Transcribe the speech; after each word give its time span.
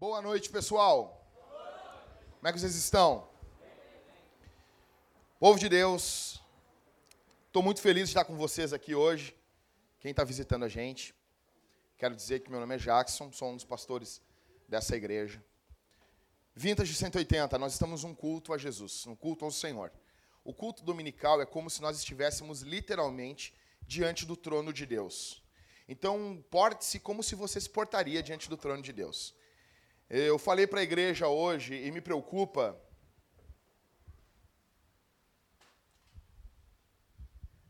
Boa 0.00 0.20
noite, 0.20 0.50
pessoal. 0.50 1.24
Como 2.38 2.48
é 2.48 2.52
que 2.52 2.58
vocês 2.58 2.74
estão? 2.74 3.28
Povo 5.38 5.60
de 5.60 5.68
Deus, 5.68 6.42
estou 7.46 7.62
muito 7.62 7.80
feliz 7.80 8.08
de 8.08 8.10
estar 8.10 8.24
com 8.24 8.36
vocês 8.36 8.72
aqui 8.72 8.96
hoje. 8.96 9.36
Quem 10.00 10.10
está 10.10 10.24
visitando 10.24 10.64
a 10.64 10.68
gente, 10.68 11.14
quero 11.96 12.16
dizer 12.16 12.40
que 12.40 12.50
meu 12.50 12.58
nome 12.58 12.74
é 12.74 12.78
Jackson, 12.78 13.30
sou 13.30 13.50
um 13.50 13.54
dos 13.54 13.64
pastores 13.64 14.20
dessa 14.68 14.96
igreja. 14.96 15.40
Vintage 16.56 16.94
180, 16.94 17.58
nós 17.58 17.72
estamos 17.72 18.04
num 18.04 18.14
culto 18.14 18.52
a 18.52 18.58
Jesus, 18.58 19.06
um 19.08 19.16
culto 19.16 19.44
ao 19.44 19.50
Senhor. 19.50 19.92
O 20.44 20.54
culto 20.54 20.84
dominical 20.84 21.42
é 21.42 21.46
como 21.46 21.68
se 21.68 21.82
nós 21.82 21.98
estivéssemos 21.98 22.62
literalmente 22.62 23.52
diante 23.82 24.24
do 24.24 24.36
trono 24.36 24.72
de 24.72 24.86
Deus. 24.86 25.42
Então, 25.88 26.44
porte-se 26.50 27.00
como 27.00 27.24
se 27.24 27.34
você 27.34 27.60
se 27.60 27.68
portaria 27.68 28.22
diante 28.22 28.48
do 28.48 28.56
trono 28.56 28.82
de 28.82 28.92
Deus. 28.92 29.34
Eu 30.08 30.38
falei 30.38 30.66
para 30.66 30.78
a 30.78 30.82
igreja 30.82 31.26
hoje 31.26 31.74
e 31.74 31.90
me 31.90 32.00
preocupa. 32.00 32.80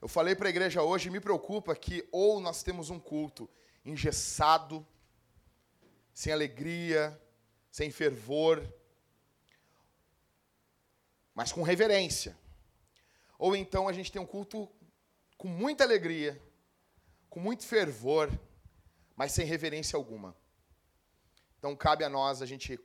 Eu 0.02 0.08
falei 0.08 0.34
para 0.34 0.48
a 0.48 0.50
igreja 0.50 0.82
hoje 0.82 1.08
e 1.08 1.10
me 1.10 1.20
preocupa 1.20 1.74
que 1.74 2.06
ou 2.12 2.38
nós 2.38 2.62
temos 2.62 2.90
um 2.90 3.00
culto 3.00 3.48
engessado, 3.82 4.86
sem 6.12 6.32
alegria, 6.32 7.18
sem 7.74 7.90
fervor, 7.90 8.62
mas 11.34 11.52
com 11.52 11.62
reverência. 11.62 12.36
Ou 13.38 13.56
então 13.56 13.88
a 13.88 13.92
gente 13.92 14.12
tem 14.12 14.20
um 14.20 14.26
culto 14.26 14.70
com 15.36 15.48
muita 15.48 15.84
alegria, 15.84 16.40
com 17.28 17.40
muito 17.40 17.66
fervor, 17.66 18.30
mas 19.16 19.32
sem 19.32 19.44
reverência 19.44 19.96
alguma. 19.96 20.36
Então 21.58 21.74
cabe 21.74 22.04
a 22.04 22.08
nós 22.08 22.40
a 22.40 22.46
gente 22.46 22.78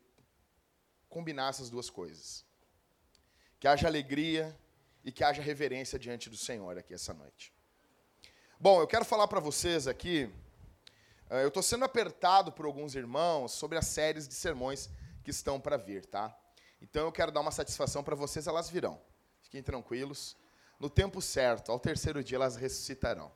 combinar 1.08 1.50
essas 1.50 1.70
duas 1.70 1.90
coisas. 1.90 2.46
Que 3.60 3.68
haja 3.68 3.88
alegria 3.88 4.58
e 5.04 5.12
que 5.12 5.24
haja 5.24 5.42
reverência 5.42 6.00
diante 6.00 6.30
do 6.30 6.38
Senhor 6.38 6.78
aqui 6.78 6.94
essa 6.94 7.14
noite. 7.14 7.54
Bom, 8.60 8.82
eu 8.82 8.88
quero 8.88 9.06
falar 9.06 9.28
para 9.28 9.40
vocês 9.40 9.88
aqui 9.88 10.32
ah, 11.30 11.42
eu 11.42 11.50
estou 11.50 11.62
sendo 11.62 11.86
apertado 11.86 12.52
por 12.52 12.66
alguns 12.66 12.96
irmãos 12.96 13.52
sobre 13.52 13.78
as 13.78 13.86
séries 13.86 14.28
de 14.28 14.34
sermões 14.34 14.90
que 15.24 15.30
estão 15.30 15.60
para 15.60 15.78
vir, 15.78 16.04
tá? 16.08 16.36
Então 16.82 17.06
eu 17.06 17.12
quero 17.12 17.32
dar 17.32 17.42
uma 17.42 17.52
satisfação 17.52 18.04
para 18.04 18.16
vocês, 18.16 18.48
elas 18.48 18.70
virão. 18.70 19.00
Fiquem 19.42 19.62
tranquilos. 19.62 20.36
No 20.80 20.90
tempo 20.90 21.22
certo, 21.22 21.72
ao 21.72 21.80
terceiro 21.80 22.24
dia, 22.24 22.38
elas 22.38 22.56
ressuscitarão. 22.56 23.32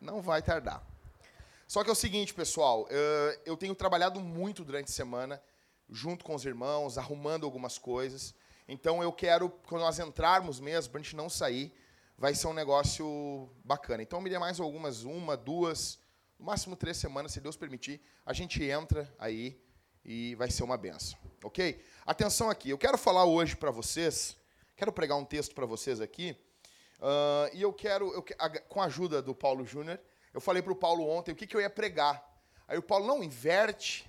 Não 0.00 0.22
vai 0.22 0.40
tardar. 0.40 0.82
Só 1.68 1.84
que 1.84 1.90
é 1.90 1.92
o 1.92 1.96
seguinte, 1.96 2.32
pessoal, 2.32 2.88
ah, 2.90 3.38
eu 3.44 3.56
tenho 3.56 3.74
trabalhado 3.74 4.18
muito 4.18 4.64
durante 4.64 4.86
a 4.86 4.92
semana, 4.92 5.42
junto 5.88 6.24
com 6.24 6.34
os 6.34 6.44
irmãos, 6.44 6.96
arrumando 6.96 7.44
algumas 7.44 7.78
coisas. 7.78 8.34
Então 8.66 9.02
eu 9.02 9.12
quero, 9.12 9.50
quando 9.68 9.82
nós 9.82 9.98
entrarmos 9.98 10.58
mesmo, 10.58 10.90
para 10.90 11.00
a 11.00 11.02
gente 11.02 11.16
não 11.16 11.28
sair, 11.28 11.72
vai 12.16 12.34
ser 12.34 12.46
um 12.46 12.54
negócio 12.54 13.50
bacana. 13.64 14.02
Então 14.02 14.20
me 14.20 14.30
dê 14.30 14.38
mais 14.38 14.58
algumas, 14.58 15.02
uma, 15.02 15.36
duas, 15.36 15.98
no 16.38 16.46
máximo 16.46 16.76
três 16.76 16.96
semanas, 16.96 17.32
se 17.32 17.40
Deus 17.40 17.56
permitir, 17.56 18.00
a 18.24 18.32
gente 18.32 18.64
entra 18.64 19.12
aí 19.18 19.60
e 20.12 20.34
vai 20.34 20.50
ser 20.50 20.64
uma 20.64 20.76
benção, 20.76 21.16
ok? 21.44 21.80
Atenção 22.04 22.50
aqui, 22.50 22.70
eu 22.70 22.76
quero 22.76 22.98
falar 22.98 23.26
hoje 23.26 23.54
para 23.54 23.70
vocês, 23.70 24.36
quero 24.76 24.90
pregar 24.90 25.16
um 25.16 25.24
texto 25.24 25.54
para 25.54 25.64
vocês 25.64 26.00
aqui, 26.00 26.36
uh, 26.98 27.54
e 27.54 27.62
eu 27.62 27.72
quero, 27.72 28.12
eu, 28.12 28.24
com 28.68 28.82
a 28.82 28.86
ajuda 28.86 29.22
do 29.22 29.32
Paulo 29.36 29.64
Júnior, 29.64 30.00
eu 30.34 30.40
falei 30.40 30.62
para 30.62 30.72
o 30.72 30.74
Paulo 30.74 31.08
ontem 31.08 31.30
o 31.30 31.36
que, 31.36 31.46
que 31.46 31.56
eu 31.56 31.60
ia 31.60 31.70
pregar. 31.70 32.28
Aí 32.66 32.76
o 32.76 32.82
Paulo, 32.82 33.06
não, 33.06 33.22
inverte. 33.22 34.04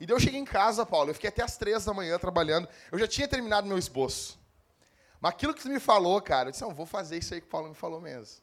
E 0.00 0.06
daí 0.06 0.16
eu 0.16 0.20
cheguei 0.20 0.40
em 0.40 0.44
casa, 0.44 0.84
Paulo, 0.84 1.10
eu 1.10 1.14
fiquei 1.14 1.28
até 1.28 1.44
as 1.44 1.56
três 1.56 1.84
da 1.84 1.94
manhã 1.94 2.18
trabalhando, 2.18 2.68
eu 2.90 2.98
já 2.98 3.06
tinha 3.06 3.28
terminado 3.28 3.68
meu 3.68 3.78
esboço. 3.78 4.36
Mas 5.20 5.32
aquilo 5.32 5.54
que 5.54 5.62
tu 5.62 5.68
me 5.68 5.78
falou, 5.78 6.20
cara, 6.20 6.48
eu 6.48 6.50
disse, 6.50 6.64
não, 6.64 6.74
vou 6.74 6.86
fazer 6.86 7.18
isso 7.18 7.34
aí 7.34 7.40
que 7.40 7.46
o 7.46 7.50
Paulo 7.50 7.68
me 7.68 7.74
falou 7.76 8.00
mesmo. 8.00 8.42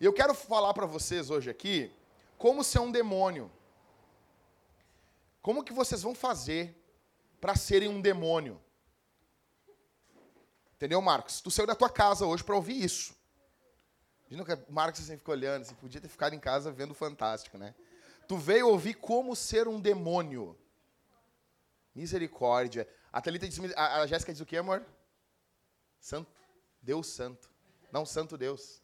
E 0.00 0.04
eu 0.04 0.12
quero 0.12 0.34
falar 0.34 0.74
para 0.74 0.84
vocês 0.84 1.30
hoje 1.30 1.48
aqui 1.48 1.92
como 2.36 2.64
ser 2.64 2.80
um 2.80 2.90
demônio. 2.90 3.48
Como 5.46 5.62
que 5.62 5.72
vocês 5.72 6.02
vão 6.02 6.12
fazer 6.12 6.76
para 7.40 7.54
serem 7.54 7.88
um 7.88 8.00
demônio? 8.00 8.60
Entendeu, 10.74 11.00
Marcos? 11.00 11.40
Tu 11.40 11.52
saiu 11.52 11.68
da 11.68 11.76
tua 11.76 11.88
casa 11.88 12.26
hoje 12.26 12.42
para 12.42 12.56
ouvir 12.56 12.82
isso. 12.82 13.14
Imagina 14.28 14.56
que 14.56 14.68
o 14.68 14.74
Marcos 14.74 15.00
assim, 15.00 15.16
ficou 15.16 15.32
olhando, 15.32 15.62
assim, 15.62 15.76
podia 15.76 16.00
ter 16.00 16.08
ficado 16.08 16.34
em 16.34 16.40
casa 16.40 16.72
vendo 16.72 16.94
Fantástico, 16.94 17.56
né? 17.56 17.76
Tu 18.26 18.36
veio 18.36 18.66
ouvir 18.66 18.94
como 18.94 19.36
ser 19.36 19.68
um 19.68 19.80
demônio. 19.80 20.58
Misericórdia. 21.94 22.88
A 23.12 23.22
Thalita 23.22 23.46
diz, 23.46 23.60
a, 23.76 24.00
a 24.00 24.06
Jéssica 24.08 24.32
diz 24.32 24.40
o 24.40 24.46
quê, 24.46 24.56
amor? 24.56 24.84
Santo. 26.00 26.36
Deus 26.82 27.06
santo. 27.06 27.48
Não, 27.92 28.04
santo 28.04 28.36
Deus. 28.36 28.82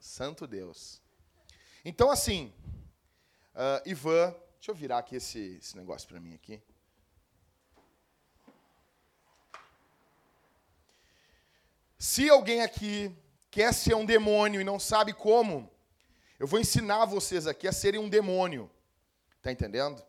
Santo 0.00 0.44
Deus. 0.48 1.00
Então, 1.84 2.10
assim, 2.10 2.52
uh, 3.54 3.88
Ivan, 3.88 4.34
deixa 4.60 4.72
eu 4.72 4.74
virar 4.74 4.98
aqui 4.98 5.16
esse, 5.16 5.56
esse 5.56 5.74
negócio 5.74 6.06
para 6.06 6.20
mim 6.20 6.34
aqui. 6.34 6.62
Se 11.98 12.28
alguém 12.28 12.60
aqui 12.60 13.10
quer 13.50 13.72
ser 13.72 13.94
um 13.94 14.04
demônio 14.04 14.60
e 14.60 14.64
não 14.64 14.78
sabe 14.78 15.14
como, 15.14 15.70
eu 16.38 16.46
vou 16.46 16.60
ensinar 16.60 17.06
vocês 17.06 17.46
aqui 17.46 17.66
a 17.66 17.72
serem 17.72 17.98
um 17.98 18.08
demônio. 18.08 18.70
Tá 19.40 19.50
entendendo? 19.50 20.04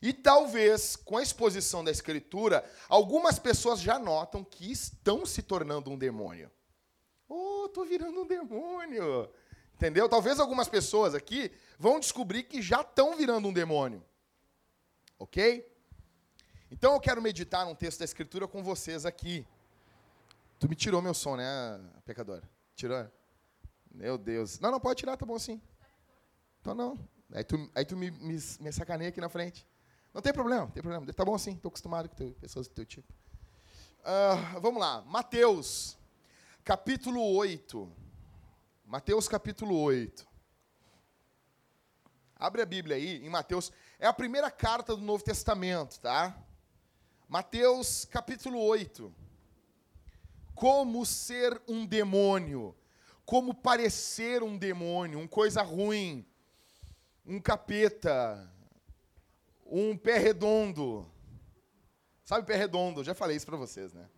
E 0.00 0.14
talvez, 0.14 0.96
com 0.96 1.18
a 1.18 1.22
exposição 1.22 1.84
da 1.84 1.90
Escritura, 1.90 2.64
algumas 2.88 3.38
pessoas 3.38 3.80
já 3.80 3.98
notam 3.98 4.42
que 4.42 4.72
estão 4.72 5.26
se 5.26 5.42
tornando 5.42 5.90
um 5.90 5.98
demônio. 5.98 6.50
Oh, 7.28 7.68
tô 7.68 7.84
virando 7.84 8.22
um 8.22 8.26
demônio. 8.26 9.30
Entendeu? 9.80 10.10
Talvez 10.10 10.38
algumas 10.38 10.68
pessoas 10.68 11.14
aqui 11.14 11.50
vão 11.78 11.98
descobrir 11.98 12.42
que 12.42 12.60
já 12.60 12.82
estão 12.82 13.16
virando 13.16 13.48
um 13.48 13.52
demônio. 13.52 14.04
Ok? 15.18 15.66
Então 16.70 16.92
eu 16.92 17.00
quero 17.00 17.22
meditar 17.22 17.64
num 17.64 17.74
texto 17.74 18.00
da 18.00 18.04
Escritura 18.04 18.46
com 18.46 18.62
vocês 18.62 19.06
aqui. 19.06 19.46
Tu 20.58 20.68
me 20.68 20.76
tirou 20.76 21.00
meu 21.00 21.14
som, 21.14 21.34
né, 21.34 21.80
pecador? 22.04 22.42
Tirou? 22.76 23.10
Meu 23.90 24.18
Deus. 24.18 24.60
Não, 24.60 24.70
não, 24.70 24.78
pode 24.78 24.98
tirar, 24.98 25.16
tá 25.16 25.24
bom 25.24 25.36
assim. 25.36 25.58
Então 26.60 26.74
não. 26.74 26.98
Aí 27.32 27.42
tu, 27.42 27.70
aí 27.74 27.86
tu 27.86 27.96
me, 27.96 28.10
me, 28.10 28.38
me 28.60 28.72
sacaneia 28.72 29.08
aqui 29.08 29.18
na 29.18 29.30
frente. 29.30 29.66
Não 30.12 30.20
tem 30.20 30.30
problema, 30.34 30.64
não 30.64 30.70
tem 30.70 30.82
problema. 30.82 31.10
Tá 31.10 31.24
bom 31.24 31.34
assim, 31.34 31.52
estou 31.52 31.70
acostumado 31.70 32.06
com 32.06 32.32
pessoas 32.34 32.68
do 32.68 32.74
teu 32.74 32.84
tipo. 32.84 33.10
Uh, 34.00 34.60
vamos 34.60 34.78
lá. 34.78 35.00
Mateus, 35.06 35.96
capítulo 36.64 37.22
8. 37.32 38.09
Mateus 38.90 39.28
capítulo 39.28 39.78
8. 39.78 40.26
Abre 42.34 42.60
a 42.60 42.66
Bíblia 42.66 42.96
aí, 42.96 43.24
em 43.24 43.28
Mateus. 43.28 43.70
É 44.00 44.06
a 44.08 44.12
primeira 44.12 44.50
carta 44.50 44.96
do 44.96 45.00
Novo 45.00 45.22
Testamento, 45.22 46.00
tá? 46.00 46.36
Mateus 47.28 48.04
capítulo 48.04 48.58
8. 48.60 49.14
Como 50.56 51.06
ser 51.06 51.62
um 51.68 51.86
demônio. 51.86 52.74
Como 53.24 53.54
parecer 53.54 54.42
um 54.42 54.58
demônio, 54.58 55.20
um 55.20 55.28
coisa 55.28 55.62
ruim. 55.62 56.26
Um 57.24 57.40
capeta. 57.40 58.52
Um 59.64 59.96
pé 59.96 60.18
redondo. 60.18 61.08
Sabe 62.24 62.44
pé 62.44 62.56
redondo? 62.56 63.02
Eu 63.02 63.04
já 63.04 63.14
falei 63.14 63.36
isso 63.36 63.46
para 63.46 63.56
vocês, 63.56 63.92
né? 63.92 64.08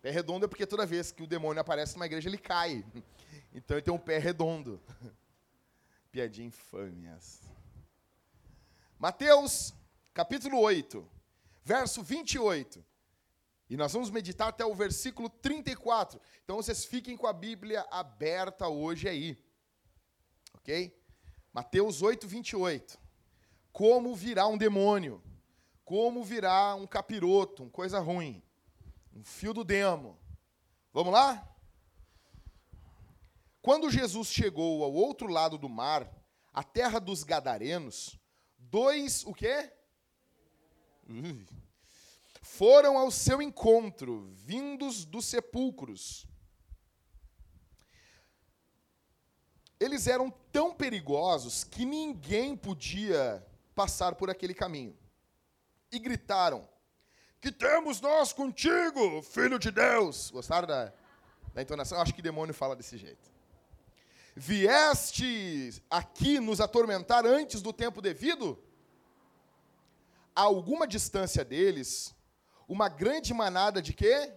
Pé 0.00 0.10
redondo 0.10 0.46
é 0.46 0.48
porque 0.48 0.64
toda 0.64 0.86
vez 0.86 1.12
que 1.12 1.22
o 1.22 1.26
demônio 1.26 1.60
aparece 1.60 1.94
numa 1.96 2.06
igreja, 2.06 2.30
ele 2.30 2.38
cai. 2.38 2.82
Então 3.54 3.76
ele 3.76 3.84
tem 3.84 3.92
um 3.92 3.98
pé 3.98 4.18
redondo. 4.18 4.80
Piadinha 6.10 6.48
infame 6.48 7.06
essa. 7.06 7.50
Mateus, 8.98 9.74
capítulo 10.14 10.58
8, 10.58 11.06
verso 11.64 12.02
28. 12.02 12.84
E 13.68 13.76
nós 13.76 13.92
vamos 13.92 14.10
meditar 14.10 14.48
até 14.48 14.64
o 14.64 14.74
versículo 14.74 15.28
34. 15.28 16.20
Então 16.44 16.56
vocês 16.56 16.84
fiquem 16.84 17.16
com 17.16 17.26
a 17.26 17.32
Bíblia 17.32 17.86
aberta 17.90 18.68
hoje 18.68 19.08
aí. 19.08 19.42
Ok? 20.54 20.94
Mateus 21.52 22.02
8, 22.02 22.26
28. 22.26 22.98
Como 23.72 24.14
virar 24.14 24.46
um 24.48 24.58
demônio? 24.58 25.22
Como 25.84 26.22
virar 26.22 26.74
um 26.76 26.86
capiroto, 26.86 27.64
uma 27.64 27.70
coisa 27.70 27.98
ruim? 27.98 28.42
Um 29.14 29.24
fio 29.24 29.52
do 29.52 29.64
demo. 29.64 30.18
Vamos 30.92 31.12
lá? 31.12 31.51
Quando 33.62 33.90
Jesus 33.90 34.28
chegou 34.28 34.84
ao 34.84 34.92
outro 34.92 35.28
lado 35.28 35.56
do 35.56 35.68
mar, 35.68 36.10
a 36.52 36.62
terra 36.62 36.98
dos 36.98 37.22
gadarenos, 37.22 38.18
dois 38.58 39.24
o 39.24 39.32
quê? 39.32 39.72
foram 42.42 42.98
ao 42.98 43.10
seu 43.10 43.40
encontro, 43.40 44.30
vindos 44.34 45.04
dos 45.04 45.24
sepulcros. 45.24 46.26
Eles 49.80 50.06
eram 50.06 50.30
tão 50.52 50.74
perigosos 50.74 51.64
que 51.64 51.84
ninguém 51.84 52.56
podia 52.56 53.44
passar 53.74 54.14
por 54.14 54.28
aquele 54.28 54.54
caminho. 54.54 54.96
E 55.90 55.98
gritaram: 55.98 56.68
Que 57.40 57.50
temos 57.50 58.00
nós 58.00 58.32
contigo, 58.32 59.22
filho 59.22 59.58
de 59.58 59.70
Deus? 59.70 60.30
Gostaram 60.30 60.68
da, 60.68 60.92
da 61.54 61.62
entonação? 61.62 61.98
Eu 61.98 62.02
acho 62.02 62.14
que 62.14 62.22
demônio 62.22 62.54
fala 62.54 62.76
desse 62.76 62.96
jeito. 62.96 63.31
Vieste 64.34 65.82
aqui 65.90 66.40
nos 66.40 66.60
atormentar 66.60 67.26
antes 67.26 67.60
do 67.60 67.72
tempo 67.72 68.00
devido? 68.00 68.58
A 70.34 70.42
alguma 70.42 70.86
distância 70.86 71.44
deles, 71.44 72.14
uma 72.66 72.88
grande 72.88 73.34
manada 73.34 73.82
de 73.82 73.92
quê? 73.92 74.32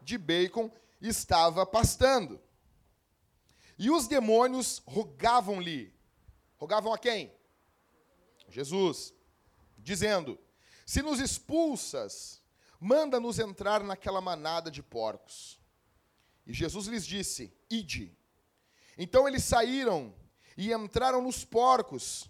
De 0.00 0.16
bacon 0.16 0.70
estava 1.00 1.66
pastando. 1.66 2.40
E 3.78 3.90
os 3.90 4.06
demônios 4.08 4.82
rogavam-lhe. 4.86 5.94
Rogavam 6.56 6.92
a 6.92 6.98
quem? 6.98 7.30
Jesus. 8.48 9.12
Dizendo: 9.76 10.38
Se 10.86 11.02
nos 11.02 11.20
expulsas, 11.20 12.42
manda-nos 12.80 13.38
entrar 13.38 13.82
naquela 13.82 14.22
manada 14.22 14.70
de 14.70 14.82
porcos. 14.82 15.60
E 16.46 16.54
Jesus 16.54 16.86
lhes 16.86 17.06
disse: 17.06 17.52
Ide. 17.68 18.16
Então 18.96 19.28
eles 19.28 19.44
saíram 19.44 20.14
e 20.56 20.72
entraram 20.72 21.20
nos 21.20 21.44
porcos, 21.44 22.28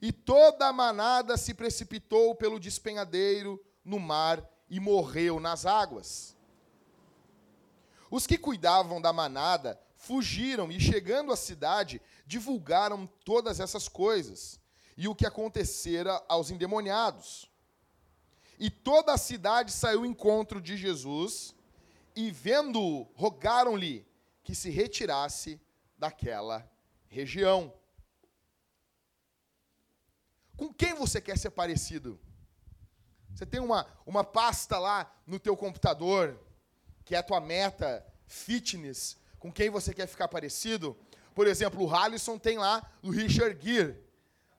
e 0.00 0.12
toda 0.12 0.66
a 0.66 0.72
manada 0.72 1.36
se 1.36 1.54
precipitou 1.54 2.34
pelo 2.34 2.58
despenhadeiro 2.58 3.62
no 3.84 4.00
mar 4.00 4.46
e 4.68 4.80
morreu 4.80 5.38
nas 5.38 5.64
águas. 5.64 6.36
Os 8.10 8.26
que 8.26 8.36
cuidavam 8.36 9.00
da 9.00 9.12
manada 9.12 9.80
fugiram 9.96 10.70
e, 10.70 10.80
chegando 10.80 11.32
à 11.32 11.36
cidade, 11.36 12.02
divulgaram 12.26 13.06
todas 13.24 13.60
essas 13.60 13.88
coisas 13.88 14.60
e 14.96 15.08
o 15.08 15.14
que 15.14 15.24
acontecera 15.24 16.22
aos 16.28 16.50
endemoniados. 16.50 17.48
E 18.58 18.68
toda 18.68 19.12
a 19.12 19.18
cidade 19.18 19.72
saiu 19.72 20.00
ao 20.00 20.06
encontro 20.06 20.60
de 20.60 20.76
Jesus 20.76 21.54
e, 22.14 22.30
vendo-o, 22.30 23.04
rogaram-lhe 23.14 24.06
que 24.42 24.54
se 24.54 24.68
retirasse 24.68 25.60
daquela 26.02 26.68
região. 27.06 27.72
Com 30.56 30.74
quem 30.74 30.94
você 30.94 31.20
quer 31.20 31.38
ser 31.38 31.50
parecido? 31.50 32.18
Você 33.32 33.46
tem 33.46 33.60
uma, 33.60 33.86
uma 34.04 34.24
pasta 34.24 34.80
lá 34.80 35.14
no 35.24 35.38
teu 35.38 35.56
computador, 35.56 36.36
que 37.04 37.14
é 37.14 37.18
a 37.18 37.22
tua 37.22 37.40
meta 37.40 38.04
fitness, 38.26 39.16
com 39.38 39.52
quem 39.52 39.70
você 39.70 39.94
quer 39.94 40.08
ficar 40.08 40.26
parecido? 40.26 40.98
Por 41.36 41.46
exemplo, 41.46 41.84
o 41.84 41.94
Halisson 41.94 42.36
tem 42.36 42.58
lá 42.58 42.84
o 43.00 43.10
Richard 43.10 43.56
Gere, 43.64 43.96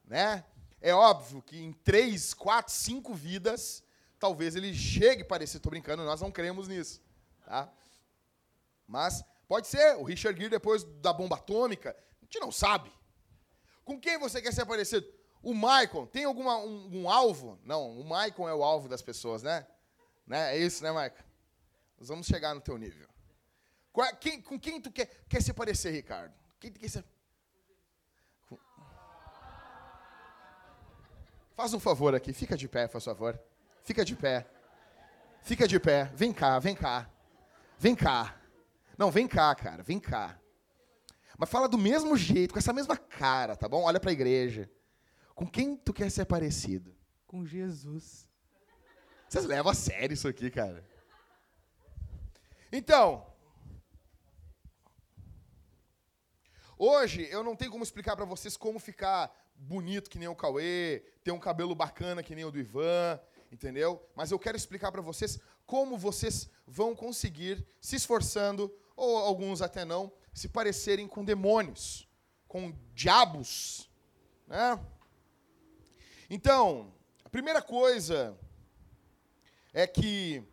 né? 0.05 0.45
É 0.79 0.93
óbvio 0.93 1.41
que 1.41 1.61
em 1.61 1.73
três, 1.73 2.33
quatro, 2.33 2.73
cinco 2.73 3.13
vidas, 3.13 3.83
talvez 4.17 4.55
ele 4.55 4.73
chegue 4.73 5.25
parecido. 5.25 5.57
Estou 5.57 5.71
brincando, 5.71 6.05
nós 6.05 6.21
não 6.21 6.31
cremos 6.31 6.69
nisso, 6.69 7.01
tá? 7.45 7.69
Mas 8.87 9.25
pode 9.47 9.67
ser, 9.67 9.95
o 9.97 10.03
Richard 10.03 10.37
Gere 10.37 10.49
depois 10.49 10.83
da 10.83 11.13
bomba 11.13 11.35
atômica, 11.35 11.95
a 12.21 12.25
gente 12.25 12.39
não 12.39 12.51
sabe. 12.51 12.91
Com 13.83 13.99
quem 13.99 14.17
você 14.17 14.41
quer 14.41 14.53
ser 14.53 14.65
parecido? 14.65 15.05
O 15.41 15.53
Michael, 15.53 16.07
tem 16.07 16.23
algum 16.23 16.47
um, 16.49 17.01
um, 17.01 17.09
alvo? 17.09 17.59
Não, 17.65 17.99
o 17.99 18.03
Michael 18.03 18.47
é 18.47 18.53
o 18.53 18.63
alvo 18.63 18.87
das 18.87 19.01
pessoas, 19.01 19.43
né? 19.43 19.67
né? 20.25 20.55
É 20.55 20.57
isso, 20.57 20.81
né, 20.83 20.89
Michael? 20.89 21.25
Nós 21.99 22.07
vamos 22.07 22.25
chegar 22.25 22.55
no 22.55 22.61
teu 22.61 22.77
nível. 22.77 23.07
Quem, 24.19 24.41
com 24.41 24.59
quem 24.59 24.81
tu 24.81 24.91
quer, 24.91 25.07
quer 25.27 25.41
se 25.41 25.53
parecer, 25.53 25.91
Ricardo? 25.91 26.33
Quem 26.59 26.71
tu 26.71 26.79
quer 26.79 26.89
ser? 26.89 27.05
Faz 31.55 31.73
um 31.73 31.79
favor 31.79 32.15
aqui, 32.15 32.33
fica 32.33 32.57
de 32.57 32.67
pé, 32.67 32.87
faz 32.87 33.03
favor. 33.03 33.39
Fica 33.83 34.03
de 34.03 34.15
pé. 34.15 34.47
Fica 35.43 35.67
de 35.67 35.79
pé. 35.79 36.05
Vem 36.15 36.33
cá, 36.33 36.57
vem 36.57 36.73
cá. 36.73 37.09
Vem 37.77 37.95
cá. 37.95 38.35
Não, 39.03 39.11
vem 39.11 39.27
cá, 39.27 39.53
cara, 39.53 39.83
vem 39.83 39.99
cá. 39.99 40.39
Mas 41.37 41.49
fala 41.49 41.67
do 41.67 41.77
mesmo 41.77 42.15
jeito, 42.15 42.53
com 42.53 42.59
essa 42.59 42.71
mesma 42.71 42.95
cara, 42.95 43.53
tá 43.53 43.67
bom? 43.67 43.83
Olha 43.83 43.99
para 43.99 44.11
a 44.11 44.13
igreja. 44.13 44.71
Com 45.35 45.45
quem 45.45 45.75
tu 45.75 45.91
quer 45.91 46.09
ser 46.09 46.23
parecido? 46.23 46.95
Com 47.27 47.45
Jesus. 47.45 48.25
Vocês 49.27 49.43
levam 49.43 49.73
a 49.73 49.75
sério 49.75 50.13
isso 50.13 50.25
aqui, 50.25 50.49
cara. 50.49 50.87
Então, 52.71 53.27
hoje 56.77 57.27
eu 57.29 57.43
não 57.43 57.57
tenho 57.57 57.71
como 57.71 57.83
explicar 57.83 58.15
para 58.15 58.23
vocês 58.23 58.55
como 58.55 58.79
ficar 58.79 59.29
bonito 59.53 60.09
que 60.09 60.17
nem 60.17 60.29
o 60.29 60.35
Cauê, 60.35 61.03
ter 61.25 61.31
um 61.33 61.39
cabelo 61.39 61.75
bacana 61.75 62.23
que 62.23 62.33
nem 62.33 62.45
o 62.45 62.51
do 62.51 62.57
Ivan, 62.57 63.19
entendeu? 63.51 64.01
Mas 64.15 64.31
eu 64.31 64.39
quero 64.39 64.55
explicar 64.55 64.93
para 64.93 65.01
vocês 65.01 65.41
como 65.65 65.97
vocês 65.97 66.49
vão 66.65 66.95
conseguir, 66.95 67.67
se 67.81 67.97
esforçando, 67.97 68.73
ou 68.95 69.17
alguns 69.17 69.61
até 69.61 69.83
não, 69.85 70.11
se 70.33 70.47
parecerem 70.47 71.07
com 71.07 71.23
demônios, 71.23 72.07
com 72.47 72.73
diabos, 72.93 73.89
né? 74.47 74.79
Então, 76.29 76.93
a 77.23 77.29
primeira 77.29 77.61
coisa 77.61 78.37
é 79.73 79.85
que 79.85 80.43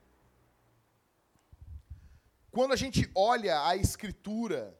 quando 2.50 2.72
a 2.72 2.76
gente 2.76 3.10
olha 3.14 3.64
a 3.64 3.76
escritura, 3.76 4.76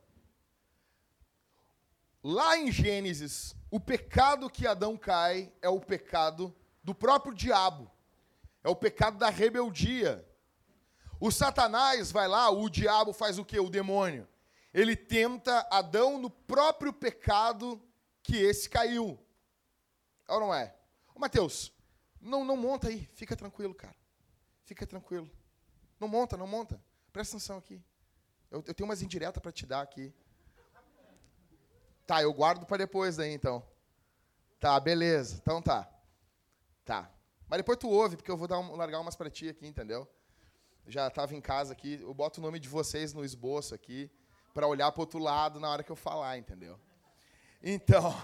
lá 2.22 2.58
em 2.58 2.72
Gênesis, 2.72 3.54
o 3.70 3.78
pecado 3.78 4.50
que 4.50 4.66
Adão 4.66 4.96
cai 4.96 5.52
é 5.62 5.68
o 5.68 5.80
pecado 5.80 6.54
do 6.82 6.94
próprio 6.94 7.32
diabo. 7.32 7.90
É 8.64 8.68
o 8.68 8.76
pecado 8.76 9.18
da 9.18 9.30
rebeldia. 9.30 10.26
O 11.20 11.30
Satanás 11.30 12.10
vai 12.10 12.26
lá, 12.26 12.50
o 12.50 12.68
diabo 12.70 13.12
faz 13.12 13.38
o 13.38 13.44
que? 13.44 13.60
O 13.60 13.68
demônio. 13.70 14.26
Ele 14.72 14.96
tenta 14.96 15.66
Adão 15.70 16.18
no 16.18 16.30
próprio 16.30 16.92
pecado 16.92 17.80
que 18.22 18.36
esse 18.36 18.68
caiu. 18.68 19.18
É 20.26 20.32
ou 20.32 20.40
não 20.40 20.54
é? 20.54 20.74
Mateus, 21.20 21.70
não, 22.18 22.46
não 22.46 22.56
monta 22.56 22.88
aí, 22.88 23.06
fica 23.12 23.36
tranquilo, 23.36 23.74
cara. 23.74 23.94
Fica 24.64 24.86
tranquilo. 24.86 25.30
Não 25.98 26.08
monta, 26.08 26.34
não 26.34 26.46
monta. 26.46 26.82
Presta 27.12 27.36
atenção 27.36 27.58
aqui. 27.58 27.82
Eu, 28.50 28.64
eu 28.66 28.72
tenho 28.72 28.88
umas 28.88 29.02
indiretas 29.02 29.42
para 29.42 29.52
te 29.52 29.66
dar 29.66 29.82
aqui. 29.82 30.14
Tá, 32.06 32.22
eu 32.22 32.32
guardo 32.32 32.64
para 32.64 32.78
depois 32.78 33.16
daí, 33.16 33.32
então. 33.32 33.62
Tá, 34.58 34.80
beleza. 34.80 35.36
Então 35.42 35.60
tá. 35.60 35.86
Tá. 36.86 37.10
Mas 37.46 37.58
depois 37.58 37.76
tu 37.76 37.90
ouve, 37.90 38.16
porque 38.16 38.30
eu 38.30 38.36
vou 38.36 38.48
dar 38.48 38.58
um, 38.58 38.74
largar 38.74 39.00
umas 39.00 39.14
para 39.14 39.28
ti 39.28 39.48
aqui, 39.50 39.66
entendeu? 39.66 40.08
Já 40.86 41.08
estava 41.08 41.34
em 41.34 41.40
casa 41.40 41.72
aqui, 41.72 41.98
eu 42.00 42.12
boto 42.12 42.40
o 42.40 42.42
nome 42.42 42.58
de 42.58 42.68
vocês 42.68 43.12
no 43.12 43.24
esboço 43.24 43.74
aqui, 43.74 44.10
para 44.52 44.66
olhar 44.66 44.90
para 44.92 45.02
outro 45.02 45.18
lado 45.18 45.60
na 45.60 45.70
hora 45.70 45.82
que 45.82 45.90
eu 45.90 45.96
falar, 45.96 46.36
entendeu? 46.38 46.78
Então, 47.62 48.14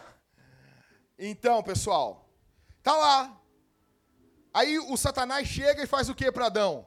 então, 1.18 1.62
pessoal, 1.62 2.26
Tá 2.86 2.96
lá. 2.96 3.36
Aí 4.54 4.78
o 4.78 4.96
Satanás 4.96 5.48
chega 5.48 5.82
e 5.82 5.88
faz 5.88 6.08
o 6.08 6.14
que 6.14 6.30
para 6.30 6.46
Adão? 6.46 6.86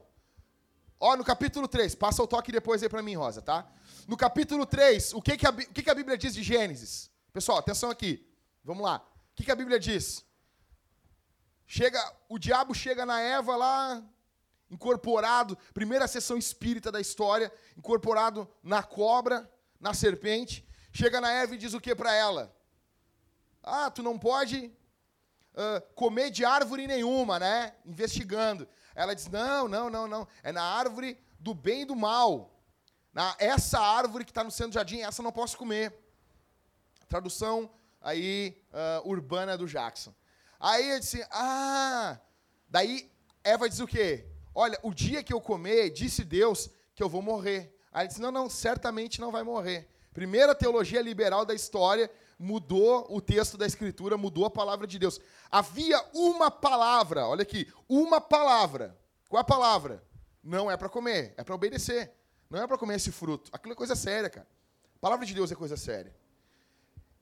Ó, 0.98 1.14
no 1.14 1.22
capítulo 1.22 1.68
3, 1.68 1.94
passa 1.94 2.22
o 2.22 2.26
toque 2.26 2.50
depois 2.50 2.82
aí 2.82 2.88
para 2.88 3.02
mim, 3.02 3.16
Rosa, 3.16 3.42
tá? 3.42 3.70
No 4.08 4.16
capítulo 4.16 4.64
3, 4.64 5.12
o 5.12 5.20
que, 5.20 5.36
que, 5.36 5.46
a, 5.46 5.50
o 5.50 5.54
que, 5.54 5.82
que 5.82 5.90
a 5.90 5.94
Bíblia 5.94 6.16
diz 6.16 6.32
de 6.32 6.42
Gênesis? 6.42 7.10
Pessoal, 7.34 7.58
atenção 7.58 7.90
aqui. 7.90 8.26
Vamos 8.64 8.82
lá. 8.82 9.06
O 9.32 9.34
que, 9.34 9.44
que 9.44 9.50
a 9.50 9.54
Bíblia 9.54 9.78
diz? 9.78 10.24
Chega, 11.66 12.00
o 12.26 12.38
diabo 12.38 12.74
chega 12.74 13.04
na 13.04 13.20
Eva 13.20 13.54
lá, 13.54 14.02
incorporado, 14.70 15.58
primeira 15.74 16.06
sessão 16.06 16.38
espírita 16.38 16.92
da 16.92 17.00
história, 17.00 17.52
incorporado 17.76 18.48
na 18.62 18.82
cobra, 18.82 19.50
na 19.80 19.92
serpente. 19.92 20.66
Chega 20.92 21.20
na 21.20 21.30
Eva 21.30 21.54
e 21.54 21.58
diz 21.58 21.74
o 21.74 21.80
que 21.80 21.94
para 21.94 22.14
ela? 22.14 22.54
Ah, 23.62 23.90
tu 23.90 24.02
não 24.02 24.18
pode 24.18 24.72
uh, 25.54 25.94
comer 25.94 26.30
de 26.30 26.44
árvore 26.44 26.86
nenhuma, 26.86 27.38
né? 27.38 27.74
Investigando. 27.84 28.68
Ela 28.94 29.14
diz: 29.14 29.26
não, 29.28 29.68
não, 29.68 29.90
não, 29.90 30.06
não. 30.06 30.28
É 30.42 30.52
na 30.52 30.62
árvore 30.62 31.18
do 31.38 31.54
bem 31.54 31.82
e 31.82 31.84
do 31.84 31.96
mal. 31.96 32.56
Na, 33.12 33.34
essa 33.38 33.80
árvore 33.80 34.24
que 34.24 34.30
está 34.30 34.44
no 34.44 34.50
centro 34.50 34.70
do 34.70 34.74
jardim, 34.74 35.00
essa 35.00 35.22
não 35.22 35.32
posso 35.32 35.58
comer. 35.58 35.92
Tradução 37.08 37.70
aí 38.00 38.56
uh, 38.72 39.08
urbana 39.08 39.58
do 39.58 39.66
Jackson. 39.66 40.14
Aí 40.58 40.90
eu 40.90 41.00
disse: 41.00 41.26
ah. 41.30 42.18
Daí 42.68 43.10
Eva 43.42 43.68
diz 43.68 43.80
o 43.80 43.86
quê? 43.86 44.29
Olha, 44.54 44.78
o 44.82 44.92
dia 44.92 45.22
que 45.22 45.32
eu 45.32 45.40
comer, 45.40 45.90
disse 45.90 46.24
Deus 46.24 46.70
que 46.94 47.02
eu 47.02 47.08
vou 47.08 47.22
morrer. 47.22 47.74
Aí 47.92 48.02
ele 48.02 48.08
disse: 48.08 48.20
não, 48.20 48.30
não, 48.30 48.48
certamente 48.48 49.20
não 49.20 49.30
vai 49.30 49.42
morrer. 49.42 49.88
Primeira 50.12 50.54
teologia 50.54 51.00
liberal 51.00 51.44
da 51.44 51.54
história, 51.54 52.10
mudou 52.38 53.06
o 53.10 53.20
texto 53.20 53.56
da 53.56 53.66
Escritura, 53.66 54.16
mudou 54.16 54.44
a 54.44 54.50
palavra 54.50 54.86
de 54.86 54.98
Deus. 54.98 55.20
Havia 55.50 56.02
uma 56.12 56.50
palavra, 56.50 57.26
olha 57.26 57.42
aqui, 57.42 57.70
uma 57.88 58.20
palavra, 58.20 58.98
Qual 59.28 59.38
é 59.38 59.42
a 59.42 59.44
palavra? 59.44 60.02
Não 60.42 60.70
é 60.70 60.76
para 60.76 60.88
comer, 60.88 61.34
é 61.36 61.44
para 61.44 61.54
obedecer. 61.54 62.12
Não 62.48 62.60
é 62.60 62.66
para 62.66 62.78
comer 62.78 62.96
esse 62.96 63.12
fruto. 63.12 63.48
Aquilo 63.52 63.74
é 63.74 63.76
coisa 63.76 63.94
séria, 63.94 64.28
cara. 64.28 64.48
A 64.96 64.98
palavra 64.98 65.24
de 65.24 65.32
Deus 65.32 65.52
é 65.52 65.54
coisa 65.54 65.76
séria. 65.76 66.12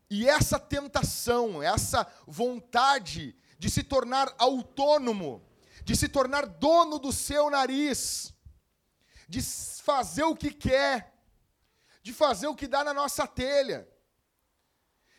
E 0.08 0.26
essa 0.26 0.58
tentação, 0.58 1.62
essa 1.62 2.06
vontade 2.26 3.36
de 3.58 3.68
se 3.68 3.82
tornar 3.82 4.34
autônomo, 4.38 5.42
de 5.88 5.96
se 5.96 6.06
tornar 6.06 6.44
dono 6.44 6.98
do 6.98 7.10
seu 7.10 7.48
nariz, 7.48 8.34
de 9.26 9.40
fazer 9.40 10.24
o 10.24 10.36
que 10.36 10.50
quer, 10.50 11.14
de 12.02 12.12
fazer 12.12 12.46
o 12.46 12.54
que 12.54 12.66
dá 12.66 12.84
na 12.84 12.92
nossa 12.92 13.26
telha. 13.26 13.88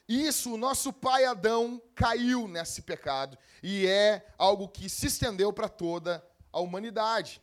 Isso, 0.08 0.54
o 0.54 0.58
nosso 0.58 0.94
pai 0.94 1.26
Adão 1.26 1.82
caiu 1.96 2.48
nesse 2.48 2.84
pecado 2.84 3.36
e 3.64 3.88
é 3.88 4.32
algo 4.38 4.70
que 4.70 4.88
se 4.88 5.08
estendeu 5.08 5.52
para 5.52 5.68
toda 5.68 6.24
a 6.54 6.60
humanidade. 6.60 7.42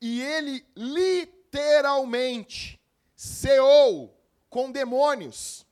E 0.00 0.20
ele 0.20 0.66
literalmente 0.74 2.84
ceou 3.14 4.20
com 4.50 4.72
demônios. 4.72 5.64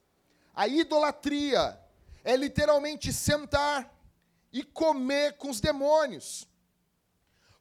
A 0.55 0.69
idolatria 0.69 1.77
é 2.23 2.37
literalmente 2.37 3.13
sentar 3.13 3.93
e 4.53 4.63
comer 4.63 5.33
com 5.39 5.51
os 5.51 5.61
demônios. 5.61 6.47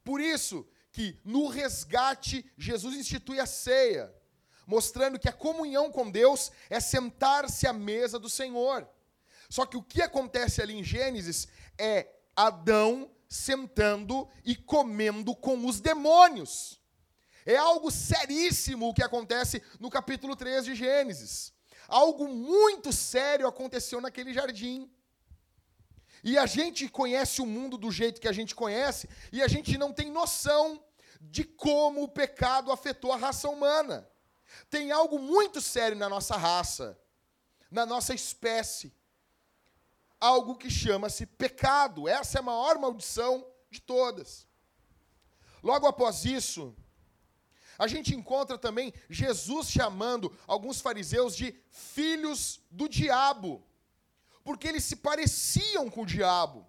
Por 0.04 0.20
isso 0.22 0.68
que 0.92 1.20
no 1.24 1.48
resgate 1.48 2.46
Jesus 2.58 2.96
institui 2.96 3.40
a 3.40 3.46
ceia 3.46 4.14
mostrando 4.66 5.20
que 5.20 5.30
a 5.30 5.34
comunhão 5.34 5.92
com 5.92 6.10
Deus 6.10 6.52
é 6.70 6.80
sentar-se 6.80 7.68
à 7.68 7.74
mesa 7.74 8.18
do 8.18 8.30
Senhor. 8.30 8.88
Só 9.50 9.66
que 9.66 9.78
o 9.78 9.84
que 9.84 10.02
acontece 10.02 10.62
ali 10.62 10.74
em 10.74 10.84
Gênesis 10.84 11.48
é 11.78 12.10
Adão 12.36 13.12
sentando 13.28 14.28
e 14.44 14.56
comendo 14.56 15.36
com 15.36 15.66
os 15.66 15.80
demônios. 15.80 16.82
É 17.46 17.56
algo 17.56 17.92
seríssimo 17.92 18.88
o 18.88 18.94
que 18.94 19.04
acontece 19.04 19.62
no 19.80 19.90
capítulo 19.90 20.36
3 20.36 20.66
de 20.66 20.76
Gênesis. 20.76 21.52
Algo 21.88 22.28
muito 22.28 22.94
sério 22.94 23.48
aconteceu 23.48 24.00
naquele 24.00 24.34
jardim. 24.34 24.90
E 26.24 26.38
a 26.38 26.46
gente 26.46 26.88
conhece 26.88 27.42
o 27.42 27.46
mundo 27.46 27.78
do 27.78 27.92
jeito 27.92 28.22
que 28.22 28.28
a 28.28 28.32
gente 28.32 28.56
conhece, 28.56 29.10
e 29.32 29.42
a 29.42 29.48
gente 29.48 29.78
não 29.78 29.92
tem 29.92 30.10
noção 30.10 30.82
de 31.20 31.44
como 31.44 32.04
o 32.04 32.08
pecado 32.08 32.72
afetou 32.72 33.12
a 33.12 33.18
raça 33.18 33.50
humana. 33.50 34.10
Tem 34.70 34.92
algo 34.92 35.20
muito 35.20 35.60
sério 35.60 35.98
na 35.98 36.08
nossa 36.08 36.38
raça, 36.38 36.98
na 37.70 37.86
nossa 37.86 38.14
espécie. 38.14 38.94
Algo 40.20 40.56
que 40.56 40.70
chama-se 40.70 41.26
pecado. 41.26 42.08
Essa 42.08 42.38
é 42.38 42.40
a 42.40 42.44
maior 42.44 42.78
maldição 42.78 43.46
de 43.70 43.82
todas. 43.82 44.48
Logo 45.62 45.88
após 45.88 46.24
isso, 46.24 46.76
a 47.78 47.88
gente 47.88 48.16
encontra 48.16 48.58
também 48.58 48.94
Jesus 49.10 49.70
chamando 49.70 50.36
alguns 50.46 50.80
fariseus 50.80 51.36
de 51.36 51.56
filhos 51.70 52.62
do 52.70 52.88
diabo, 52.88 53.66
porque 54.44 54.68
eles 54.68 54.84
se 54.84 54.98
pareciam 54.98 55.90
com 55.90 56.02
o 56.02 56.06
diabo. 56.06 56.68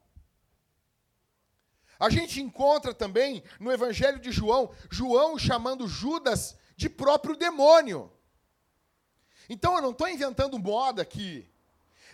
A 1.99 2.11
gente 2.11 2.40
encontra 2.40 2.93
também 2.93 3.43
no 3.61 3.73
Evangelho 3.73 4.19
de 4.19 4.33
João, 4.33 4.75
João 4.90 5.38
chamando 5.38 5.88
Judas 5.88 6.57
de 6.76 6.88
próprio 6.88 7.37
demônio. 7.37 8.12
Então 9.49 9.75
eu 9.76 9.83
não 9.83 9.90
estou 9.90 10.09
inventando 10.09 10.59
moda 10.59 11.02
aqui. 11.02 11.49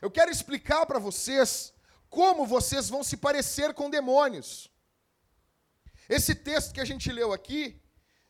Eu 0.02 0.10
quero 0.10 0.30
explicar 0.30 0.86
para 0.86 0.98
vocês 0.98 1.72
como 2.08 2.46
vocês 2.46 2.88
vão 2.88 3.04
se 3.04 3.16
parecer 3.16 3.72
com 3.72 3.88
demônios. 3.88 4.70
Esse 6.08 6.34
texto 6.34 6.74
que 6.74 6.80
a 6.80 6.84
gente 6.84 7.10
leu 7.12 7.32
aqui, 7.32 7.80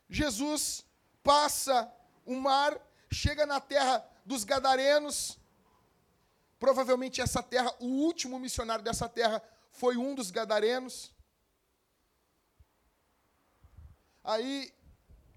Jesus 0.08 0.84
passa 1.22 1.90
o 2.26 2.34
mar, 2.34 2.78
chega 3.10 3.46
na 3.46 3.58
terra 3.58 4.06
dos 4.24 4.44
Gadarenos. 4.44 5.39
Provavelmente 6.60 7.22
essa 7.22 7.42
terra, 7.42 7.74
o 7.80 7.86
último 7.86 8.38
missionário 8.38 8.84
dessa 8.84 9.08
terra 9.08 9.42
foi 9.70 9.96
um 9.96 10.14
dos 10.14 10.30
Gadarenos. 10.30 11.10
Aí 14.22 14.70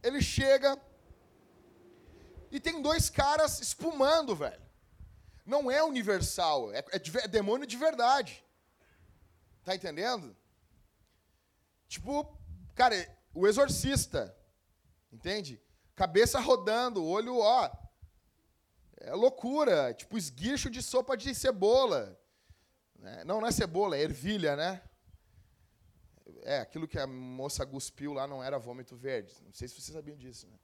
ele 0.03 0.21
chega 0.21 0.77
e 2.51 2.59
tem 2.59 2.81
dois 2.81 3.09
caras 3.09 3.61
espumando, 3.61 4.35
velho. 4.35 4.61
Não 5.45 5.71
é 5.71 5.81
universal, 5.81 6.73
é, 6.73 6.79
é, 6.79 7.01
é 7.23 7.27
demônio 7.27 7.65
de 7.65 7.77
verdade. 7.77 8.43
Tá 9.63 9.73
entendendo? 9.73 10.35
Tipo, 11.87 12.37
cara, 12.75 12.95
o 13.33 13.47
exorcista, 13.47 14.35
entende? 15.09 15.61
Cabeça 15.95 16.37
rodando, 16.41 17.05
olho, 17.05 17.37
ó. 17.37 17.71
É 19.05 19.13
loucura, 19.13 19.93
tipo 19.93 20.17
esguicho 20.17 20.69
de 20.69 20.81
sopa 20.81 21.17
de 21.17 21.35
cebola. 21.35 22.17
É, 23.03 23.25
não, 23.25 23.41
não 23.41 23.47
é 23.47 23.51
cebola, 23.51 23.97
é 23.97 24.01
ervilha, 24.01 24.55
né? 24.55 24.81
É, 26.43 26.59
aquilo 26.59 26.87
que 26.87 26.97
a 26.97 27.05
moça 27.05 27.65
cuspiu 27.65 28.13
lá 28.13 28.25
não 28.25 28.41
era 28.41 28.57
vômito 28.57 28.95
verde. 28.95 29.35
Não 29.43 29.51
sei 29.51 29.67
se 29.67 29.79
você 29.79 29.91
sabia 29.91 30.15
disso, 30.15 30.47
né? 30.47 30.57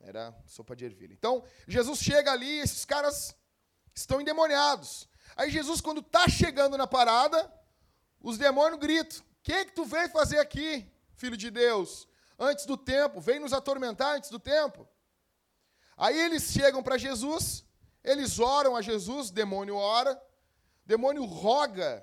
Era 0.00 0.34
sopa 0.46 0.74
de 0.74 0.86
ervilha. 0.86 1.12
Então, 1.12 1.44
Jesus 1.68 1.98
chega 2.00 2.32
ali, 2.32 2.60
esses 2.60 2.86
caras 2.86 3.36
estão 3.94 4.22
endemoniados. 4.22 5.06
Aí 5.36 5.50
Jesus, 5.50 5.82
quando 5.82 6.00
está 6.00 6.26
chegando 6.30 6.78
na 6.78 6.86
parada, 6.86 7.52
os 8.22 8.38
demônios 8.38 8.80
gritam: 8.80 9.20
O 9.20 9.24
que, 9.42 9.66
que 9.66 9.72
tu 9.72 9.84
veio 9.84 10.08
fazer 10.08 10.38
aqui, 10.38 10.90
filho 11.14 11.36
de 11.36 11.50
Deus? 11.50 12.08
Antes 12.38 12.64
do 12.64 12.78
tempo, 12.78 13.20
vem 13.20 13.38
nos 13.38 13.52
atormentar 13.52 14.16
antes 14.16 14.30
do 14.30 14.38
tempo. 14.38 14.88
Aí 16.00 16.18
eles 16.18 16.44
chegam 16.44 16.82
para 16.82 16.96
Jesus, 16.96 17.62
eles 18.02 18.38
oram 18.38 18.74
a 18.74 18.80
Jesus, 18.80 19.30
demônio 19.30 19.76
ora, 19.76 20.18
demônio 20.86 21.26
roga 21.26 22.02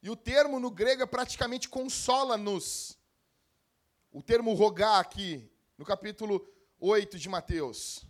e 0.00 0.08
o 0.08 0.14
termo 0.14 0.60
no 0.60 0.70
grego 0.70 1.02
é 1.02 1.06
praticamente 1.06 1.68
consola-nos. 1.68 2.96
O 4.12 4.22
termo 4.22 4.54
rogar 4.54 5.00
aqui, 5.00 5.50
no 5.76 5.84
capítulo 5.84 6.48
8 6.78 7.18
de 7.18 7.28
Mateus. 7.28 8.06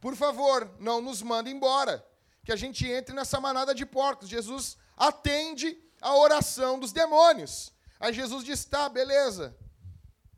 Por 0.00 0.14
favor, 0.14 0.72
não 0.78 1.00
nos 1.00 1.20
manda 1.20 1.50
embora, 1.50 2.06
que 2.44 2.52
a 2.52 2.56
gente 2.56 2.86
entre 2.86 3.12
nessa 3.16 3.40
manada 3.40 3.74
de 3.74 3.84
porcos. 3.84 4.28
Jesus 4.28 4.78
atende 4.96 5.76
a 6.00 6.16
oração 6.16 6.78
dos 6.78 6.92
demônios. 6.92 7.72
Aí 7.98 8.12
Jesus 8.12 8.44
diz: 8.44 8.64
tá, 8.64 8.88
beleza, 8.88 9.58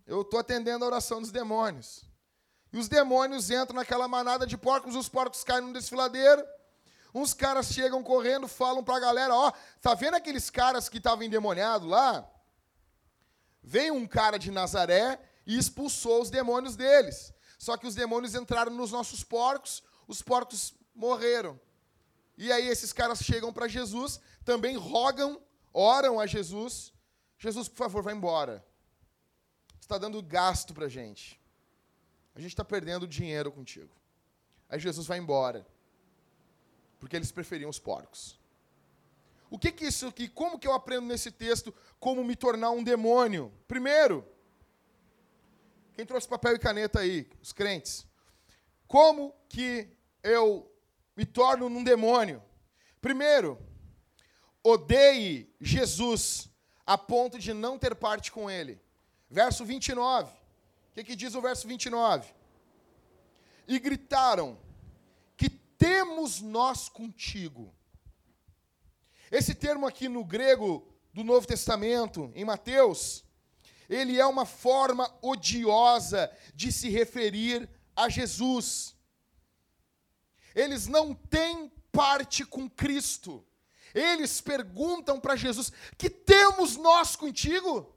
eu 0.06 0.22
estou 0.22 0.40
atendendo 0.40 0.82
a 0.84 0.88
oração 0.88 1.20
dos 1.20 1.30
demônios. 1.30 2.09
E 2.72 2.78
os 2.78 2.88
demônios 2.88 3.50
entram 3.50 3.76
naquela 3.76 4.06
manada 4.06 4.46
de 4.46 4.56
porcos, 4.56 4.94
os 4.94 5.08
porcos 5.08 5.42
caem 5.42 5.66
no 5.66 5.72
desfiladeiro. 5.72 6.44
Uns 7.12 7.34
caras 7.34 7.72
chegam 7.72 8.02
correndo, 8.02 8.46
falam 8.46 8.84
para 8.84 8.96
a 8.96 9.00
galera: 9.00 9.34
Ó, 9.34 9.52
tá 9.80 9.94
vendo 9.94 10.14
aqueles 10.14 10.48
caras 10.48 10.88
que 10.88 10.98
estavam 10.98 11.24
endemoniados 11.24 11.88
lá? 11.88 12.28
Veio 13.62 13.94
um 13.94 14.06
cara 14.06 14.38
de 14.38 14.50
Nazaré 14.50 15.20
e 15.46 15.58
expulsou 15.58 16.22
os 16.22 16.30
demônios 16.30 16.76
deles. 16.76 17.32
Só 17.58 17.76
que 17.76 17.86
os 17.86 17.94
demônios 17.94 18.34
entraram 18.34 18.72
nos 18.72 18.92
nossos 18.92 19.24
porcos, 19.24 19.82
os 20.06 20.22
porcos 20.22 20.72
morreram. 20.94 21.60
E 22.38 22.50
aí 22.52 22.68
esses 22.68 22.92
caras 22.92 23.18
chegam 23.18 23.52
para 23.52 23.68
Jesus, 23.68 24.20
também 24.44 24.76
rogam, 24.76 25.42
oram 25.72 26.20
a 26.20 26.26
Jesus: 26.26 26.92
Jesus, 27.36 27.68
por 27.68 27.76
favor, 27.76 28.02
vai 28.02 28.14
embora. 28.14 28.64
Está 29.80 29.98
dando 29.98 30.22
gasto 30.22 30.72
para 30.72 30.88
gente. 30.88 31.39
A 32.40 32.42
gente 32.42 32.52
está 32.52 32.64
perdendo 32.64 33.06
dinheiro 33.06 33.52
contigo. 33.52 33.90
Aí 34.66 34.80
Jesus 34.80 35.06
vai 35.06 35.18
embora 35.18 35.66
porque 36.98 37.14
eles 37.14 37.30
preferiam 37.30 37.68
os 37.68 37.78
porcos. 37.78 38.40
O 39.50 39.58
que, 39.58 39.70
que 39.70 39.84
isso 39.84 40.06
aqui, 40.06 40.26
como 40.26 40.58
que 40.58 40.66
eu 40.66 40.72
aprendo 40.72 41.06
nesse 41.06 41.30
texto 41.30 41.74
como 41.98 42.24
me 42.24 42.34
tornar 42.34 42.70
um 42.70 42.82
demônio? 42.82 43.52
Primeiro, 43.68 44.26
quem 45.92 46.06
trouxe 46.06 46.26
papel 46.26 46.54
e 46.54 46.58
caneta 46.58 47.00
aí? 47.00 47.28
Os 47.42 47.52
crentes. 47.52 48.06
Como 48.88 49.34
que 49.46 49.94
eu 50.22 50.74
me 51.14 51.26
torno 51.26 51.66
um 51.66 51.84
demônio? 51.84 52.42
Primeiro, 53.02 53.58
odeie 54.64 55.54
Jesus 55.60 56.48
a 56.86 56.96
ponto 56.96 57.38
de 57.38 57.52
não 57.52 57.78
ter 57.78 57.94
parte 57.94 58.32
com 58.32 58.50
ele. 58.50 58.80
Verso 59.28 59.62
29. 59.62 60.39
O 60.90 60.94
que, 60.94 61.04
que 61.04 61.16
diz 61.16 61.34
o 61.34 61.40
verso 61.40 61.66
29? 61.66 62.32
E 63.66 63.78
gritaram: 63.78 64.58
temos 65.80 66.42
nós 66.42 66.90
contigo. 66.90 67.74
Esse 69.32 69.54
termo 69.54 69.86
aqui 69.86 70.10
no 70.10 70.22
grego 70.22 70.86
do 71.10 71.24
Novo 71.24 71.46
Testamento, 71.46 72.30
em 72.34 72.44
Mateus, 72.44 73.24
ele 73.88 74.20
é 74.20 74.26
uma 74.26 74.44
forma 74.44 75.10
odiosa 75.22 76.30
de 76.54 76.70
se 76.70 76.90
referir 76.90 77.66
a 77.96 78.10
Jesus. 78.10 78.94
Eles 80.54 80.86
não 80.86 81.14
têm 81.14 81.72
parte 81.90 82.44
com 82.44 82.68
Cristo. 82.68 83.42
Eles 83.94 84.38
perguntam 84.42 85.18
para 85.18 85.34
Jesus: 85.34 85.72
Que 85.96 86.10
temos 86.10 86.76
nós 86.76 87.16
contigo? 87.16 87.96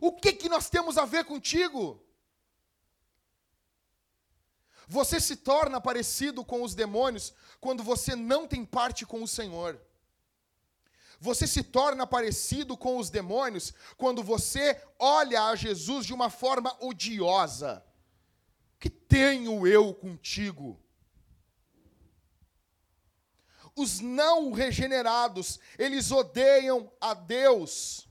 O 0.00 0.12
que 0.12 0.32
que 0.32 0.48
nós 0.48 0.68
temos 0.68 0.96
a 0.96 1.04
ver 1.04 1.24
contigo? 1.24 2.02
Você 4.86 5.20
se 5.20 5.36
torna 5.36 5.80
parecido 5.80 6.44
com 6.44 6.62
os 6.62 6.74
demônios 6.74 7.34
quando 7.60 7.82
você 7.82 8.16
não 8.16 8.48
tem 8.48 8.64
parte 8.64 9.04
com 9.04 9.22
o 9.22 9.28
Senhor. 9.28 9.78
Você 11.20 11.46
se 11.46 11.62
torna 11.62 12.06
parecido 12.06 12.76
com 12.76 12.96
os 12.96 13.10
demônios 13.10 13.74
quando 13.96 14.22
você 14.22 14.80
olha 14.98 15.48
a 15.48 15.56
Jesus 15.56 16.06
de 16.06 16.14
uma 16.14 16.30
forma 16.30 16.74
odiosa. 16.80 17.84
Que 18.78 18.88
tenho 18.88 19.66
eu 19.66 19.92
contigo? 19.92 20.80
Os 23.74 24.00
não 24.00 24.52
regenerados, 24.52 25.60
eles 25.78 26.10
odeiam 26.10 26.90
a 27.00 27.14
Deus. 27.14 28.07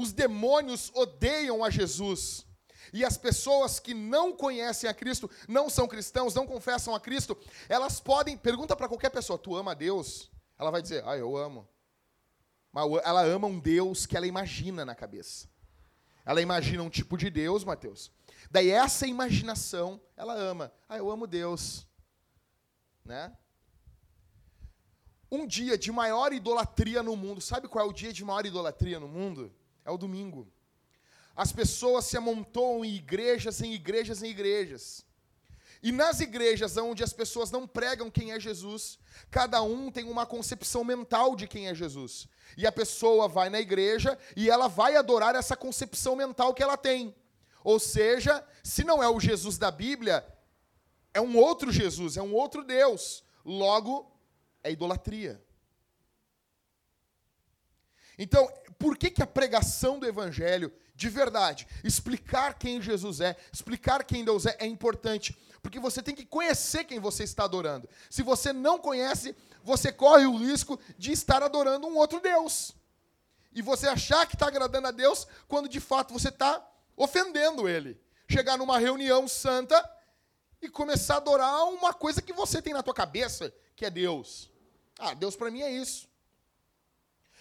Os 0.00 0.14
demônios 0.14 0.90
odeiam 0.94 1.62
a 1.62 1.68
Jesus. 1.68 2.46
E 2.90 3.04
as 3.04 3.18
pessoas 3.18 3.78
que 3.78 3.92
não 3.92 4.32
conhecem 4.32 4.88
a 4.88 4.94
Cristo, 4.94 5.30
não 5.46 5.68
são 5.68 5.86
cristãos, 5.86 6.34
não 6.34 6.46
confessam 6.46 6.94
a 6.94 7.00
Cristo, 7.00 7.36
elas 7.68 8.00
podem, 8.00 8.34
pergunta 8.34 8.74
para 8.74 8.88
qualquer 8.88 9.10
pessoa, 9.10 9.38
tu 9.38 9.54
ama 9.54 9.72
a 9.72 9.74
Deus? 9.74 10.30
Ela 10.58 10.70
vai 10.70 10.80
dizer, 10.80 11.04
ah, 11.06 11.18
eu 11.18 11.36
amo. 11.36 11.68
Mas 12.72 12.90
ela 13.04 13.22
ama 13.26 13.46
um 13.46 13.60
Deus 13.60 14.06
que 14.06 14.16
ela 14.16 14.26
imagina 14.26 14.86
na 14.86 14.94
cabeça. 14.94 15.50
Ela 16.24 16.40
imagina 16.40 16.82
um 16.82 16.88
tipo 16.88 17.18
de 17.18 17.28
Deus, 17.28 17.62
Mateus. 17.62 18.10
Daí 18.50 18.70
essa 18.70 19.06
imaginação, 19.06 20.00
ela 20.16 20.32
ama. 20.32 20.72
Ah, 20.88 20.96
eu 20.96 21.10
amo 21.10 21.26
Deus. 21.26 21.86
Né? 23.04 23.36
Um 25.30 25.46
dia 25.46 25.76
de 25.76 25.92
maior 25.92 26.32
idolatria 26.32 27.02
no 27.02 27.14
mundo. 27.16 27.42
Sabe 27.42 27.68
qual 27.68 27.84
é 27.84 27.88
o 27.88 27.92
dia 27.92 28.14
de 28.14 28.24
maior 28.24 28.46
idolatria 28.46 28.98
no 28.98 29.06
mundo? 29.06 29.54
É 29.90 29.92
o 29.92 29.98
domingo. 29.98 30.46
As 31.34 31.50
pessoas 31.50 32.04
se 32.04 32.16
amontoam 32.16 32.84
em 32.84 32.94
igrejas, 32.94 33.60
em 33.60 33.72
igrejas, 33.74 34.22
em 34.22 34.30
igrejas. 34.30 35.04
E 35.82 35.90
nas 35.90 36.20
igrejas 36.20 36.76
onde 36.76 37.02
as 37.02 37.12
pessoas 37.12 37.50
não 37.50 37.66
pregam 37.66 38.08
quem 38.08 38.30
é 38.30 38.38
Jesus, 38.38 39.00
cada 39.32 39.60
um 39.62 39.90
tem 39.90 40.04
uma 40.04 40.24
concepção 40.24 40.84
mental 40.84 41.34
de 41.34 41.48
quem 41.48 41.66
é 41.66 41.74
Jesus. 41.74 42.28
E 42.56 42.68
a 42.68 42.70
pessoa 42.70 43.26
vai 43.26 43.50
na 43.50 43.58
igreja 43.58 44.16
e 44.36 44.48
ela 44.48 44.68
vai 44.68 44.94
adorar 44.94 45.34
essa 45.34 45.56
concepção 45.56 46.14
mental 46.14 46.54
que 46.54 46.62
ela 46.62 46.76
tem. 46.76 47.12
Ou 47.64 47.80
seja, 47.80 48.46
se 48.62 48.84
não 48.84 49.02
é 49.02 49.08
o 49.08 49.18
Jesus 49.18 49.58
da 49.58 49.72
Bíblia, 49.72 50.24
é 51.12 51.20
um 51.20 51.36
outro 51.36 51.72
Jesus, 51.72 52.16
é 52.16 52.22
um 52.22 52.32
outro 52.32 52.62
Deus. 52.62 53.24
Logo, 53.44 54.16
é 54.62 54.70
idolatria. 54.70 55.42
Então, 58.22 58.46
por 58.80 58.96
que, 58.96 59.10
que 59.10 59.22
a 59.22 59.26
pregação 59.26 59.98
do 59.98 60.06
Evangelho, 60.06 60.72
de 60.94 61.10
verdade, 61.10 61.68
explicar 61.84 62.54
quem 62.58 62.80
Jesus 62.80 63.20
é, 63.20 63.36
explicar 63.52 64.02
quem 64.02 64.24
Deus 64.24 64.46
é, 64.46 64.56
é 64.58 64.64
importante? 64.64 65.36
Porque 65.62 65.78
você 65.78 66.02
tem 66.02 66.14
que 66.14 66.24
conhecer 66.24 66.84
quem 66.84 66.98
você 66.98 67.22
está 67.22 67.44
adorando. 67.44 67.86
Se 68.08 68.22
você 68.22 68.54
não 68.54 68.78
conhece, 68.78 69.36
você 69.62 69.92
corre 69.92 70.24
o 70.24 70.34
risco 70.34 70.80
de 70.96 71.12
estar 71.12 71.42
adorando 71.42 71.86
um 71.86 71.94
outro 71.98 72.20
Deus. 72.20 72.72
E 73.52 73.60
você 73.60 73.86
achar 73.86 74.26
que 74.26 74.34
está 74.34 74.46
agradando 74.46 74.88
a 74.88 74.92
Deus, 74.92 75.26
quando 75.46 75.68
de 75.68 75.78
fato 75.78 76.14
você 76.14 76.30
está 76.30 76.66
ofendendo 76.96 77.68
Ele. 77.68 78.00
Chegar 78.30 78.56
numa 78.56 78.78
reunião 78.78 79.28
santa 79.28 79.78
e 80.62 80.70
começar 80.70 81.16
a 81.16 81.18
adorar 81.18 81.64
uma 81.64 81.92
coisa 81.92 82.22
que 82.22 82.32
você 82.32 82.62
tem 82.62 82.72
na 82.72 82.82
tua 82.82 82.94
cabeça, 82.94 83.52
que 83.76 83.84
é 83.84 83.90
Deus. 83.90 84.50
Ah, 84.98 85.12
Deus 85.12 85.36
para 85.36 85.50
mim 85.50 85.60
é 85.60 85.70
isso. 85.70 86.08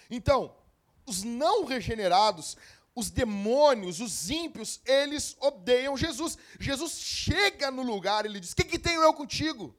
Então, 0.09 0.58
os 1.05 1.23
não 1.23 1.65
regenerados 1.65 2.55
os 2.99 3.09
demônios, 3.09 3.99
os 4.01 4.29
ímpios, 4.29 4.81
eles 4.85 5.35
odeiam 5.39 5.95
Jesus. 5.95 6.37
Jesus 6.59 6.93
chega 6.99 7.71
no 7.71 7.81
lugar, 7.81 8.25
ele 8.25 8.39
diz: 8.39 8.51
O 8.51 8.55
que, 8.55 8.65
que 8.65 8.79
tenho 8.79 9.01
eu 9.01 9.13
contigo? 9.13 9.75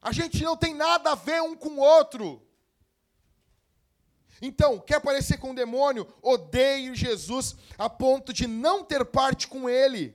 A 0.00 0.12
gente 0.12 0.42
não 0.42 0.56
tem 0.56 0.74
nada 0.74 1.12
a 1.12 1.14
ver 1.14 1.42
um 1.42 1.54
com 1.54 1.70
o 1.70 1.80
outro. 1.80 2.42
Então, 4.40 4.78
quer 4.78 5.00
parecer 5.00 5.38
com 5.38 5.52
o 5.52 5.54
demônio? 5.54 6.06
Odeie 6.20 6.94
Jesus 6.94 7.54
a 7.78 7.88
ponto 7.88 8.32
de 8.32 8.46
não 8.46 8.84
ter 8.84 9.04
parte 9.04 9.46
com 9.46 9.68
ele. 9.68 10.14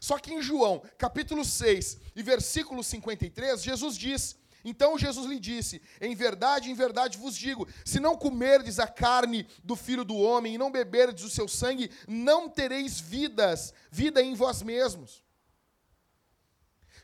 Só 0.00 0.18
que 0.18 0.32
em 0.32 0.42
João, 0.42 0.82
capítulo 0.98 1.44
6 1.44 1.98
e 2.16 2.22
versículo 2.22 2.82
53, 2.82 3.62
Jesus 3.62 3.96
diz: 3.96 4.39
então 4.64 4.98
Jesus 4.98 5.26
lhe 5.26 5.38
disse: 5.38 5.80
Em 6.00 6.14
verdade, 6.14 6.70
em 6.70 6.74
verdade 6.74 7.18
vos 7.18 7.36
digo: 7.36 7.68
se 7.84 7.98
não 7.98 8.16
comerdes 8.16 8.78
a 8.78 8.86
carne 8.86 9.46
do 9.64 9.74
filho 9.74 10.04
do 10.04 10.16
homem 10.16 10.54
e 10.54 10.58
não 10.58 10.70
beberdes 10.70 11.24
o 11.24 11.30
seu 11.30 11.48
sangue, 11.48 11.90
não 12.06 12.48
tereis 12.48 13.00
vidas, 13.00 13.72
vida 13.90 14.22
em 14.22 14.34
vós 14.34 14.62
mesmos. 14.62 15.24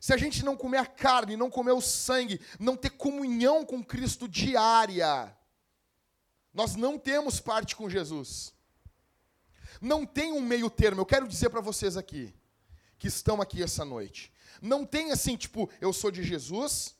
Se 0.00 0.12
a 0.12 0.16
gente 0.16 0.44
não 0.44 0.56
comer 0.56 0.78
a 0.78 0.86
carne, 0.86 1.36
não 1.36 1.50
comer 1.50 1.72
o 1.72 1.80
sangue, 1.80 2.40
não 2.60 2.76
ter 2.76 2.90
comunhão 2.90 3.64
com 3.64 3.82
Cristo 3.82 4.28
diária, 4.28 5.34
nós 6.52 6.76
não 6.76 6.98
temos 6.98 7.40
parte 7.40 7.74
com 7.74 7.88
Jesus. 7.88 8.54
Não 9.80 10.06
tem 10.06 10.32
um 10.32 10.40
meio 10.40 10.70
termo. 10.70 11.00
Eu 11.00 11.06
quero 11.06 11.28
dizer 11.28 11.50
para 11.50 11.60
vocês 11.60 11.96
aqui, 11.96 12.34
que 12.98 13.08
estão 13.08 13.40
aqui 13.40 13.62
essa 13.62 13.84
noite. 13.84 14.32
Não 14.60 14.86
tem 14.86 15.12
assim, 15.12 15.36
tipo, 15.36 15.68
eu 15.80 15.92
sou 15.92 16.10
de 16.10 16.22
Jesus, 16.22 16.96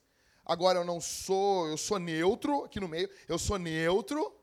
agora 0.46 0.78
eu 0.78 0.84
não 0.84 1.00
sou, 1.00 1.68
eu 1.68 1.76
sou 1.76 1.98
neutro 1.98 2.64
aqui 2.64 2.78
no 2.78 2.88
meio, 2.88 3.10
eu 3.28 3.38
sou 3.38 3.58
neutro, 3.58 4.34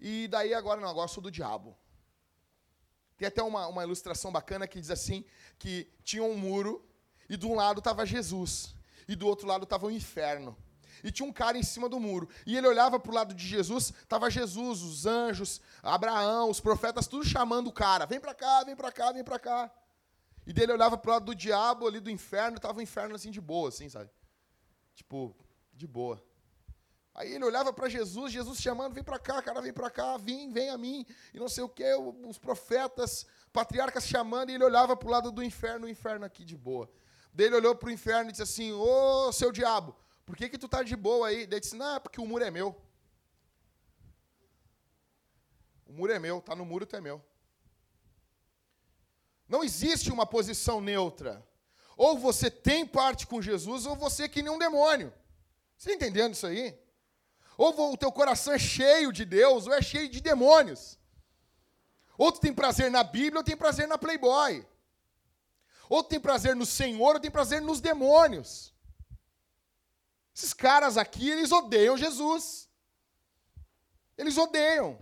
e 0.00 0.28
daí 0.28 0.54
agora 0.54 0.80
não, 0.80 0.88
agora 0.88 1.04
eu 1.04 1.12
sou 1.12 1.22
do 1.22 1.30
diabo. 1.30 1.76
Tem 3.16 3.26
até 3.26 3.42
uma, 3.42 3.66
uma 3.66 3.82
ilustração 3.82 4.30
bacana 4.30 4.68
que 4.68 4.80
diz 4.80 4.90
assim, 4.90 5.24
que 5.58 5.90
tinha 6.04 6.22
um 6.22 6.36
muro, 6.36 6.86
e 7.28 7.36
de 7.36 7.44
um 7.44 7.54
lado 7.56 7.80
estava 7.80 8.06
Jesus, 8.06 8.74
e 9.08 9.16
do 9.16 9.26
outro 9.26 9.48
lado 9.48 9.64
estava 9.64 9.86
o 9.86 9.90
inferno. 9.90 10.56
E 11.02 11.10
tinha 11.10 11.28
um 11.28 11.32
cara 11.32 11.58
em 11.58 11.62
cima 11.62 11.88
do 11.88 12.00
muro. 12.00 12.28
E 12.46 12.56
ele 12.56 12.66
olhava 12.66 12.98
para 12.98 13.10
o 13.10 13.14
lado 13.14 13.34
de 13.34 13.46
Jesus, 13.46 13.92
estava 14.02 14.30
Jesus, 14.30 14.82
os 14.82 15.06
anjos, 15.06 15.60
Abraão, 15.82 16.50
os 16.50 16.60
profetas, 16.60 17.06
tudo 17.06 17.24
chamando 17.24 17.68
o 17.68 17.72
cara. 17.72 18.06
Vem 18.06 18.18
para 18.18 18.34
cá, 18.34 18.64
vem 18.64 18.74
para 18.74 18.90
cá, 18.90 19.12
vem 19.12 19.22
para 19.22 19.38
cá. 19.38 19.70
E 20.46 20.52
dele 20.52 20.72
olhava 20.72 20.96
para 20.96 21.10
o 21.10 21.12
lado 21.14 21.26
do 21.26 21.34
diabo, 21.34 21.86
ali 21.86 22.00
do 22.00 22.10
inferno, 22.10 22.56
estava 22.56 22.78
o 22.78 22.82
inferno 22.82 23.14
assim 23.14 23.30
de 23.30 23.40
boa, 23.40 23.68
assim, 23.68 23.88
sabe? 23.88 24.10
Tipo, 24.96 25.36
de 25.74 25.86
boa. 25.86 26.20
Aí 27.14 27.32
ele 27.32 27.44
olhava 27.44 27.72
para 27.72 27.88
Jesus, 27.88 28.32
Jesus 28.32 28.60
chamando, 28.60 28.94
vem 28.94 29.04
para 29.04 29.18
cá, 29.18 29.40
cara, 29.40 29.60
vem 29.62 29.72
para 29.72 29.90
cá, 29.90 30.16
vem, 30.16 30.50
vem 30.52 30.70
a 30.70 30.76
mim, 30.76 31.06
e 31.32 31.38
não 31.38 31.48
sei 31.48 31.62
o 31.62 31.68
quê, 31.68 31.94
os 32.26 32.38
profetas, 32.38 33.26
patriarcas 33.52 34.06
chamando, 34.06 34.50
e 34.50 34.54
ele 34.54 34.64
olhava 34.64 34.96
para 34.96 35.08
o 35.08 35.10
lado 35.10 35.30
do 35.30 35.42
inferno, 35.42 35.86
o 35.86 35.88
inferno 35.88 36.26
aqui 36.26 36.44
de 36.44 36.56
boa. 36.56 36.90
Daí 37.32 37.46
ele 37.46 37.56
olhou 37.56 37.74
para 37.74 37.88
o 37.88 37.92
inferno 37.92 38.28
e 38.28 38.32
disse 38.32 38.42
assim, 38.42 38.72
ô, 38.72 39.30
seu 39.32 39.52
diabo, 39.52 39.94
por 40.24 40.36
que 40.36 40.48
que 40.48 40.58
tu 40.58 40.68
tá 40.68 40.82
de 40.82 40.96
boa 40.96 41.28
aí? 41.28 41.46
Daí 41.46 41.54
ele 41.54 41.60
disse, 41.60 41.76
não, 41.76 41.96
é 41.96 42.00
porque 42.00 42.20
o 42.20 42.26
muro 42.26 42.44
é 42.44 42.50
meu. 42.50 42.74
O 45.86 45.92
muro 45.92 46.12
é 46.12 46.18
meu, 46.18 46.40
tá 46.40 46.56
no 46.56 46.64
muro, 46.64 46.84
tu 46.84 46.96
é 46.96 47.00
meu. 47.00 47.24
Não 49.48 49.62
existe 49.62 50.10
uma 50.10 50.26
posição 50.26 50.80
neutra. 50.80 51.46
Ou 51.96 52.18
você 52.18 52.50
tem 52.50 52.86
parte 52.86 53.26
com 53.26 53.40
Jesus, 53.40 53.86
ou 53.86 53.96
você 53.96 54.24
é 54.24 54.28
que 54.28 54.42
nem 54.42 54.52
um 54.52 54.58
demônio. 54.58 55.12
Você 55.76 55.92
está 55.92 56.06
entendendo 56.06 56.34
isso 56.34 56.46
aí? 56.46 56.78
Ou 57.56 57.92
o 57.92 57.96
teu 57.96 58.12
coração 58.12 58.52
é 58.52 58.58
cheio 58.58 59.10
de 59.12 59.24
Deus, 59.24 59.66
ou 59.66 59.72
é 59.72 59.80
cheio 59.80 60.08
de 60.08 60.20
demônios. 60.20 60.98
Ou 62.18 62.30
tu 62.30 62.40
tem 62.40 62.52
prazer 62.52 62.90
na 62.90 63.02
Bíblia, 63.02 63.38
ou 63.38 63.44
tem 63.44 63.56
prazer 63.56 63.88
na 63.88 63.96
Playboy. 63.96 64.66
Ou 65.88 66.02
tu 66.02 66.10
tem 66.10 66.20
prazer 66.20 66.54
no 66.54 66.66
Senhor, 66.66 67.14
ou 67.14 67.20
tem 67.20 67.30
prazer 67.30 67.62
nos 67.62 67.80
demônios. 67.80 68.74
Esses 70.34 70.52
caras 70.52 70.98
aqui, 70.98 71.30
eles 71.30 71.50
odeiam 71.50 71.96
Jesus. 71.96 72.68
Eles 74.18 74.36
odeiam. 74.36 74.98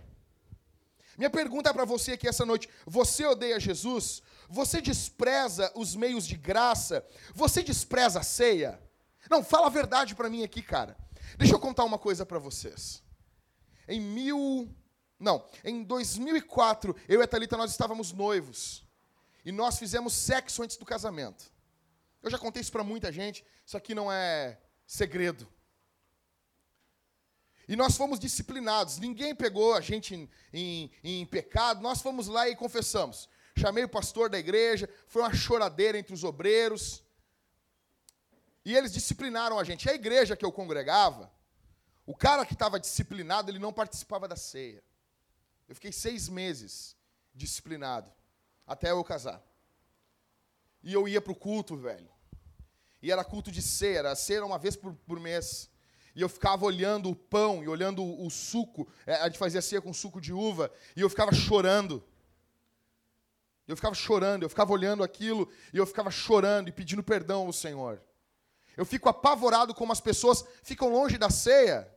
Minha 1.17 1.29
pergunta 1.29 1.73
para 1.73 1.85
você 1.85 2.13
aqui 2.13 2.27
essa 2.27 2.45
noite: 2.45 2.69
você 2.85 3.25
odeia 3.25 3.59
Jesus? 3.59 4.21
Você 4.49 4.81
despreza 4.81 5.71
os 5.75 5.95
meios 5.95 6.27
de 6.27 6.35
graça? 6.35 7.05
Você 7.33 7.63
despreza 7.63 8.19
a 8.19 8.23
ceia? 8.23 8.79
Não, 9.29 9.43
fala 9.43 9.67
a 9.67 9.71
verdade 9.71 10.15
para 10.15 10.29
mim 10.29 10.43
aqui, 10.43 10.61
cara. 10.61 10.97
Deixa 11.37 11.53
eu 11.53 11.59
contar 11.59 11.83
uma 11.83 11.97
coisa 11.97 12.25
para 12.25 12.39
vocês. 12.39 13.03
Em 13.87 13.99
mil. 13.99 14.73
Não, 15.19 15.45
em 15.63 15.83
2004, 15.83 16.95
eu 17.07 17.21
e 17.21 17.23
a 17.23 17.27
Thalita, 17.27 17.57
nós 17.57 17.71
estávamos 17.71 18.11
noivos. 18.11 18.83
E 19.43 19.51
nós 19.51 19.79
fizemos 19.79 20.13
sexo 20.13 20.61
antes 20.61 20.77
do 20.77 20.85
casamento. 20.85 21.51
Eu 22.21 22.29
já 22.29 22.37
contei 22.37 22.61
isso 22.61 22.71
para 22.71 22.83
muita 22.83 23.11
gente, 23.11 23.45
isso 23.65 23.77
aqui 23.77 23.93
não 23.93 24.11
é 24.11 24.59
segredo. 24.85 25.47
E 27.67 27.75
nós 27.75 27.95
fomos 27.97 28.19
disciplinados, 28.19 28.99
ninguém 28.99 29.33
pegou 29.33 29.73
a 29.73 29.81
gente 29.81 30.13
em, 30.15 30.29
em, 30.53 30.91
em, 31.03 31.25
pecado, 31.25 31.81
nós 31.81 32.01
fomos 32.01 32.27
lá 32.27 32.47
e 32.47 32.55
confessamos 32.55 33.27
chamei 33.57 33.83
o 33.83 33.89
pastor 33.89 34.29
da 34.29 34.37
igreja, 34.37 34.89
foi 35.07 35.21
uma 35.21 35.33
choradeira 35.33 35.97
entre 35.97 36.13
os 36.13 36.23
obreiros. 36.23 37.03
E 38.63 38.75
eles 38.75 38.91
disciplinaram 38.91 39.57
a 39.59 39.63
gente. 39.63 39.89
A 39.89 39.93
igreja 39.93 40.35
que 40.35 40.45
eu 40.45 40.51
congregava, 40.51 41.31
O 42.07 42.15
cara 42.15 42.45
que 42.45 42.53
estava 42.53 42.79
disciplinado, 42.79 43.49
ele 43.49 43.57
não 43.57 43.73
participava 43.73 44.27
da 44.27 44.35
ceia. 44.35 44.83
Eu 45.67 45.73
fiquei 45.73 45.91
seis 45.91 46.29
meses 46.29 46.95
disciplinado, 47.33 48.11
até 48.67 48.91
eu 48.91 49.03
casar. 49.03 49.41
E 50.83 50.93
eu 50.93 51.07
ia 51.07 51.19
para 51.19 51.31
o 51.31 51.35
culto, 51.35 51.75
velho. 51.75 52.07
E 53.01 53.11
era 53.11 53.23
culto 53.23 53.51
de 53.51 53.61
ceia, 53.61 53.99
era 53.99 54.15
ceia 54.15 54.45
uma 54.45 54.59
vez 54.59 54.75
por, 54.75 54.93
por 54.93 55.19
mês. 55.19 55.67
E 56.15 56.21
eu 56.21 56.29
ficava 56.29 56.63
olhando 56.63 57.09
o 57.09 57.15
pão 57.15 57.63
e 57.63 57.67
olhando 57.67 58.03
o, 58.03 58.27
o 58.27 58.29
suco. 58.29 58.87
É, 59.05 59.15
a 59.15 59.27
gente 59.27 59.39
fazia 59.39 59.61
ceia 59.61 59.81
com 59.81 59.91
suco 59.91 60.21
de 60.21 60.31
uva. 60.31 60.71
E 60.95 61.01
eu 61.01 61.09
ficava 61.09 61.33
chorando. 61.33 62.03
Eu 63.67 63.75
ficava 63.75 63.95
chorando, 63.95 64.43
eu 64.43 64.49
ficava 64.49 64.71
olhando 64.71 65.03
aquilo 65.03 65.49
e 65.73 65.77
eu 65.77 65.85
ficava 65.85 66.11
chorando 66.11 66.69
e 66.69 66.71
pedindo 66.71 67.03
perdão 67.03 67.47
ao 67.47 67.53
Senhor. 67.53 68.01
Eu 68.77 68.85
fico 68.85 69.09
apavorado 69.09 69.73
como 69.73 69.91
as 69.91 70.01
pessoas 70.01 70.45
ficam 70.61 70.89
longe 70.89 71.17
da 71.17 71.29
ceia. 71.29 71.89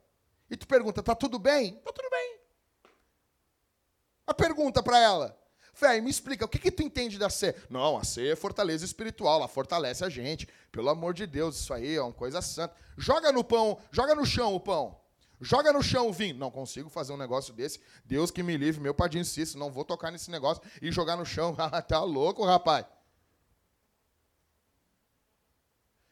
E 0.50 0.56
tu 0.56 0.66
pergunta, 0.66 1.02
tá 1.02 1.14
tudo 1.14 1.38
bem? 1.38 1.74
Tá 1.76 1.92
tudo 1.92 2.08
bem. 2.08 2.38
A 4.26 4.32
pergunta 4.32 4.82
para 4.82 4.98
ela, 4.98 5.38
Véi, 5.80 6.00
me 6.00 6.10
explica, 6.10 6.44
o 6.44 6.48
que, 6.48 6.58
que 6.58 6.72
tu 6.72 6.82
entende 6.82 7.18
da 7.18 7.30
ceia? 7.30 7.54
Não, 7.70 7.96
a 7.96 8.02
ceia 8.02 8.32
é 8.32 8.36
fortaleza 8.36 8.84
espiritual, 8.84 9.38
ela 9.38 9.46
fortalece 9.46 10.04
a 10.04 10.08
gente. 10.08 10.48
Pelo 10.72 10.88
amor 10.88 11.14
de 11.14 11.24
Deus, 11.24 11.56
isso 11.60 11.72
aí 11.72 11.94
é 11.94 12.02
uma 12.02 12.12
coisa 12.12 12.42
santa. 12.42 12.74
Joga 12.96 13.30
no 13.30 13.44
pão, 13.44 13.78
joga 13.92 14.12
no 14.16 14.26
chão 14.26 14.54
o 14.54 14.60
pão. 14.60 15.00
Joga 15.40 15.72
no 15.72 15.82
chão 15.82 16.08
o 16.08 16.12
vinho. 16.12 16.36
Não 16.36 16.50
consigo 16.50 16.88
fazer 16.88 17.12
um 17.12 17.16
negócio 17.16 17.54
desse. 17.54 17.80
Deus 18.04 18.30
que 18.30 18.42
me 18.42 18.56
livre, 18.56 18.80
meu 18.80 18.94
padrinho 18.94 19.24
Cícero, 19.24 19.58
não 19.58 19.70
vou 19.70 19.84
tocar 19.84 20.10
nesse 20.10 20.30
negócio 20.30 20.62
e 20.82 20.90
jogar 20.90 21.16
no 21.16 21.24
chão. 21.24 21.56
Ah, 21.70 21.82
tá 21.82 22.02
louco, 22.02 22.44
rapaz. 22.44 22.86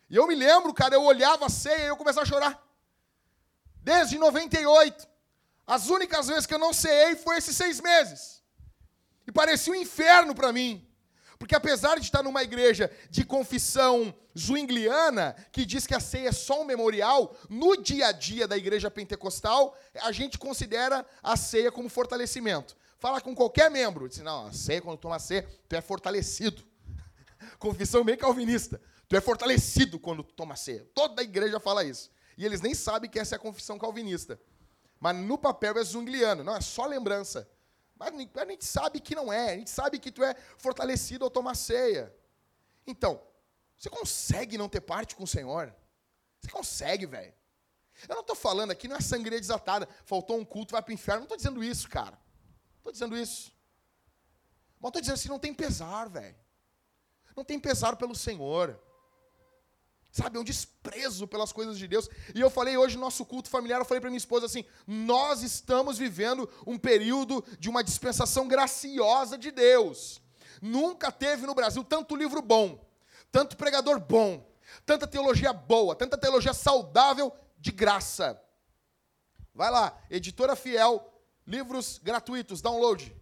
E 0.08 0.14
eu 0.14 0.26
me 0.26 0.34
lembro, 0.34 0.72
cara, 0.72 0.94
eu 0.94 1.02
olhava 1.02 1.46
a 1.46 1.48
ceia 1.48 1.84
e 1.84 1.88
eu 1.88 1.96
começava 1.96 2.22
a 2.22 2.28
chorar. 2.28 2.62
Desde 3.82 4.18
98. 4.18 5.08
As 5.66 5.88
únicas 5.88 6.28
vezes 6.28 6.46
que 6.46 6.54
eu 6.54 6.58
não 6.58 6.72
ceei 6.72 7.16
foi 7.16 7.38
esses 7.38 7.56
seis 7.56 7.80
meses. 7.80 8.42
E 9.26 9.32
parecia 9.32 9.72
um 9.72 9.76
inferno 9.76 10.34
para 10.34 10.52
mim. 10.52 10.85
Porque 11.38 11.54
apesar 11.54 11.98
de 11.98 12.06
estar 12.06 12.22
numa 12.22 12.42
igreja 12.42 12.90
de 13.10 13.24
confissão 13.24 14.14
zwingliana, 14.36 15.36
que 15.52 15.64
diz 15.64 15.86
que 15.86 15.94
a 15.94 16.00
ceia 16.00 16.28
é 16.28 16.32
só 16.32 16.62
um 16.62 16.64
memorial, 16.64 17.34
no 17.48 17.76
dia 17.76 18.08
a 18.08 18.12
dia 18.12 18.48
da 18.48 18.56
igreja 18.56 18.90
pentecostal, 18.90 19.76
a 20.02 20.12
gente 20.12 20.38
considera 20.38 21.04
a 21.22 21.36
ceia 21.36 21.70
como 21.70 21.88
fortalecimento. 21.88 22.76
Fala 22.98 23.20
com 23.20 23.34
qualquer 23.34 23.70
membro, 23.70 24.08
diz, 24.08 24.18
não, 24.18 24.46
a 24.46 24.52
ceia, 24.52 24.80
quando 24.80 24.98
toma 24.98 25.18
ceia, 25.18 25.46
tu 25.68 25.76
é 25.76 25.80
fortalecido. 25.80 26.64
Confissão 27.58 28.02
meio 28.02 28.18
calvinista. 28.18 28.80
Tu 29.08 29.16
é 29.16 29.20
fortalecido 29.20 29.98
quando 29.98 30.22
toma 30.22 30.56
ceia. 30.56 30.86
Toda 30.94 31.20
a 31.20 31.24
igreja 31.24 31.60
fala 31.60 31.84
isso. 31.84 32.10
E 32.36 32.44
eles 32.44 32.60
nem 32.60 32.74
sabem 32.74 33.08
que 33.08 33.18
essa 33.18 33.34
é 33.34 33.36
a 33.36 33.38
confissão 33.38 33.78
calvinista. 33.78 34.38
Mas 34.98 35.16
no 35.16 35.38
papel 35.38 35.78
é 35.78 35.84
zwingliano. 35.84 36.42
Não, 36.42 36.56
é 36.56 36.60
só 36.60 36.86
lembrança. 36.86 37.48
Mas 37.98 38.14
a 38.14 38.44
gente 38.46 38.64
sabe 38.64 39.00
que 39.00 39.14
não 39.14 39.32
é. 39.32 39.52
A 39.52 39.56
gente 39.56 39.70
sabe 39.70 39.98
que 39.98 40.12
tu 40.12 40.22
é 40.22 40.34
fortalecido 40.58 41.24
ao 41.24 41.30
tomar 41.30 41.54
ceia. 41.54 42.14
Então, 42.86 43.20
você 43.76 43.88
consegue 43.88 44.58
não 44.58 44.68
ter 44.68 44.80
parte 44.80 45.16
com 45.16 45.24
o 45.24 45.26
Senhor? 45.26 45.74
Você 46.40 46.50
consegue, 46.50 47.06
velho. 47.06 47.34
Eu 48.08 48.14
não 48.14 48.20
estou 48.20 48.36
falando 48.36 48.70
aqui, 48.70 48.86
não 48.86 48.96
é 48.96 49.00
sangria 49.00 49.40
desatada. 49.40 49.88
Faltou 50.04 50.38
um 50.38 50.44
culto, 50.44 50.72
vai 50.72 50.82
para 50.82 50.90
o 50.90 50.94
inferno. 50.94 51.20
Não 51.20 51.24
estou 51.24 51.36
dizendo 51.36 51.64
isso, 51.64 51.88
cara. 51.88 52.18
Estou 52.78 52.92
dizendo 52.92 53.16
isso. 53.16 53.52
Mas 54.78 54.90
estou 54.90 55.00
dizendo 55.00 55.14
assim, 55.14 55.28
não 55.28 55.38
tem 55.38 55.54
pesar, 55.54 56.08
velho. 56.08 56.36
Não 57.34 57.44
tem 57.44 57.58
pesar 57.58 57.96
pelo 57.96 58.14
Senhor. 58.14 58.78
Sabe, 60.16 60.38
é 60.38 60.40
um 60.40 60.44
desprezo 60.44 61.28
pelas 61.28 61.52
coisas 61.52 61.76
de 61.76 61.86
Deus. 61.86 62.08
E 62.34 62.40
eu 62.40 62.48
falei 62.48 62.74
hoje 62.74 62.96
no 62.96 63.02
nosso 63.02 63.22
culto 63.22 63.50
familiar, 63.50 63.78
eu 63.78 63.84
falei 63.84 64.00
para 64.00 64.08
minha 64.08 64.16
esposa 64.16 64.46
assim: 64.46 64.64
nós 64.86 65.42
estamos 65.42 65.98
vivendo 65.98 66.48
um 66.66 66.78
período 66.78 67.44
de 67.58 67.68
uma 67.68 67.84
dispensação 67.84 68.48
graciosa 68.48 69.36
de 69.36 69.50
Deus. 69.50 70.22
Nunca 70.62 71.12
teve 71.12 71.44
no 71.44 71.54
Brasil 71.54 71.84
tanto 71.84 72.16
livro 72.16 72.40
bom, 72.40 72.82
tanto 73.30 73.58
pregador 73.58 74.00
bom, 74.00 74.50
tanta 74.86 75.06
teologia 75.06 75.52
boa, 75.52 75.94
tanta 75.94 76.16
teologia 76.16 76.54
saudável 76.54 77.30
de 77.58 77.70
graça. 77.70 78.42
Vai 79.54 79.70
lá, 79.70 79.94
editora 80.08 80.56
fiel, 80.56 81.12
livros 81.46 82.00
gratuitos, 82.02 82.62
download. 82.62 83.14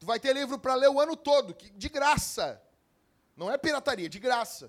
Tu 0.00 0.04
vai 0.04 0.18
ter 0.18 0.34
livro 0.34 0.58
para 0.58 0.74
ler 0.74 0.88
o 0.88 1.00
ano 1.00 1.16
todo, 1.16 1.56
de 1.76 1.88
graça. 1.88 2.60
Não 3.36 3.48
é 3.48 3.56
pirataria, 3.56 4.08
de 4.08 4.18
graça. 4.18 4.68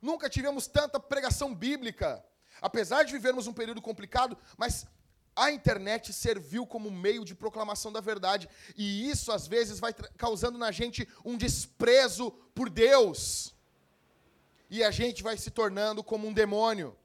Nunca 0.00 0.28
tivemos 0.28 0.66
tanta 0.66 1.00
pregação 1.00 1.54
bíblica. 1.54 2.24
Apesar 2.60 3.02
de 3.04 3.12
vivermos 3.12 3.46
um 3.46 3.52
período 3.52 3.80
complicado, 3.80 4.36
mas 4.56 4.86
a 5.34 5.52
internet 5.52 6.12
serviu 6.12 6.66
como 6.66 6.90
meio 6.90 7.24
de 7.24 7.34
proclamação 7.34 7.92
da 7.92 8.00
verdade. 8.00 8.48
E 8.76 9.08
isso, 9.08 9.30
às 9.30 9.46
vezes, 9.46 9.78
vai 9.78 9.92
causando 9.92 10.58
na 10.58 10.72
gente 10.72 11.08
um 11.24 11.36
desprezo 11.36 12.32
por 12.54 12.68
Deus. 12.68 13.54
E 14.68 14.82
a 14.82 14.90
gente 14.90 15.22
vai 15.22 15.36
se 15.36 15.50
tornando 15.50 16.02
como 16.02 16.26
um 16.26 16.32
demônio. 16.32 16.96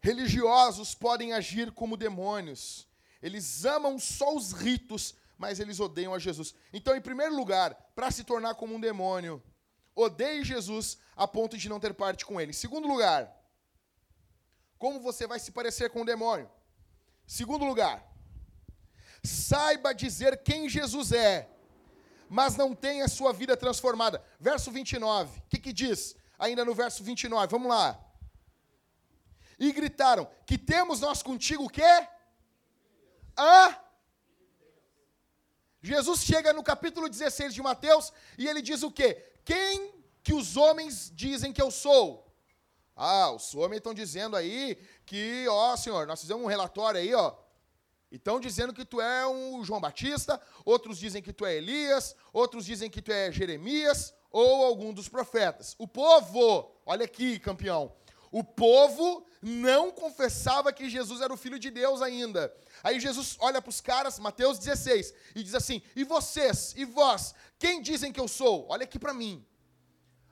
Religiosos 0.00 0.94
podem 0.94 1.34
agir 1.34 1.70
como 1.72 1.96
demônios. 1.96 2.88
Eles 3.20 3.66
amam 3.66 3.98
só 3.98 4.34
os 4.34 4.52
ritos 4.52 5.14
mas 5.38 5.60
eles 5.60 5.78
odeiam 5.78 6.12
a 6.12 6.18
Jesus. 6.18 6.54
Então, 6.72 6.96
em 6.96 7.00
primeiro 7.00 7.34
lugar, 7.34 7.74
para 7.94 8.10
se 8.10 8.24
tornar 8.24 8.56
como 8.56 8.74
um 8.74 8.80
demônio, 8.80 9.42
odeie 9.94 10.44
Jesus 10.44 10.98
a 11.16 11.26
ponto 11.26 11.56
de 11.56 11.68
não 11.68 11.78
ter 11.78 11.94
parte 11.94 12.26
com 12.26 12.40
ele. 12.40 12.50
Em 12.50 12.54
segundo 12.54 12.88
lugar, 12.88 13.32
como 14.76 15.00
você 15.00 15.26
vai 15.26 15.38
se 15.38 15.52
parecer 15.52 15.90
com 15.90 16.02
o 16.02 16.04
demônio? 16.04 16.50
Segundo 17.26 17.64
lugar, 17.64 18.04
saiba 19.22 19.94
dizer 19.94 20.42
quem 20.42 20.68
Jesus 20.68 21.12
é, 21.12 21.48
mas 22.28 22.56
não 22.56 22.74
tenha 22.74 23.04
a 23.04 23.08
sua 23.08 23.32
vida 23.32 23.56
transformada. 23.56 24.22
Verso 24.40 24.70
29, 24.70 25.38
o 25.38 25.42
que, 25.48 25.58
que 25.58 25.72
diz? 25.72 26.16
Ainda 26.38 26.64
no 26.64 26.74
verso 26.74 27.02
29, 27.04 27.46
vamos 27.50 27.68
lá. 27.68 27.98
E 29.58 29.72
gritaram: 29.72 30.28
Que 30.46 30.58
temos 30.58 31.00
nós 31.00 31.22
contigo 31.22 31.64
o 31.64 31.70
quê? 31.70 32.08
A 33.36 33.87
Jesus 35.80 36.20
chega 36.20 36.52
no 36.52 36.62
capítulo 36.62 37.08
16 37.08 37.54
de 37.54 37.62
Mateus 37.62 38.12
e 38.36 38.48
ele 38.48 38.60
diz 38.60 38.82
o 38.82 38.90
quê? 38.90 39.24
Quem 39.44 39.94
que 40.22 40.34
os 40.34 40.56
homens 40.56 41.10
dizem 41.14 41.52
que 41.52 41.62
eu 41.62 41.70
sou? 41.70 42.26
Ah, 42.96 43.30
os 43.30 43.54
homens 43.54 43.78
estão 43.78 43.94
dizendo 43.94 44.34
aí 44.36 44.76
que, 45.06 45.46
ó, 45.48 45.76
senhor, 45.76 46.06
nós 46.06 46.20
fizemos 46.20 46.42
um 46.42 46.48
relatório 46.48 47.00
aí, 47.00 47.14
ó. 47.14 47.32
Estão 48.10 48.40
dizendo 48.40 48.72
que 48.72 48.84
tu 48.84 49.00
é 49.00 49.26
um 49.26 49.62
João 49.62 49.80
Batista, 49.80 50.40
outros 50.64 50.98
dizem 50.98 51.22
que 51.22 51.32
tu 51.32 51.46
é 51.46 51.54
Elias, 51.54 52.16
outros 52.32 52.64
dizem 52.64 52.90
que 52.90 53.00
tu 53.00 53.12
é 53.12 53.30
Jeremias 53.30 54.12
ou 54.30 54.64
algum 54.64 54.92
dos 54.92 55.08
profetas. 55.08 55.76
O 55.78 55.86
povo, 55.86 56.74
olha 56.84 57.04
aqui, 57.04 57.38
campeão, 57.38 57.94
o 58.30 58.44
povo 58.44 59.26
não 59.40 59.90
confessava 59.90 60.72
que 60.72 60.90
Jesus 60.90 61.20
era 61.20 61.32
o 61.32 61.36
filho 61.36 61.58
de 61.58 61.70
Deus 61.70 62.02
ainda. 62.02 62.54
Aí 62.82 63.00
Jesus 63.00 63.36
olha 63.40 63.62
para 63.62 63.70
os 63.70 63.80
caras, 63.80 64.18
Mateus 64.18 64.58
16, 64.58 65.14
e 65.34 65.42
diz 65.42 65.54
assim: 65.54 65.82
E 65.94 66.04
vocês, 66.04 66.74
e 66.76 66.84
vós, 66.84 67.34
quem 67.58 67.80
dizem 67.80 68.12
que 68.12 68.20
eu 68.20 68.28
sou? 68.28 68.66
Olha 68.68 68.84
aqui 68.84 68.98
para 68.98 69.14
mim. 69.14 69.44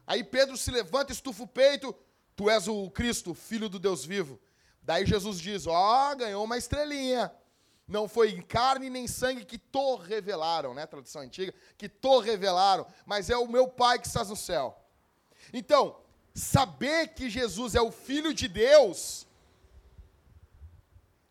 Aí 0.06 0.22
Pedro 0.22 0.56
se 0.56 0.70
levanta, 0.70 1.12
estufa 1.12 1.42
o 1.42 1.48
peito: 1.48 1.94
Tu 2.34 2.50
és 2.50 2.68
o 2.68 2.90
Cristo, 2.90 3.34
filho 3.34 3.68
do 3.68 3.78
Deus 3.78 4.04
vivo. 4.04 4.40
Daí 4.82 5.04
Jesus 5.06 5.40
diz: 5.40 5.66
Ó, 5.66 6.12
oh, 6.12 6.16
ganhou 6.16 6.44
uma 6.44 6.58
estrelinha. 6.58 7.32
Não 7.88 8.08
foi 8.08 8.30
em 8.30 8.42
carne 8.42 8.90
nem 8.90 9.06
sangue 9.06 9.44
que 9.44 9.58
to 9.58 9.96
revelaram, 9.96 10.74
né? 10.74 10.86
Tradição 10.86 11.22
antiga, 11.22 11.54
que 11.78 11.88
to 11.88 12.18
revelaram, 12.18 12.84
mas 13.04 13.30
é 13.30 13.36
o 13.36 13.46
meu 13.46 13.68
Pai 13.68 13.98
que 14.00 14.08
estás 14.08 14.28
no 14.28 14.34
céu. 14.34 14.76
Então, 15.52 15.96
saber 16.36 17.14
que 17.14 17.30
Jesus 17.30 17.74
é 17.74 17.80
o 17.80 17.90
Filho 17.90 18.34
de 18.34 18.46
Deus 18.46 19.26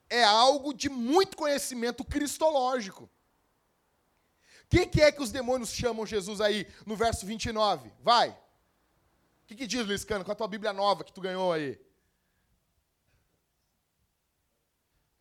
é 0.09 0.23
algo 0.23 0.73
de 0.73 0.89
muito 0.89 1.37
conhecimento 1.37 2.03
cristológico. 2.03 3.03
O 3.03 4.67
que, 4.67 4.87
que, 4.87 5.01
é 5.01 5.11
que 5.11 5.21
os 5.21 5.31
demônios 5.31 5.69
chamam 5.69 6.05
Jesus 6.05 6.41
aí 6.41 6.67
no 6.85 6.95
verso 6.95 7.25
29? 7.25 7.91
Vai. 8.01 8.31
O 8.31 9.45
que, 9.45 9.55
que 9.55 9.67
diz, 9.67 9.85
Luiz 9.85 10.03
Cano, 10.03 10.25
com 10.25 10.31
a 10.31 10.35
tua 10.35 10.47
Bíblia 10.47 10.73
nova 10.73 11.03
que 11.03 11.13
tu 11.13 11.21
ganhou 11.21 11.53
aí? 11.53 11.79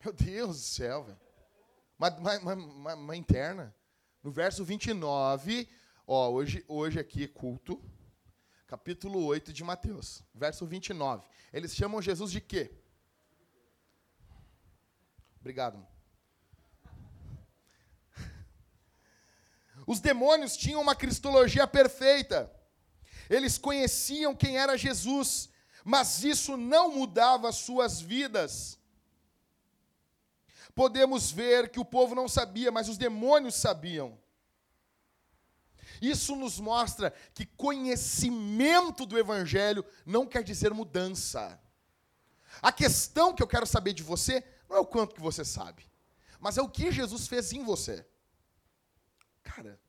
Meu 0.03 0.11
Deus 0.11 0.57
do 0.57 0.63
céu, 0.63 1.03
velho. 1.03 1.19
Uma, 1.97 2.09
uma, 2.09 2.53
uma, 2.53 2.93
uma, 2.95 3.15
interna. 3.15 3.73
No 4.23 4.31
verso 4.31 4.65
29, 4.65 5.69
ó, 6.07 6.29
hoje, 6.29 6.65
hoje 6.67 6.99
aqui 6.99 7.27
culto, 7.27 7.79
capítulo 8.67 9.23
8 9.25 9.53
de 9.53 9.63
Mateus, 9.63 10.23
verso 10.33 10.65
29. 10.65 11.27
Eles 11.53 11.75
chamam 11.75 12.01
Jesus 12.01 12.31
de 12.31 12.41
quê? 12.41 12.71
Obrigado. 15.39 15.85
Os 19.85 19.99
demônios 19.99 20.57
tinham 20.57 20.81
uma 20.81 20.95
cristologia 20.95 21.67
perfeita. 21.67 22.51
Eles 23.29 23.57
conheciam 23.57 24.35
quem 24.35 24.57
era 24.57 24.77
Jesus, 24.77 25.49
mas 25.83 26.23
isso 26.23 26.57
não 26.57 26.91
mudava 26.91 27.51
suas 27.51 28.01
vidas. 28.01 28.79
Podemos 30.73 31.31
ver 31.31 31.69
que 31.69 31.79
o 31.79 31.85
povo 31.85 32.15
não 32.15 32.27
sabia, 32.27 32.71
mas 32.71 32.89
os 32.89 32.97
demônios 32.97 33.55
sabiam. 33.55 34.19
Isso 36.01 36.35
nos 36.35 36.59
mostra 36.59 37.11
que 37.33 37.45
conhecimento 37.45 39.05
do 39.05 39.17
Evangelho 39.17 39.85
não 40.05 40.25
quer 40.25 40.43
dizer 40.43 40.73
mudança. 40.73 41.59
A 42.61 42.71
questão 42.71 43.33
que 43.33 43.43
eu 43.43 43.47
quero 43.47 43.65
saber 43.65 43.93
de 43.93 44.03
você 44.03 44.43
não 44.69 44.77
é 44.77 44.79
o 44.79 44.85
quanto 44.85 45.15
que 45.15 45.21
você 45.21 45.43
sabe, 45.43 45.89
mas 46.39 46.57
é 46.57 46.61
o 46.61 46.69
que 46.69 46.91
Jesus 46.91 47.27
fez 47.27 47.51
em 47.53 47.63
você. 47.63 48.05
Cara, 49.43 49.79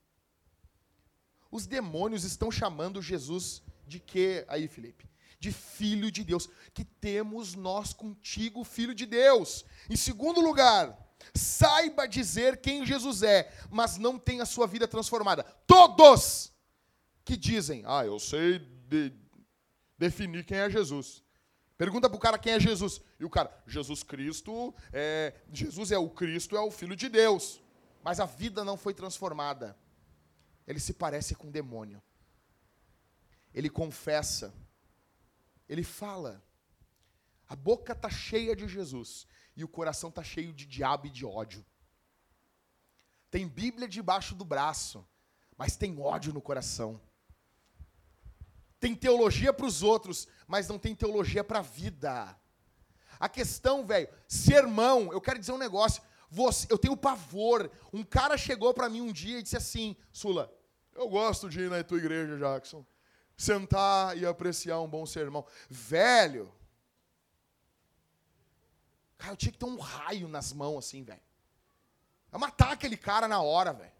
os 1.50 1.66
demônios 1.66 2.24
estão 2.24 2.50
chamando 2.50 3.00
Jesus 3.00 3.62
de 3.86 4.00
quê 4.00 4.44
aí, 4.48 4.68
Felipe? 4.68 5.08
De 5.38 5.52
filho 5.52 6.10
de 6.10 6.24
Deus. 6.24 6.48
Que 6.74 6.84
temos 6.84 7.54
nós 7.54 7.92
contigo, 7.92 8.64
filho 8.64 8.94
de 8.94 9.06
Deus. 9.06 9.64
Em 9.88 9.96
segundo 9.96 10.40
lugar, 10.40 11.05
saiba 11.34 12.06
dizer 12.06 12.60
quem 12.60 12.84
Jesus 12.84 13.22
é, 13.22 13.52
mas 13.70 13.96
não 13.98 14.18
tenha 14.18 14.42
a 14.42 14.46
sua 14.46 14.66
vida 14.66 14.86
transformada. 14.88 15.44
Todos 15.66 16.52
que 17.24 17.36
dizem, 17.36 17.82
ah, 17.86 18.04
eu 18.04 18.18
sei 18.18 18.58
de 18.58 19.12
definir 19.98 20.44
quem 20.44 20.58
é 20.58 20.70
Jesus. 20.70 21.22
Pergunta 21.76 22.08
para 22.08 22.16
o 22.16 22.20
cara 22.20 22.38
quem 22.38 22.54
é 22.54 22.60
Jesus. 22.60 23.00
E 23.20 23.24
o 23.24 23.30
cara, 23.30 23.52
Jesus 23.66 24.02
Cristo, 24.02 24.74
é, 24.92 25.34
Jesus 25.52 25.92
é 25.92 25.98
o 25.98 26.08
Cristo, 26.08 26.56
é 26.56 26.60
o 26.60 26.70
Filho 26.70 26.96
de 26.96 27.08
Deus. 27.08 27.60
Mas 28.02 28.20
a 28.20 28.24
vida 28.24 28.64
não 28.64 28.76
foi 28.76 28.94
transformada. 28.94 29.76
Ele 30.66 30.80
se 30.80 30.94
parece 30.94 31.34
com 31.34 31.48
um 31.48 31.50
demônio. 31.50 32.02
Ele 33.52 33.68
confessa. 33.68 34.54
Ele 35.68 35.82
fala. 35.82 36.42
A 37.48 37.54
boca 37.54 37.92
está 37.92 38.08
cheia 38.08 38.56
de 38.56 38.66
Jesus 38.66 39.26
e 39.56 39.64
o 39.64 39.68
coração 39.68 40.10
está 40.10 40.22
cheio 40.22 40.52
de 40.52 40.66
diabo 40.66 41.06
e 41.06 41.10
de 41.10 41.24
ódio. 41.24 41.64
Tem 43.30 43.48
Bíblia 43.48 43.88
debaixo 43.88 44.34
do 44.34 44.44
braço, 44.44 45.06
mas 45.56 45.76
tem 45.76 45.98
ódio 46.00 46.32
no 46.32 46.40
coração. 46.40 47.00
Tem 48.78 48.94
teologia 48.94 49.52
para 49.52 49.66
os 49.66 49.82
outros, 49.82 50.28
mas 50.46 50.68
não 50.68 50.78
tem 50.78 50.94
teologia 50.94 51.42
para 51.42 51.60
a 51.60 51.62
vida. 51.62 52.38
A 53.18 53.28
questão, 53.28 53.86
velho, 53.86 54.08
sermão, 54.28 55.12
eu 55.12 55.20
quero 55.20 55.38
dizer 55.38 55.52
um 55.52 55.58
negócio. 55.58 56.02
Você, 56.30 56.66
eu 56.70 56.78
tenho 56.78 56.96
pavor. 56.96 57.70
Um 57.92 58.04
cara 58.04 58.36
chegou 58.36 58.74
para 58.74 58.88
mim 58.88 59.00
um 59.00 59.12
dia 59.12 59.38
e 59.38 59.42
disse 59.42 59.56
assim: 59.56 59.96
Sula, 60.12 60.52
eu 60.94 61.08
gosto 61.08 61.48
de 61.48 61.60
ir 61.60 61.70
na 61.70 61.82
tua 61.82 61.98
igreja, 61.98 62.36
Jackson. 62.36 62.84
Sentar 63.36 64.16
e 64.16 64.24
apreciar 64.24 64.80
um 64.80 64.88
bom 64.88 65.04
sermão. 65.04 65.44
Velho, 65.68 66.52
Cara, 69.18 69.32
eu 69.32 69.36
tinha 69.36 69.52
que 69.52 69.58
ter 69.58 69.64
um 69.64 69.78
raio 69.78 70.28
nas 70.28 70.52
mãos 70.52 70.86
assim, 70.86 71.02
velho. 71.02 71.20
É 72.32 72.38
matar 72.38 72.72
aquele 72.72 72.96
cara 72.96 73.26
na 73.26 73.40
hora, 73.40 73.72
velho. 73.72 73.92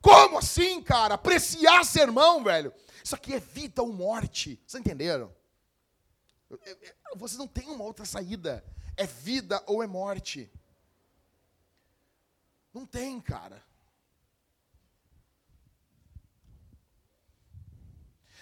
Como 0.00 0.38
assim, 0.38 0.82
cara? 0.82 1.14
Apreciar 1.14 1.84
sermão, 1.84 2.42
velho? 2.42 2.72
Isso 3.02 3.14
aqui 3.14 3.34
é 3.34 3.40
vida 3.40 3.82
ou 3.82 3.92
morte. 3.92 4.60
Vocês 4.66 4.80
entenderam? 4.80 5.34
Vocês 7.16 7.38
não 7.38 7.48
têm 7.48 7.68
uma 7.68 7.84
outra 7.84 8.04
saída. 8.04 8.64
É 8.96 9.06
vida 9.06 9.62
ou 9.66 9.82
é 9.82 9.86
morte. 9.86 10.50
Não 12.72 12.84
tem, 12.86 13.20
cara. 13.20 13.62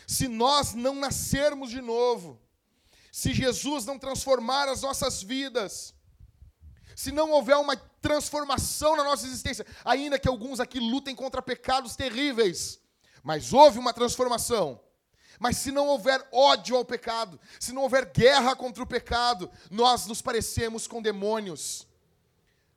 Se 0.07 0.29
nós 0.29 0.75
não 0.75 0.95
nascermos 0.95 1.71
de 1.71 1.81
novo, 1.81 2.41
se 3.13 3.35
Jesus 3.35 3.85
não 3.85 3.99
transformar 3.99 4.71
as 4.71 4.81
nossas 4.81 5.23
vidas, 5.23 5.95
se 6.97 7.13
não 7.13 7.31
houver 7.31 7.59
uma 7.59 7.77
transformação 7.77 8.97
na 8.97 9.05
nossa 9.05 9.27
existência, 9.27 9.67
ainda 9.85 10.19
que 10.19 10.27
alguns 10.27 10.59
aqui 10.59 10.81
lutem 10.81 11.15
contra 11.15 11.43
pecados 11.43 11.95
terríveis, 11.95 12.81
mas 13.23 13.53
houve 13.53 13.79
uma 13.79 13.93
transformação. 13.93 14.81
Mas 15.39 15.59
se 15.59 15.71
não 15.71 15.89
houver 15.89 16.27
ódio 16.33 16.75
ao 16.75 16.87
pecado, 16.87 17.39
se 17.61 17.73
não 17.73 17.83
houver 17.83 18.07
guerra 18.07 18.57
contra 18.57 18.83
o 18.83 18.87
pecado, 18.87 19.51
nós 19.71 20.07
nos 20.07 20.23
parecemos 20.23 20.87
com 20.87 21.03
demônios. 21.03 21.87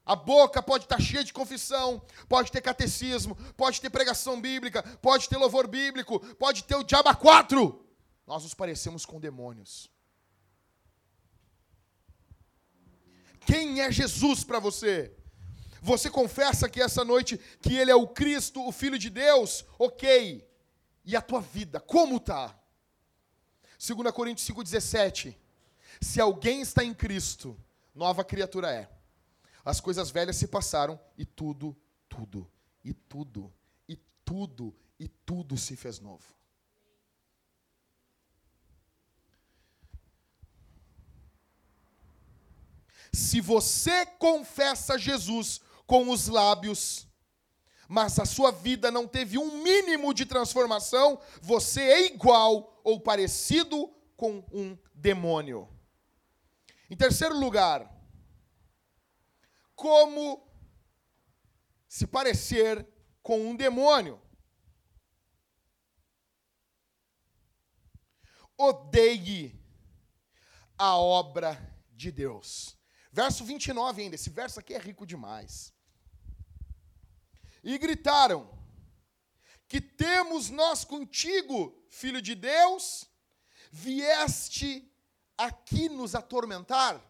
A 0.06 0.18
boca 0.18 0.62
pode 0.62 0.84
estar 0.84 1.00
cheia 1.00 1.24
de 1.24 1.32
confissão, 1.32 2.02
pode 2.28 2.52
ter 2.52 2.62
catecismo, 2.62 3.36
pode 3.56 3.80
ter 3.80 3.90
pregação 3.90 4.42
bíblica, 4.42 4.84
pode 5.02 5.30
ter 5.30 5.38
louvor 5.38 5.66
bíblico, 5.66 6.20
pode 6.36 6.66
ter 6.66 6.76
o 6.76 6.84
diabo 6.84 7.16
quatro. 7.16 7.86
Nós 8.28 8.44
nos 8.44 8.54
parecemos 8.54 9.06
com 9.06 9.20
demônios. 9.20 9.95
Quem 13.46 13.82
é 13.82 13.92
Jesus 13.92 14.44
para 14.44 14.60
você? 14.60 15.14
Você 15.82 16.10
confessa 16.10 16.68
que 16.68 16.82
essa 16.82 17.06
noite 17.06 17.38
que 17.62 17.76
ele 17.76 17.92
é 17.92 17.96
o 17.96 18.08
Cristo, 18.08 18.66
o 18.68 18.72
Filho 18.72 18.98
de 18.98 19.10
Deus? 19.10 19.64
OK. 19.78 20.44
E 21.04 21.16
a 21.16 21.22
tua 21.22 21.42
vida, 21.42 21.80
como 21.80 22.20
tá? 22.20 22.60
2 23.78 24.12
Coríntios 24.12 24.48
5:17. 24.48 25.38
Se 26.02 26.20
alguém 26.20 26.62
está 26.62 26.84
em 26.84 26.94
Cristo, 26.94 27.56
nova 27.94 28.24
criatura 28.24 28.72
é. 28.72 28.90
As 29.64 29.80
coisas 29.80 30.10
velhas 30.10 30.36
se 30.36 30.48
passaram 30.48 31.00
e 31.18 31.26
tudo, 31.26 31.76
tudo, 32.10 32.50
e 32.84 32.94
tudo, 32.94 33.54
e 33.88 33.96
tudo, 34.24 34.76
e 35.00 35.08
tudo 35.08 35.58
se 35.58 35.76
fez 35.76 36.00
novo. 36.00 36.24
Se 43.16 43.40
você 43.40 44.06
confessa 44.06 44.98
Jesus 44.98 45.62
com 45.88 46.10
os 46.10 46.28
lábios, 46.28 47.08
mas 47.88 48.20
a 48.20 48.26
sua 48.26 48.52
vida 48.52 48.92
não 48.92 49.08
teve 49.08 49.38
um 49.38 49.64
mínimo 49.64 50.14
de 50.14 50.26
transformação, 50.26 51.20
você 51.42 51.82
é 51.82 52.06
igual 52.08 52.82
ou 52.84 53.00
parecido 53.00 53.88
com 54.18 54.44
um 54.52 54.78
demônio. 54.94 55.70
Em 56.90 56.96
terceiro 56.98 57.38
lugar, 57.38 57.90
como 59.76 60.46
se 61.88 62.06
parecer 62.06 62.86
com 63.24 63.40
um 63.40 63.56
demônio. 63.56 64.22
Odeie 68.58 69.58
a 70.78 70.98
obra 70.98 71.74
de 71.92 72.12
Deus. 72.12 72.75
Verso 73.16 73.46
29 73.46 74.02
ainda, 74.02 74.16
esse 74.16 74.30
verso 74.30 74.60
aqui 74.60 74.74
é 74.74 74.78
rico 74.78 75.06
demais. 75.06 75.74
E 77.64 77.78
gritaram: 77.78 78.42
Que 79.70 79.80
temos 79.80 80.50
nós 80.50 80.84
contigo, 80.84 81.58
filho 81.88 82.22
de 82.22 82.36
Deus? 82.36 83.08
Vieste 83.72 84.94
aqui 85.38 85.88
nos 85.88 86.14
atormentar? 86.14 87.02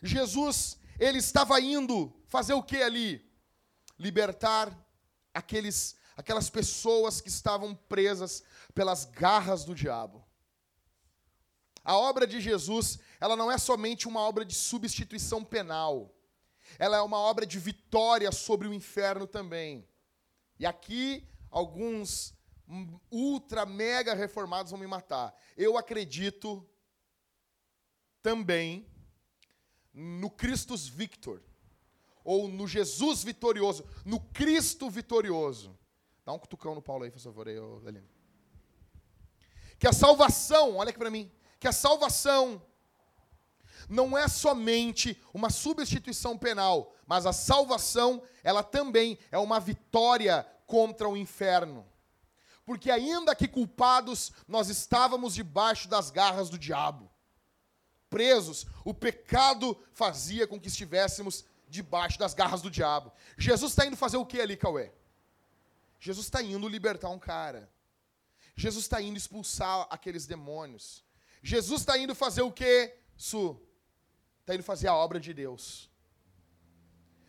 Jesus, 0.00 0.78
ele 0.96 1.18
estava 1.18 1.60
indo 1.60 2.14
fazer 2.28 2.54
o 2.54 2.62
que 2.62 2.80
ali? 2.80 3.28
Libertar 3.98 4.72
aqueles 5.34 5.96
aquelas 6.16 6.48
pessoas 6.48 7.20
que 7.20 7.28
estavam 7.28 7.74
presas 7.74 8.44
pelas 8.72 9.04
garras 9.04 9.64
do 9.64 9.74
diabo. 9.74 10.24
A 11.84 11.96
obra 11.98 12.26
de 12.26 12.40
Jesus, 12.40 12.98
ela 13.20 13.36
não 13.36 13.52
é 13.52 13.58
somente 13.58 14.08
uma 14.08 14.20
obra 14.20 14.44
de 14.44 14.54
substituição 14.54 15.44
penal. 15.44 16.14
Ela 16.78 16.96
é 16.96 17.02
uma 17.02 17.18
obra 17.18 17.46
de 17.46 17.58
vitória 17.58 18.32
sobre 18.32 18.66
o 18.66 18.72
inferno 18.72 19.26
também. 19.26 19.86
E 20.58 20.64
aqui 20.64 21.28
alguns 21.50 22.34
ultra 23.10 23.66
mega 23.66 24.14
reformados 24.14 24.70
vão 24.70 24.80
me 24.80 24.86
matar. 24.86 25.36
Eu 25.56 25.76
acredito 25.76 26.66
também 28.22 28.88
no 29.92 30.30
Christus 30.30 30.88
Victor, 30.88 31.42
ou 32.24 32.48
no 32.48 32.66
Jesus 32.66 33.22
vitorioso, 33.22 33.84
no 34.04 34.18
Cristo 34.18 34.88
vitorioso. 34.88 35.78
Dá 36.24 36.32
um 36.32 36.38
cutucão 36.38 36.74
no 36.74 36.80
Paulo 36.80 37.04
aí, 37.04 37.10
por 37.10 37.20
favor, 37.20 37.46
aí, 37.46 37.56
Aline. 37.86 38.08
Que 39.78 39.86
a 39.86 39.92
salvação, 39.92 40.76
olha 40.76 40.88
aqui 40.88 40.98
para 40.98 41.10
mim, 41.10 41.30
que 41.64 41.68
a 41.68 41.72
salvação 41.72 42.60
não 43.88 44.18
é 44.18 44.28
somente 44.28 45.18
uma 45.32 45.48
substituição 45.48 46.36
penal, 46.36 46.94
mas 47.06 47.24
a 47.24 47.32
salvação, 47.32 48.22
ela 48.42 48.62
também 48.62 49.18
é 49.32 49.38
uma 49.38 49.58
vitória 49.58 50.46
contra 50.66 51.08
o 51.08 51.16
inferno. 51.16 51.86
Porque 52.66 52.90
ainda 52.90 53.34
que 53.34 53.48
culpados, 53.48 54.30
nós 54.46 54.68
estávamos 54.68 55.34
debaixo 55.34 55.88
das 55.88 56.10
garras 56.10 56.50
do 56.50 56.58
diabo. 56.58 57.10
Presos, 58.10 58.66
o 58.84 58.92
pecado 58.92 59.74
fazia 59.94 60.46
com 60.46 60.60
que 60.60 60.68
estivéssemos 60.68 61.46
debaixo 61.66 62.18
das 62.18 62.34
garras 62.34 62.60
do 62.60 62.70
diabo. 62.70 63.10
Jesus 63.38 63.72
está 63.72 63.86
indo 63.86 63.96
fazer 63.96 64.18
o 64.18 64.26
que 64.26 64.38
ali, 64.38 64.58
Cauê? 64.58 64.92
Jesus 65.98 66.26
está 66.26 66.42
indo 66.42 66.68
libertar 66.68 67.08
um 67.08 67.18
cara. 67.18 67.72
Jesus 68.54 68.84
está 68.84 69.00
indo 69.00 69.16
expulsar 69.16 69.86
aqueles 69.88 70.26
demônios. 70.26 71.02
Jesus 71.44 71.82
está 71.82 71.98
indo 71.98 72.14
fazer 72.14 72.40
o 72.40 72.50
que, 72.50 72.96
Su? 73.14 73.60
Está 74.40 74.54
indo 74.54 74.64
fazer 74.64 74.88
a 74.88 74.94
obra 74.94 75.20
de 75.20 75.34
Deus. 75.34 75.90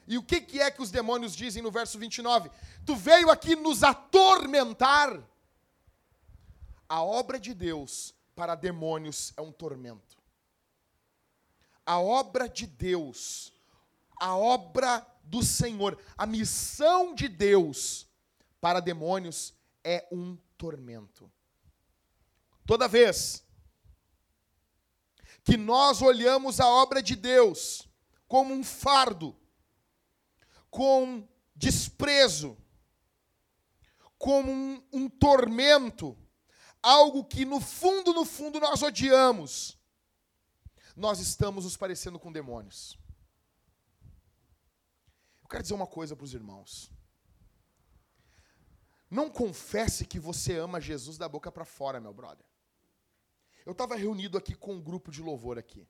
E 0.08 0.18
o 0.18 0.24
que, 0.24 0.40
que 0.40 0.62
é 0.62 0.72
que 0.72 0.82
os 0.82 0.90
demônios 0.90 1.36
dizem 1.36 1.62
no 1.62 1.70
verso 1.70 2.00
29? 2.00 2.50
Tu 2.86 2.96
veio 2.96 3.30
aqui 3.30 3.58
nos 3.58 3.84
atormentar. 3.84 5.22
A 6.88 7.04
obra 7.04 7.38
de 7.38 7.54
Deus 7.54 8.16
para 8.34 8.56
demônios 8.56 9.34
é 9.36 9.42
um 9.42 9.52
tormento. 9.52 10.18
A 11.86 12.00
obra 12.00 12.48
de 12.48 12.66
Deus, 12.66 13.52
a 14.18 14.34
obra 14.38 15.06
do 15.26 15.44
Senhor, 15.44 16.02
a 16.18 16.26
missão 16.26 17.14
de 17.14 17.28
Deus 17.28 18.08
para 18.62 18.80
demônios 18.80 19.54
é 19.84 20.08
um 20.10 20.38
tormento. 20.58 21.30
Toda 22.66 22.88
vez 22.88 23.45
que 25.46 25.56
nós 25.56 26.02
olhamos 26.02 26.60
a 26.60 26.68
obra 26.68 27.04
de 27.04 27.16
Deus 27.16 27.88
como 28.28 28.52
um 28.52 28.64
fardo, 28.64 29.38
com 30.72 31.26
desprezo, 31.56 32.58
como 34.18 34.52
um, 34.52 34.84
um 34.92 35.08
tormento, 35.08 36.18
algo 36.82 37.24
que 37.24 37.46
no 37.46 37.62
fundo, 37.62 38.12
no 38.12 38.26
fundo 38.26 38.60
nós 38.60 38.82
odiamos, 38.82 39.78
nós 40.96 41.20
estamos 41.20 41.64
nos 41.64 41.78
parecendo 41.78 42.18
com 42.18 42.32
demônios. 42.32 42.98
Eu 45.44 45.48
quero 45.48 45.62
dizer 45.62 45.76
uma 45.76 45.86
coisa 45.86 46.16
para 46.16 46.26
os 46.26 46.34
irmãos. 46.34 46.92
Não 49.12 49.30
confesse 49.30 50.08
que 50.08 50.20
você 50.20 50.58
ama 50.58 50.82
Jesus 50.82 51.20
da 51.20 51.30
boca 51.30 51.52
para 51.52 51.66
fora, 51.66 52.02
meu 52.02 52.14
brother. 52.14 52.46
Eu 53.66 53.72
estava 53.72 53.96
reunido 53.96 54.38
aqui 54.38 54.54
com 54.54 54.74
um 54.74 54.82
grupo 54.82 55.12
de 55.12 55.22
louvor 55.22 55.58
aqui. 55.58 55.88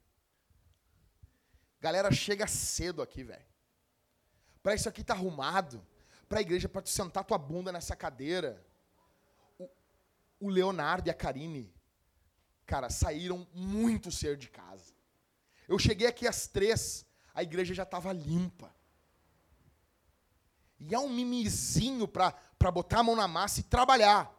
Galera 1.82 2.12
chega 2.12 2.48
cedo 2.48 3.02
aqui, 3.02 3.24
velho. 3.24 3.46
Para 4.64 4.76
isso 4.76 4.88
aqui 4.88 5.04
tá 5.04 5.14
arrumado. 5.14 5.86
Para 6.28 6.40
a 6.40 6.42
igreja, 6.42 6.70
para 6.70 6.82
tu 6.82 6.90
sentar 6.90 7.24
tua 7.24 7.38
bunda 7.38 7.72
nessa 7.72 7.96
cadeira 7.96 8.66
o 10.40 10.50
Leonardo 10.50 11.08
e 11.08 11.12
a 11.12 11.14
Karine, 11.14 11.74
cara, 12.66 12.90
saíram 12.90 13.48
muito 13.54 14.12
cedo 14.12 14.38
de 14.38 14.50
casa. 14.50 14.94
Eu 15.68 15.80
cheguei 15.80 16.08
aqui 16.08 16.28
às 16.28 16.48
três, 16.48 17.06
a 17.34 17.42
igreja 17.42 17.74
já 17.74 17.84
estava 17.84 18.14
limpa. 18.14 18.74
E 20.80 20.94
é 20.94 21.00
um 21.00 21.10
mimizinho 21.10 22.08
para 22.08 22.72
botar 22.72 23.00
a 23.00 23.04
mão 23.04 23.16
na 23.16 23.28
massa 23.28 23.62
e 23.62 23.64
trabalhar. 23.64 24.32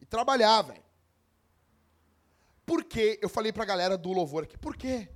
E 0.00 0.06
trabalhar, 0.06 0.62
velho. 0.62 0.82
Por 2.70 2.84
quê? 2.84 3.18
Eu 3.20 3.28
falei 3.28 3.52
para 3.52 3.64
a 3.64 3.66
galera 3.66 3.98
do 3.98 4.12
louvor 4.12 4.44
aqui. 4.44 4.56
Por 4.56 4.76
quê? 4.76 5.08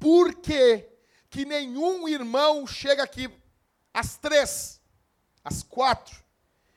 Por 0.00 0.34
quê 0.34 0.88
que 1.30 1.44
nenhum 1.44 2.08
irmão 2.08 2.66
chega 2.66 3.04
aqui 3.04 3.32
às 3.94 4.16
três, 4.16 4.80
às 5.44 5.62
quatro, 5.62 6.20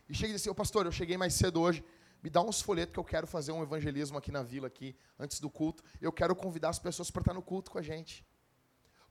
e 0.07 0.13
chega 0.13 0.27
e 0.27 0.33
diz 0.33 0.43
assim, 0.43 0.51
ô 0.51 0.53
pastor, 0.53 0.85
eu 0.85 0.91
cheguei 0.91 1.17
mais 1.17 1.33
cedo 1.33 1.59
hoje, 1.59 1.83
me 2.21 2.29
dá 2.29 2.39
uns 2.39 2.61
folhetos 2.61 2.93
que 2.93 2.99
eu 2.99 3.03
quero 3.03 3.25
fazer 3.25 3.51
um 3.51 3.63
evangelismo 3.63 4.15
aqui 4.15 4.31
na 4.31 4.43
vila, 4.43 4.67
aqui, 4.67 4.95
antes 5.17 5.39
do 5.39 5.49
culto. 5.49 5.83
Eu 5.99 6.11
quero 6.11 6.35
convidar 6.35 6.69
as 6.69 6.77
pessoas 6.77 7.09
para 7.09 7.21
estar 7.21 7.33
no 7.33 7.41
culto 7.41 7.71
com 7.71 7.79
a 7.79 7.81
gente. 7.81 8.23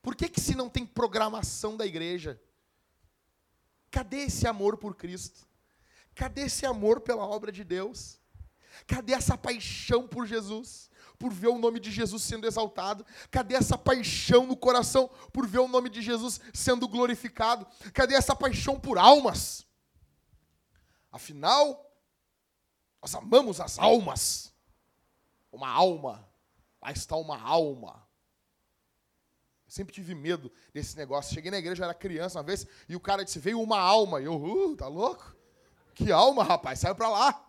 Por 0.01 0.14
que, 0.14 0.29
que 0.29 0.41
se 0.41 0.55
não 0.55 0.71
tem 0.71 0.87
programação 0.87 1.77
da 1.77 1.85
igreja? 1.85 2.41
Cadê 3.91 4.19
esse 4.19 4.47
amor 4.47 4.77
por 4.77 4.95
Cristo? 4.95 5.45
Cadê 6.14 6.43
esse 6.43 6.64
amor 6.64 7.01
pela 7.01 7.27
obra 7.27 7.51
de 7.51 7.64
Deus? 7.64 8.17
Cadê 8.87 9.12
essa 9.12 9.37
paixão 9.37 10.07
por 10.07 10.27
Jesus? 10.27 10.88
Por 11.19 11.33
ver 11.33 11.49
o 11.49 11.59
nome 11.59 11.81
de 11.81 11.91
Jesus 11.91 12.23
sendo 12.23 12.47
exaltado? 12.47 13.05
Cadê 13.31 13.55
essa 13.55 13.77
paixão 13.77 14.47
no 14.47 14.57
coração 14.57 15.11
por 15.33 15.47
ver 15.47 15.59
o 15.59 15.69
nome 15.69 15.91
de 15.91 16.01
Jesus 16.01 16.41
sendo 16.55 16.87
glorificado? 16.87 17.67
Cadê 17.93 18.14
essa 18.14 18.37
paixão 18.37 18.79
por 18.79 18.99
almas? 18.99 19.67
Afinal, 21.11 21.93
nós 23.03 23.14
amamos 23.14 23.61
as 23.61 23.79
almas. 23.79 24.53
Uma 25.51 25.69
alma. 25.69 26.29
Lá 26.81 26.93
está 26.93 27.17
uma 27.17 27.41
alma. 27.41 28.07
Eu 29.67 29.73
sempre 29.73 29.93
tive 29.93 30.14
medo 30.14 30.51
desse 30.73 30.97
negócio. 30.97 31.35
Cheguei 31.35 31.51
na 31.51 31.59
igreja, 31.59 31.83
eu 31.83 31.85
era 31.85 31.95
criança 31.95 32.38
uma 32.38 32.45
vez, 32.45 32.67
e 32.88 32.97
o 32.97 33.01
cara 33.01 33.25
disse: 33.25 33.38
veio 33.38 33.61
uma 33.61 33.79
alma. 33.79 34.21
E 34.21 34.25
eu, 34.25 34.35
uh, 34.35 34.77
tá 34.77 34.88
louco? 34.88 35.37
Que 35.95 36.12
alma, 36.12 36.45
rapaz? 36.45 36.79
Saiu 36.79 36.95
pra 36.95 37.09
lá. 37.09 37.48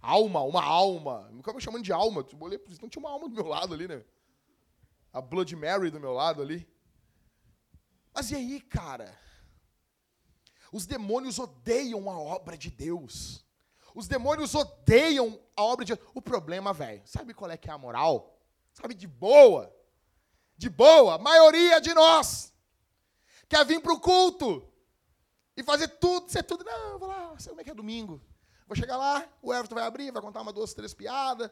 Alma, 0.00 0.42
uma 0.42 0.62
alma. 0.62 1.28
Nunca 1.32 1.52
me 1.52 1.60
chamando 1.60 1.82
de 1.82 1.92
alma. 1.92 2.26
Eu 2.30 2.38
olhei, 2.40 2.60
não 2.80 2.88
tinha 2.88 3.00
uma 3.00 3.10
alma 3.10 3.28
do 3.28 3.34
meu 3.34 3.46
lado 3.46 3.74
ali, 3.74 3.86
né? 3.86 4.04
A 5.12 5.20
Blood 5.20 5.54
Mary 5.56 5.90
do 5.90 6.00
meu 6.00 6.12
lado 6.12 6.40
ali. 6.40 6.68
Mas 8.14 8.30
e 8.30 8.36
aí, 8.36 8.60
cara? 8.60 9.18
Os 10.72 10.86
demônios 10.86 11.38
odeiam 11.38 12.08
a 12.10 12.18
obra 12.18 12.56
de 12.56 12.70
Deus. 12.70 13.44
Os 13.94 14.06
demônios 14.06 14.54
odeiam 14.54 15.40
a 15.56 15.62
obra 15.62 15.84
de 15.84 15.94
Deus. 15.94 16.08
O 16.14 16.22
problema, 16.22 16.72
velho, 16.72 17.02
sabe 17.04 17.34
qual 17.34 17.50
é 17.50 17.56
que 17.56 17.68
é 17.68 17.72
a 17.72 17.78
moral? 17.78 18.38
Sabe, 18.72 18.94
de 18.94 19.06
boa. 19.06 19.74
De 20.56 20.68
boa, 20.68 21.14
a 21.14 21.18
maioria 21.18 21.80
de 21.80 21.92
nós 21.94 22.52
quer 23.48 23.64
vir 23.64 23.80
para 23.80 23.92
o 23.92 24.00
culto 24.00 24.70
e 25.56 25.62
fazer 25.62 25.88
tudo, 25.88 26.30
ser 26.30 26.42
tudo. 26.42 26.64
Não, 26.64 26.98
vou 26.98 27.08
lá, 27.08 27.36
sei 27.38 27.50
como 27.50 27.60
é 27.60 27.64
que 27.64 27.70
é 27.70 27.74
domingo. 27.74 28.22
Vou 28.70 28.76
chegar 28.76 28.96
lá, 28.96 29.28
o 29.42 29.52
Everton 29.52 29.74
vai 29.74 29.84
abrir, 29.84 30.12
vai 30.12 30.22
contar 30.22 30.42
uma, 30.42 30.52
duas, 30.52 30.72
três 30.72 30.94
piadas, 30.94 31.50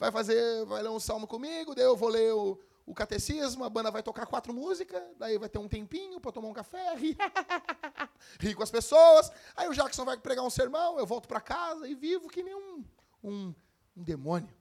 vai 0.00 0.10
fazer, 0.10 0.64
vai 0.64 0.82
ler 0.82 0.88
um 0.88 0.98
salmo 0.98 1.24
comigo, 1.24 1.76
daí 1.76 1.84
eu 1.84 1.96
vou 1.96 2.08
ler 2.08 2.32
o, 2.32 2.60
o 2.84 2.92
catecismo, 2.92 3.62
a 3.62 3.70
banda 3.70 3.88
vai 3.88 4.02
tocar 4.02 4.26
quatro 4.26 4.52
músicas, 4.52 5.00
daí 5.16 5.38
vai 5.38 5.48
ter 5.48 5.60
um 5.60 5.68
tempinho 5.68 6.18
para 6.20 6.32
tomar 6.32 6.48
um 6.48 6.52
café, 6.52 6.92
rir, 6.98 7.16
rir 8.40 8.56
com 8.56 8.64
as 8.64 8.70
pessoas. 8.72 9.30
Aí 9.54 9.68
o 9.68 9.72
Jackson 9.72 10.04
vai 10.04 10.16
pregar 10.18 10.44
um 10.44 10.50
sermão, 10.50 10.98
eu 10.98 11.06
volto 11.06 11.28
para 11.28 11.40
casa 11.40 11.86
e 11.86 11.94
vivo 11.94 12.28
que 12.28 12.42
nem 12.42 12.56
um, 12.56 12.84
um, 13.22 13.54
um 13.96 14.02
demônio. 14.02 14.52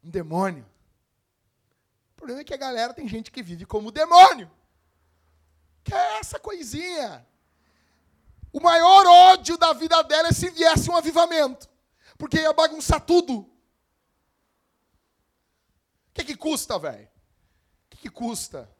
Um 0.00 0.10
demônio. 0.10 0.64
O 2.12 2.14
problema 2.14 2.42
é 2.42 2.44
que 2.44 2.54
a 2.54 2.56
galera 2.56 2.94
tem 2.94 3.08
gente 3.08 3.32
que 3.32 3.42
vive 3.42 3.66
como 3.66 3.90
demônio. 3.90 4.48
Que 5.82 5.92
é 5.92 6.18
essa 6.20 6.38
coisinha. 6.38 7.26
O 8.54 8.60
maior 8.60 9.04
ódio 9.04 9.58
da 9.58 9.72
vida 9.72 10.00
dela 10.04 10.28
é 10.28 10.32
se 10.32 10.48
viesse 10.48 10.88
um 10.88 10.96
avivamento. 10.96 11.68
Porque 12.16 12.38
ia 12.38 12.52
bagunçar 12.52 13.00
tudo. 13.00 13.40
O 13.40 13.50
que, 16.14 16.22
que 16.22 16.36
custa, 16.36 16.78
velho? 16.78 17.04
O 17.06 17.90
que, 17.90 17.96
que 18.02 18.08
custa? 18.08 18.72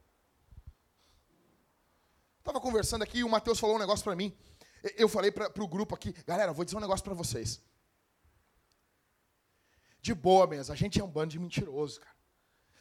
Estava 2.38 2.60
conversando 2.60 3.02
aqui 3.02 3.18
e 3.18 3.24
o 3.24 3.28
Matheus 3.28 3.58
falou 3.58 3.74
um 3.74 3.80
negócio 3.80 4.04
para 4.04 4.14
mim. 4.14 4.32
Eu 4.96 5.08
falei 5.08 5.32
para 5.32 5.50
o 5.60 5.66
grupo 5.66 5.92
aqui, 5.92 6.12
galera, 6.24 6.52
vou 6.52 6.64
dizer 6.64 6.76
um 6.76 6.80
negócio 6.80 7.04
para 7.04 7.14
vocês. 7.14 7.60
De 10.00 10.14
boa 10.14 10.46
mesmo, 10.46 10.72
a 10.72 10.76
gente 10.76 11.00
é 11.00 11.04
um 11.04 11.10
bando 11.10 11.32
de 11.32 11.38
mentiroso, 11.40 11.98
cara. 11.98 12.14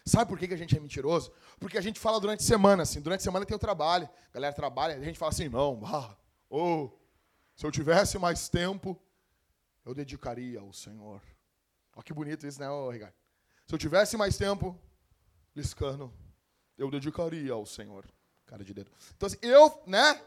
Sabe 0.06 0.29
por 0.29 0.38
que, 0.38 0.47
que 0.47 0.53
a 0.53 0.58
gente 0.58 0.77
é 0.77 0.79
mentiroso? 0.79 1.34
Porque 1.60 1.77
a 1.77 1.82
gente 1.82 1.99
fala 1.99 2.19
durante 2.19 2.41
a 2.41 2.45
semana, 2.45 2.84
assim, 2.84 3.01
durante 3.01 3.21
a 3.21 3.23
semana 3.23 3.47
tem 3.47 3.56
o 3.56 3.60
trabalho. 3.60 4.08
A 4.29 4.34
galera 4.34 4.53
trabalha, 4.53 4.95
a 4.95 5.03
gente 5.03 5.17
fala 5.17 5.32
assim, 5.32 5.49
não, 5.49 5.82
ah, 5.86 6.15
oh, 6.53 6.89
se 7.55 7.65
eu 7.65 7.71
tivesse 7.71 8.17
mais 8.19 8.47
tempo, 8.47 8.99
eu 9.83 9.93
dedicaria 9.93 10.59
ao 10.59 10.71
Senhor. 10.71 11.21
Olha 11.95 12.03
que 12.03 12.13
bonito 12.13 12.45
isso, 12.45 12.59
né, 12.59 12.69
oh, 12.69 12.91
Ricardo? 12.91 13.15
Se 13.65 13.73
eu 13.73 13.79
tivesse 13.79 14.15
mais 14.15 14.37
tempo, 14.37 14.79
Liscano, 15.55 16.13
eu 16.77 16.91
dedicaria 16.91 17.53
ao 17.53 17.65
Senhor. 17.65 18.05
Cara 18.45 18.63
de 18.63 18.73
dedo. 18.73 18.91
Então, 19.15 19.27
assim, 19.27 19.37
eu, 19.41 19.84
né? 19.88 20.21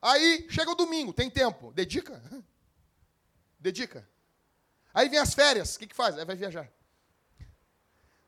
Aí 0.00 0.46
chega 0.50 0.70
o 0.70 0.76
domingo, 0.76 1.12
tem 1.12 1.28
tempo. 1.28 1.72
Dedica? 1.72 2.22
Dedica. 3.58 4.08
Aí 4.94 5.08
vem 5.08 5.18
as 5.18 5.34
férias, 5.34 5.74
o 5.74 5.78
que, 5.80 5.86
que 5.86 5.96
faz? 5.96 6.14
Vai 6.14 6.36
viajar. 6.36 6.70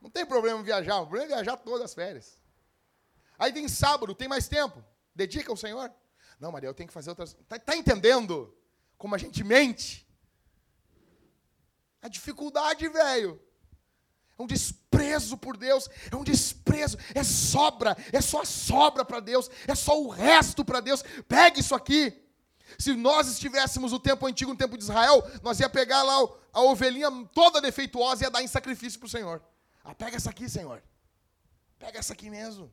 Não 0.00 0.10
tem 0.10 0.26
problema 0.26 0.62
viajar, 0.62 0.96
o 1.00 1.06
problema 1.06 1.26
é 1.26 1.36
viajar 1.36 1.56
todas 1.56 1.82
as 1.82 1.94
férias. 1.94 2.40
Aí 3.38 3.52
vem 3.52 3.68
sábado, 3.68 4.14
tem 4.14 4.26
mais 4.26 4.48
tempo. 4.48 4.84
Dedica 5.18 5.50
ao 5.50 5.56
Senhor. 5.56 5.92
Não, 6.38 6.52
Maria, 6.52 6.68
eu 6.68 6.74
tenho 6.74 6.86
que 6.86 6.94
fazer 6.94 7.10
outras. 7.10 7.30
Está 7.30 7.58
tá 7.58 7.76
entendendo 7.76 8.56
como 8.96 9.16
a 9.16 9.18
gente 9.18 9.42
mente? 9.42 10.08
A 12.00 12.06
dificuldade, 12.06 12.88
velho. 12.88 13.42
É 14.38 14.42
um 14.42 14.46
desprezo 14.46 15.36
por 15.36 15.56
Deus, 15.56 15.90
é 16.12 16.14
um 16.14 16.22
desprezo, 16.22 16.96
é 17.12 17.24
sobra, 17.24 17.96
é 18.12 18.20
só 18.20 18.44
sobra 18.44 19.04
para 19.04 19.18
Deus, 19.18 19.50
é 19.66 19.74
só 19.74 20.00
o 20.00 20.08
resto 20.08 20.64
para 20.64 20.78
Deus. 20.78 21.02
Pegue 21.26 21.58
isso 21.58 21.74
aqui. 21.74 22.24
Se 22.78 22.94
nós 22.94 23.26
estivéssemos 23.26 23.90
no 23.90 23.98
tempo 23.98 24.24
antigo, 24.24 24.52
no 24.52 24.56
tempo 24.56 24.78
de 24.78 24.84
Israel, 24.84 25.28
nós 25.42 25.58
ia 25.58 25.68
pegar 25.68 26.04
lá 26.04 26.14
a 26.52 26.60
ovelhinha 26.60 27.10
toda 27.34 27.60
defeituosa 27.60 28.22
e 28.22 28.26
ia 28.26 28.30
dar 28.30 28.42
em 28.42 28.46
sacrifício 28.46 29.00
para 29.00 29.06
o 29.08 29.10
Senhor. 29.10 29.42
Ah, 29.82 29.96
pega 29.96 30.16
essa 30.16 30.30
aqui, 30.30 30.48
Senhor. 30.48 30.80
Pega 31.76 31.98
essa 31.98 32.12
aqui 32.12 32.30
mesmo. 32.30 32.72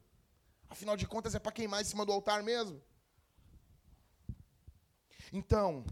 Afinal 0.69 0.97
de 0.97 1.07
contas, 1.07 1.35
é 1.35 1.39
para 1.39 1.51
queimar 1.51 1.81
em 1.81 1.85
cima 1.85 2.05
do 2.05 2.11
altar 2.11 2.43
mesmo. 2.43 2.81
Então, 5.31 5.85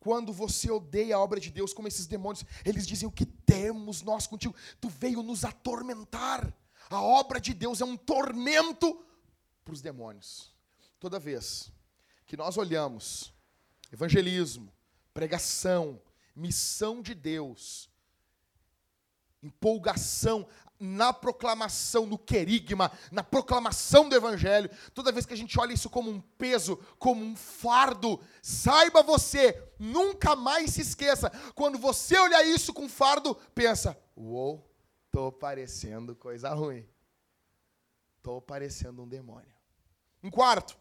quando 0.00 0.32
você 0.32 0.70
odeia 0.70 1.16
a 1.16 1.20
obra 1.20 1.38
de 1.38 1.50
Deus, 1.50 1.72
como 1.72 1.88
esses 1.88 2.06
demônios, 2.06 2.44
eles 2.64 2.86
dizem: 2.86 3.08
O 3.08 3.12
que 3.12 3.24
temos 3.24 4.02
nós 4.02 4.26
contigo? 4.26 4.54
Tu 4.80 4.88
veio 4.88 5.22
nos 5.22 5.44
atormentar. 5.44 6.52
A 6.90 7.00
obra 7.00 7.40
de 7.40 7.54
Deus 7.54 7.80
é 7.80 7.84
um 7.84 7.96
tormento 7.96 9.02
para 9.64 9.72
os 9.72 9.80
demônios. 9.80 10.52
Toda 10.98 11.18
vez 11.18 11.72
que 12.26 12.36
nós 12.36 12.56
olhamos 12.56 13.32
evangelismo, 13.92 14.72
pregação, 15.12 16.00
missão 16.34 17.02
de 17.02 17.14
Deus, 17.14 17.88
empolgação 19.42 20.48
na 20.82 21.12
proclamação, 21.12 22.04
no 22.04 22.18
querigma, 22.18 22.90
na 23.12 23.22
proclamação 23.22 24.08
do 24.08 24.16
Evangelho, 24.16 24.68
toda 24.92 25.12
vez 25.12 25.24
que 25.24 25.32
a 25.32 25.36
gente 25.36 25.58
olha 25.60 25.72
isso 25.72 25.88
como 25.88 26.10
um 26.10 26.20
peso, 26.20 26.76
como 26.98 27.24
um 27.24 27.36
fardo, 27.36 28.20
saiba 28.42 29.00
você, 29.00 29.62
nunca 29.78 30.34
mais 30.34 30.72
se 30.72 30.80
esqueça, 30.80 31.30
quando 31.54 31.78
você 31.78 32.18
olhar 32.18 32.44
isso 32.44 32.74
com 32.74 32.88
fardo, 32.88 33.36
pensa: 33.54 33.96
uou, 34.16 34.68
estou 35.06 35.30
parecendo 35.30 36.16
coisa 36.16 36.52
ruim, 36.52 36.84
estou 38.16 38.42
parecendo 38.42 39.02
um 39.02 39.08
demônio. 39.08 39.54
Um 40.20 40.30
quarto, 40.30 40.76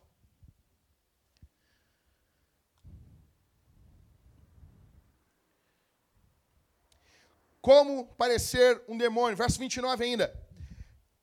como 7.61 8.05
parecer 8.17 8.81
um 8.87 8.97
demônio. 8.97 9.37
Verso 9.37 9.59
29 9.59 10.03
ainda. 10.03 10.33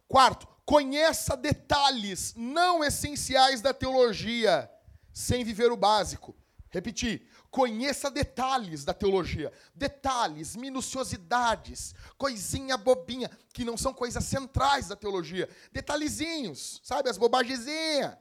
Quarto, 0.06 0.46
conheça 0.64 1.36
detalhes 1.36 2.34
não 2.36 2.82
essenciais 2.84 3.60
da 3.60 3.74
teologia, 3.74 4.70
sem 5.12 5.44
viver 5.44 5.72
o 5.72 5.76
básico. 5.76 6.34
Repetir, 6.70 7.26
conheça 7.50 8.10
detalhes 8.10 8.84
da 8.84 8.92
teologia, 8.92 9.52
detalhes, 9.74 10.54
minuciosidades, 10.54 11.94
coisinha 12.16 12.76
bobinha, 12.76 13.30
que 13.52 13.64
não 13.64 13.76
são 13.76 13.92
coisas 13.92 14.22
centrais 14.24 14.88
da 14.88 14.96
teologia, 14.96 15.48
detalhezinhos, 15.72 16.80
sabe, 16.84 17.08
as 17.08 17.18
bobagemzinhas. 17.18 18.16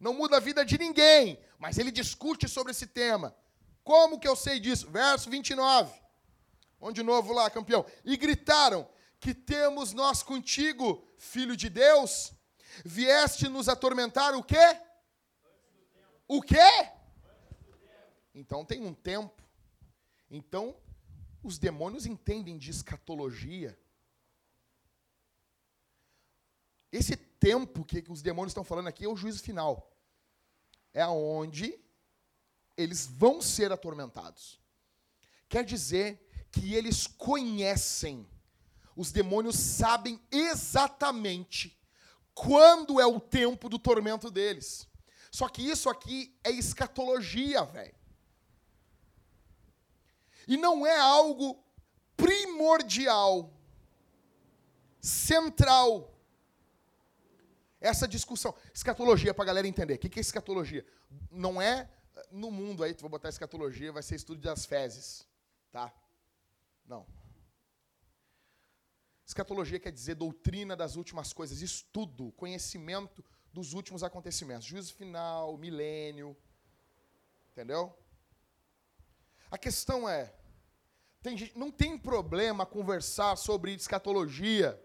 Não 0.00 0.12
muda 0.12 0.36
a 0.36 0.40
vida 0.40 0.64
de 0.64 0.76
ninguém, 0.76 1.38
mas 1.60 1.78
ele 1.78 1.92
discute 1.92 2.48
sobre 2.48 2.72
esse 2.72 2.88
tema. 2.88 3.34
Como 3.84 4.18
que 4.18 4.26
eu 4.26 4.34
sei 4.34 4.58
disso? 4.58 4.90
Verso 4.90 5.30
29. 5.30 6.01
Vamos 6.82 6.94
de 6.94 7.02
novo 7.04 7.32
lá, 7.32 7.48
campeão. 7.48 7.86
E 8.04 8.16
gritaram: 8.16 8.88
Que 9.20 9.32
temos 9.32 9.92
nós 9.92 10.20
contigo, 10.20 11.06
filho 11.16 11.56
de 11.56 11.70
Deus? 11.70 12.32
Vieste 12.84 13.46
nos 13.46 13.68
atormentar 13.68 14.34
o 14.34 14.42
quê? 14.42 14.80
O 16.26 16.42
quê? 16.42 16.90
Então 18.34 18.64
tem 18.64 18.84
um 18.84 18.92
tempo. 18.92 19.40
Então, 20.28 20.76
os 21.40 21.56
demônios 21.56 22.04
entendem 22.04 22.58
de 22.58 22.72
escatologia. 22.72 23.78
Esse 26.90 27.14
tempo 27.14 27.84
que 27.84 28.04
os 28.08 28.22
demônios 28.22 28.50
estão 28.50 28.64
falando 28.64 28.88
aqui 28.88 29.04
é 29.04 29.08
o 29.08 29.14
juízo 29.14 29.40
final. 29.40 29.88
É 30.92 31.06
onde 31.06 31.78
eles 32.76 33.06
vão 33.06 33.40
ser 33.40 33.70
atormentados. 33.70 34.60
Quer 35.48 35.64
dizer 35.64 36.21
que 36.52 36.74
eles 36.74 37.06
conhecem. 37.06 38.28
Os 38.94 39.10
demônios 39.10 39.56
sabem 39.56 40.20
exatamente 40.30 41.76
quando 42.34 43.00
é 43.00 43.06
o 43.06 43.18
tempo 43.18 43.68
do 43.68 43.78
tormento 43.78 44.30
deles. 44.30 44.86
Só 45.30 45.48
que 45.48 45.62
isso 45.62 45.88
aqui 45.88 46.38
é 46.44 46.50
escatologia, 46.50 47.64
velho. 47.64 47.94
E 50.46 50.58
não 50.58 50.86
é 50.86 50.98
algo 50.98 51.64
primordial, 52.16 53.50
central. 55.00 56.12
Essa 57.80 58.06
discussão. 58.06 58.54
Escatologia, 58.74 59.32
para 59.32 59.44
a 59.44 59.46
galera 59.46 59.66
entender. 59.66 59.94
O 59.94 59.98
que 59.98 60.18
é 60.18 60.20
escatologia? 60.20 60.84
Não 61.30 61.60
é 61.60 61.88
no 62.30 62.50
mundo 62.50 62.84
aí, 62.84 62.94
tu 62.94 63.00
vou 63.00 63.10
botar 63.10 63.28
escatologia, 63.28 63.90
vai 63.90 64.02
ser 64.02 64.16
estudo 64.16 64.40
das 64.40 64.66
fezes. 64.66 65.26
Tá? 65.70 65.92
Não. 66.84 67.06
Escatologia 69.26 69.80
quer 69.80 69.92
dizer 69.92 70.14
doutrina 70.14 70.76
das 70.76 70.96
últimas 70.96 71.32
coisas, 71.32 71.62
estudo, 71.62 72.32
conhecimento 72.32 73.24
dos 73.52 73.72
últimos 73.72 74.02
acontecimentos. 74.02 74.66
Juízo 74.66 74.94
final, 74.94 75.56
milênio. 75.56 76.36
Entendeu? 77.52 77.96
A 79.50 79.56
questão 79.56 80.08
é: 80.08 80.34
tem, 81.22 81.50
não 81.54 81.70
tem 81.70 81.96
problema 81.96 82.66
conversar 82.66 83.36
sobre 83.36 83.74
escatologia. 83.74 84.78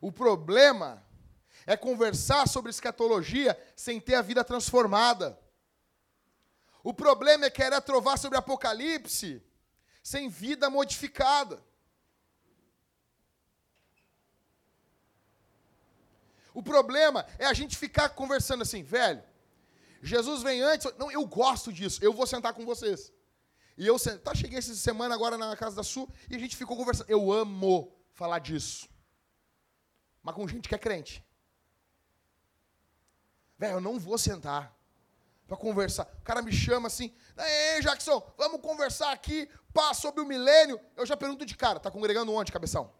O 0.00 0.10
problema 0.10 1.06
é 1.66 1.76
conversar 1.76 2.48
sobre 2.48 2.70
escatologia 2.70 3.58
sem 3.76 4.00
ter 4.00 4.16
a 4.16 4.22
vida 4.22 4.42
transformada. 4.42 5.38
O 6.82 6.92
problema 6.92 7.46
é 7.46 7.50
querer 7.50 7.80
trovar 7.82 8.18
sobre 8.18 8.36
Apocalipse 8.36 9.42
sem 10.02 10.28
vida 10.28 10.68
modificada. 10.68 11.62
O 16.54 16.62
problema 16.62 17.26
é 17.38 17.46
a 17.46 17.54
gente 17.54 17.76
ficar 17.76 18.10
conversando 18.10 18.62
assim, 18.62 18.82
velho. 18.82 19.22
Jesus 20.02 20.42
vem 20.42 20.60
antes. 20.60 20.92
Não, 20.98 21.10
eu 21.10 21.24
gosto 21.26 21.72
disso. 21.72 22.02
Eu 22.04 22.12
vou 22.12 22.26
sentar 22.26 22.52
com 22.52 22.66
vocês. 22.66 23.12
E 23.78 23.86
eu 23.86 23.96
tá, 24.18 24.34
cheguei 24.34 24.58
essa 24.58 24.74
semana 24.74 25.14
agora 25.14 25.38
na 25.38 25.56
casa 25.56 25.76
da 25.76 25.82
Sul 25.82 26.12
e 26.28 26.36
a 26.36 26.38
gente 26.38 26.56
ficou 26.56 26.76
conversando. 26.76 27.08
Eu 27.08 27.32
amo 27.32 27.90
falar 28.12 28.38
disso. 28.38 28.88
Mas 30.22 30.34
com 30.34 30.46
gente 30.46 30.68
que 30.68 30.74
é 30.74 30.78
crente. 30.78 31.24
Velho, 33.58 33.74
eu 33.74 33.80
não 33.80 33.98
vou 33.98 34.18
sentar 34.18 34.76
para 35.52 35.58
conversar. 35.58 36.08
O 36.18 36.24
cara 36.24 36.40
me 36.40 36.50
chama 36.50 36.86
assim, 36.86 37.14
ei, 37.36 37.82
Jackson, 37.82 38.26
vamos 38.38 38.62
conversar 38.62 39.12
aqui, 39.12 39.46
pá, 39.74 39.92
sobre 39.92 40.22
o 40.22 40.26
milênio. 40.26 40.80
Eu 40.96 41.04
já 41.04 41.14
pergunto 41.14 41.44
de 41.44 41.54
cara, 41.54 41.78
tá 41.78 41.90
congregando 41.90 42.32
onde, 42.32 42.50
cabeção? 42.50 42.90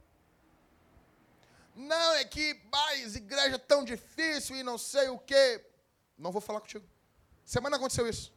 Não, 1.74 2.14
é 2.16 2.24
que, 2.26 2.60
mais 2.70 3.16
igreja 3.16 3.58
tão 3.58 3.82
difícil 3.82 4.54
e 4.54 4.62
não 4.62 4.76
sei 4.76 5.08
o 5.08 5.18
quê. 5.18 5.64
Não 6.18 6.30
vou 6.30 6.42
falar 6.42 6.60
contigo. 6.60 6.86
Semana 7.42 7.76
aconteceu 7.76 8.06
isso. 8.06 8.30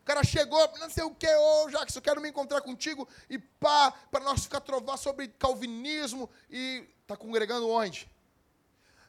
O 0.00 0.04
cara 0.04 0.24
chegou, 0.24 0.66
não 0.78 0.88
sei 0.88 1.04
o 1.04 1.14
quê, 1.14 1.28
ô 1.36 1.68
Jackson, 1.68 1.98
eu 1.98 2.02
quero 2.02 2.22
me 2.22 2.30
encontrar 2.30 2.62
contigo 2.62 3.06
e 3.28 3.38
pá, 3.38 3.92
para 4.10 4.24
nós 4.24 4.44
ficar 4.44 4.60
trovar 4.60 4.96
sobre 4.96 5.28
calvinismo 5.28 6.30
e 6.48 6.88
tá 7.06 7.14
congregando 7.14 7.68
onde? 7.68 8.10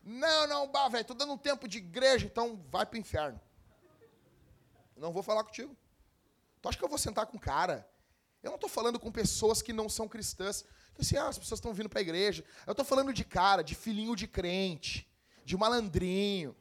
Não, 0.03 0.45
não, 0.45 0.67
bah, 0.67 0.89
velho, 0.89 1.05
tô 1.05 1.13
dando 1.13 1.31
um 1.31 1.38
tempo 1.38 1.69
de 1.69 1.77
igreja, 1.77 2.25
então 2.25 2.61
vai 2.69 2.86
pro 2.86 2.99
inferno. 2.99 3.39
Não 4.95 5.11
vou 5.11 5.23
falar 5.23 5.43
contigo. 5.43 5.75
Tu 6.61 6.69
acha 6.69 6.77
que 6.77 6.83
eu 6.83 6.89
vou 6.89 6.97
sentar 6.97 7.25
com 7.25 7.37
cara? 7.37 7.87
Eu 8.41 8.49
não 8.49 8.55
estou 8.55 8.69
falando 8.69 8.99
com 8.99 9.11
pessoas 9.11 9.61
que 9.61 9.73
não 9.73 9.89
são 9.89 10.07
cristãs. 10.07 10.63
Que 10.93 11.01
assim, 11.01 11.17
ah, 11.17 11.27
as 11.27 11.37
pessoas 11.37 11.57
estão 11.57 11.73
vindo 11.73 11.89
para 11.89 11.99
a 11.99 12.01
igreja. 12.01 12.43
Eu 12.65 12.71
estou 12.71 12.85
falando 12.85 13.11
de 13.11 13.25
cara, 13.25 13.63
de 13.63 13.75
filhinho 13.75 14.15
de 14.15 14.27
crente, 14.27 15.07
de 15.43 15.57
malandrinho. 15.57 16.55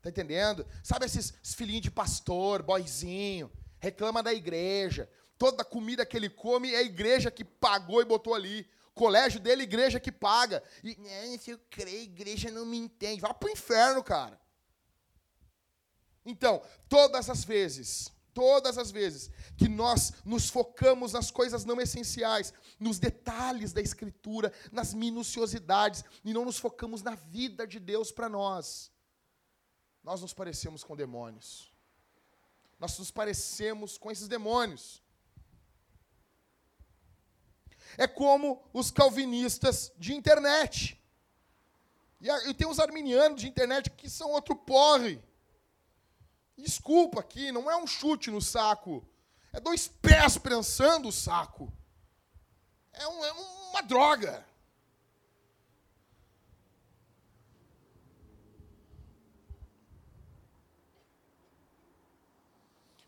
Tá 0.00 0.08
entendendo? 0.08 0.66
Sabe 0.82 1.06
esses, 1.06 1.34
filhinhos 1.54 1.82
de 1.82 1.90
pastor, 1.90 2.62
boizinho, 2.62 3.50
reclama 3.78 4.22
da 4.22 4.32
igreja. 4.32 5.10
Toda 5.36 5.62
a 5.62 5.64
comida 5.64 6.06
que 6.06 6.16
ele 6.16 6.30
come 6.30 6.72
é 6.72 6.78
a 6.78 6.82
igreja 6.82 7.30
que 7.30 7.44
pagou 7.44 8.00
e 8.00 8.04
botou 8.04 8.34
ali. 8.34 8.68
Colégio 8.94 9.40
dele, 9.40 9.62
igreja 9.62 9.98
que 9.98 10.12
paga. 10.12 10.62
E, 10.84 10.96
se 11.38 11.50
eu 11.50 11.60
creio, 11.70 12.02
igreja 12.02 12.50
não 12.50 12.66
me 12.66 12.76
entende. 12.76 13.20
Vai 13.20 13.32
pro 13.32 13.50
inferno, 13.50 14.02
cara. 14.02 14.38
Então, 16.24 16.62
todas 16.88 17.30
as 17.30 17.44
vezes, 17.44 18.10
todas 18.34 18.78
as 18.78 18.90
vezes 18.90 19.30
que 19.56 19.68
nós 19.68 20.12
nos 20.24 20.48
focamos 20.48 21.12
nas 21.12 21.30
coisas 21.30 21.64
não 21.64 21.80
essenciais, 21.80 22.52
nos 22.78 22.98
detalhes 22.98 23.72
da 23.72 23.80
Escritura, 23.80 24.52
nas 24.70 24.94
minuciosidades, 24.94 26.04
e 26.24 26.32
não 26.32 26.44
nos 26.44 26.58
focamos 26.58 27.02
na 27.02 27.14
vida 27.14 27.66
de 27.66 27.78
Deus 27.78 28.12
para 28.12 28.28
nós, 28.28 28.90
nós 30.02 30.20
nos 30.20 30.32
parecemos 30.32 30.82
com 30.82 30.96
demônios. 30.96 31.70
Nós 32.78 32.98
nos 32.98 33.10
parecemos 33.10 33.98
com 33.98 34.10
esses 34.10 34.26
demônios. 34.26 35.02
É 37.98 38.06
como 38.06 38.62
os 38.72 38.90
calvinistas 38.90 39.92
de 39.98 40.14
internet. 40.14 40.98
E, 42.20 42.54
tem 42.54 42.66
os 42.66 42.78
arminianos 42.78 43.40
de 43.40 43.48
internet 43.48 43.90
que 43.90 44.08
são 44.08 44.30
outro 44.30 44.54
porre. 44.54 45.20
Desculpa 46.60 47.20
aqui, 47.20 47.50
não 47.50 47.70
é 47.70 47.76
um 47.76 47.86
chute 47.86 48.30
no 48.30 48.40
saco. 48.40 49.06
É 49.52 49.58
dois 49.58 49.88
pés 49.88 50.38
prensando 50.38 51.08
o 51.08 51.12
saco. 51.12 51.72
É, 52.92 53.06
um, 53.08 53.24
é 53.24 53.32
uma 53.32 53.82
droga. 53.82 54.46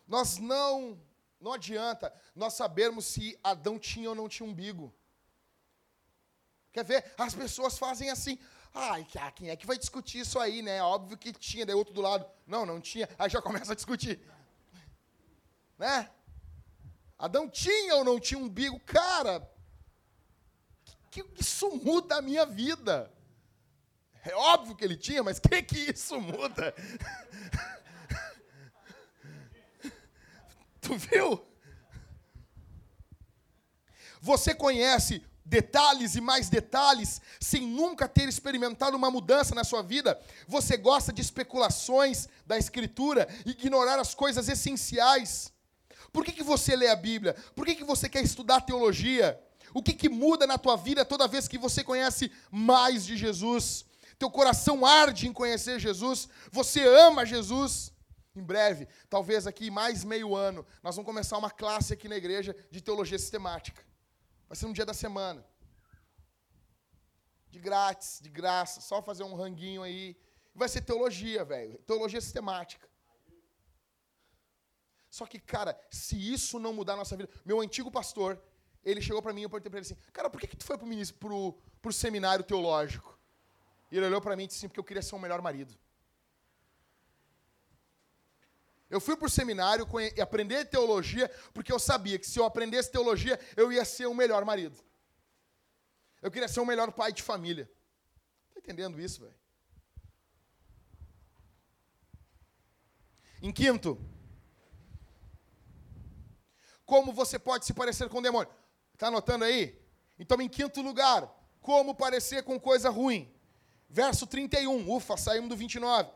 Nós 0.06 0.36
não, 0.36 1.00
não 1.40 1.54
adianta 1.54 2.12
nós 2.34 2.54
sabermos 2.54 3.06
se 3.06 3.38
Adão 3.42 3.78
tinha 3.78 4.10
ou 4.10 4.14
não 4.14 4.28
tinha 4.28 4.48
umbigo. 4.48 4.94
Quer 6.72 6.84
ver? 6.84 7.14
As 7.16 7.34
pessoas 7.34 7.78
fazem 7.78 8.10
assim. 8.10 8.38
Ai, 8.74 9.06
ah, 9.20 9.30
quem 9.30 9.50
é 9.50 9.56
que 9.56 9.66
vai 9.66 9.76
discutir 9.76 10.20
isso 10.20 10.38
aí, 10.38 10.62
né? 10.62 10.82
Óbvio 10.82 11.18
que 11.18 11.32
tinha, 11.32 11.66
daí 11.66 11.74
outro 11.74 11.92
do 11.92 12.00
lado. 12.00 12.24
Não, 12.46 12.64
não 12.64 12.80
tinha. 12.80 13.08
Aí 13.18 13.28
já 13.28 13.40
começa 13.42 13.72
a 13.72 13.76
discutir. 13.76 14.20
Né? 15.78 16.10
Adão 17.18 17.48
tinha 17.48 17.96
ou 17.96 18.04
não 18.04 18.18
tinha 18.18 18.38
umbigo? 18.38 18.80
Cara, 18.80 19.46
que, 21.12 21.22
que 21.22 21.42
isso 21.42 21.70
muda 21.76 22.16
a 22.16 22.22
minha 22.22 22.46
vida? 22.46 23.12
É 24.24 24.34
óbvio 24.34 24.74
que 24.74 24.82
ele 24.82 24.96
tinha, 24.96 25.22
mas 25.22 25.36
o 25.36 25.42
que, 25.52 25.62
que 25.62 25.92
isso 25.92 26.18
muda? 26.18 26.74
tu 30.80 30.96
viu? 30.96 31.46
Você 34.22 34.54
conhece 34.54 35.22
detalhes 35.44 36.14
e 36.14 36.20
mais 36.20 36.48
detalhes, 36.48 37.20
sem 37.40 37.66
nunca 37.66 38.08
ter 38.08 38.28
experimentado 38.28 38.96
uma 38.96 39.10
mudança 39.10 39.54
na 39.54 39.64
sua 39.64 39.82
vida. 39.82 40.20
Você 40.46 40.76
gosta 40.76 41.12
de 41.12 41.20
especulações 41.20 42.28
da 42.46 42.56
Escritura, 42.58 43.28
ignorar 43.44 43.98
as 43.98 44.14
coisas 44.14 44.48
essenciais. 44.48 45.52
Por 46.12 46.24
que, 46.24 46.32
que 46.32 46.42
você 46.42 46.76
lê 46.76 46.88
a 46.88 46.96
Bíblia? 46.96 47.34
Por 47.54 47.66
que, 47.66 47.74
que 47.74 47.84
você 47.84 48.08
quer 48.08 48.22
estudar 48.22 48.60
teologia? 48.60 49.40
O 49.74 49.82
que, 49.82 49.94
que 49.94 50.08
muda 50.08 50.46
na 50.46 50.58
tua 50.58 50.76
vida 50.76 51.04
toda 51.04 51.28
vez 51.28 51.48
que 51.48 51.58
você 51.58 51.82
conhece 51.82 52.30
mais 52.50 53.04
de 53.04 53.16
Jesus? 53.16 53.84
Teu 54.18 54.30
coração 54.30 54.84
arde 54.84 55.26
em 55.26 55.32
conhecer 55.32 55.80
Jesus, 55.80 56.28
você 56.50 56.86
ama 56.86 57.26
Jesus. 57.26 57.90
Em 58.34 58.42
breve, 58.42 58.88
talvez 59.10 59.46
aqui 59.46 59.70
mais 59.70 60.04
meio 60.04 60.34
ano, 60.34 60.64
nós 60.82 60.96
vamos 60.96 61.06
começar 61.06 61.36
uma 61.36 61.50
classe 61.50 61.92
aqui 61.92 62.08
na 62.08 62.16
igreja 62.16 62.56
de 62.70 62.80
teologia 62.80 63.18
sistemática. 63.18 63.84
Vai 64.52 64.56
ser 64.58 64.66
um 64.66 64.72
dia 64.74 64.84
da 64.84 64.92
semana. 64.92 65.42
De 67.48 67.58
grátis, 67.58 68.20
de 68.20 68.28
graça, 68.28 68.82
só 68.82 69.00
fazer 69.00 69.22
um 69.22 69.34
ranguinho 69.34 69.82
aí. 69.82 70.14
Vai 70.54 70.68
ser 70.68 70.82
teologia, 70.82 71.42
velho. 71.42 71.78
Teologia 71.86 72.20
sistemática. 72.20 72.86
Só 75.08 75.24
que, 75.24 75.38
cara, 75.40 75.74
se 75.90 76.16
isso 76.34 76.58
não 76.58 76.74
mudar 76.74 76.92
a 76.92 76.96
nossa 76.96 77.16
vida. 77.16 77.30
Meu 77.46 77.62
antigo 77.62 77.90
pastor, 77.90 78.38
ele 78.84 79.00
chegou 79.00 79.22
para 79.22 79.32
mim 79.32 79.40
e 79.40 79.44
eu 79.44 79.48
perguntei 79.48 79.70
para 79.70 79.78
ele 79.78 79.86
assim: 79.86 79.96
Cara, 80.12 80.28
por 80.28 80.38
que, 80.38 80.46
que 80.46 80.56
tu 80.56 80.64
foi 80.64 80.76
para 80.76 81.34
o 81.88 81.92
seminário 81.92 82.44
teológico? 82.44 83.18
E 83.90 83.96
ele 83.96 84.04
olhou 84.04 84.20
para 84.20 84.36
mim 84.36 84.44
e 84.44 84.48
disse 84.48 84.58
assim: 84.58 84.68
Porque 84.68 84.80
eu 84.80 84.84
queria 84.84 85.00
ser 85.00 85.14
um 85.14 85.18
melhor 85.18 85.40
marido. 85.40 85.74
Eu 88.92 89.00
fui 89.00 89.16
para 89.16 89.26
o 89.26 89.30
seminário 89.30 89.88
aprender 90.20 90.66
teologia, 90.66 91.26
porque 91.54 91.72
eu 91.72 91.78
sabia 91.78 92.18
que 92.18 92.26
se 92.26 92.38
eu 92.38 92.44
aprendesse 92.44 92.92
teologia, 92.92 93.40
eu 93.56 93.72
ia 93.72 93.86
ser 93.86 94.04
o 94.04 94.12
melhor 94.12 94.44
marido. 94.44 94.76
Eu 96.20 96.30
queria 96.30 96.46
ser 96.46 96.60
o 96.60 96.66
melhor 96.66 96.92
pai 96.92 97.10
de 97.10 97.22
família. 97.22 97.72
Está 98.48 98.60
entendendo 98.60 99.00
isso, 99.00 99.22
velho? 99.22 99.34
Em 103.40 103.50
quinto, 103.50 103.98
como 106.84 107.14
você 107.14 107.38
pode 107.38 107.64
se 107.64 107.72
parecer 107.72 108.10
com 108.10 108.18
o 108.18 108.22
demônio? 108.22 108.52
Está 108.92 109.06
anotando 109.06 109.46
aí? 109.46 109.82
Então, 110.18 110.38
em 110.38 110.50
quinto 110.50 110.82
lugar, 110.82 111.34
como 111.62 111.94
parecer 111.94 112.42
com 112.42 112.60
coisa 112.60 112.90
ruim? 112.90 113.34
Verso 113.88 114.26
31, 114.26 114.94
ufa, 114.94 115.16
saímos 115.16 115.48
do 115.48 115.56
29. 115.56 116.10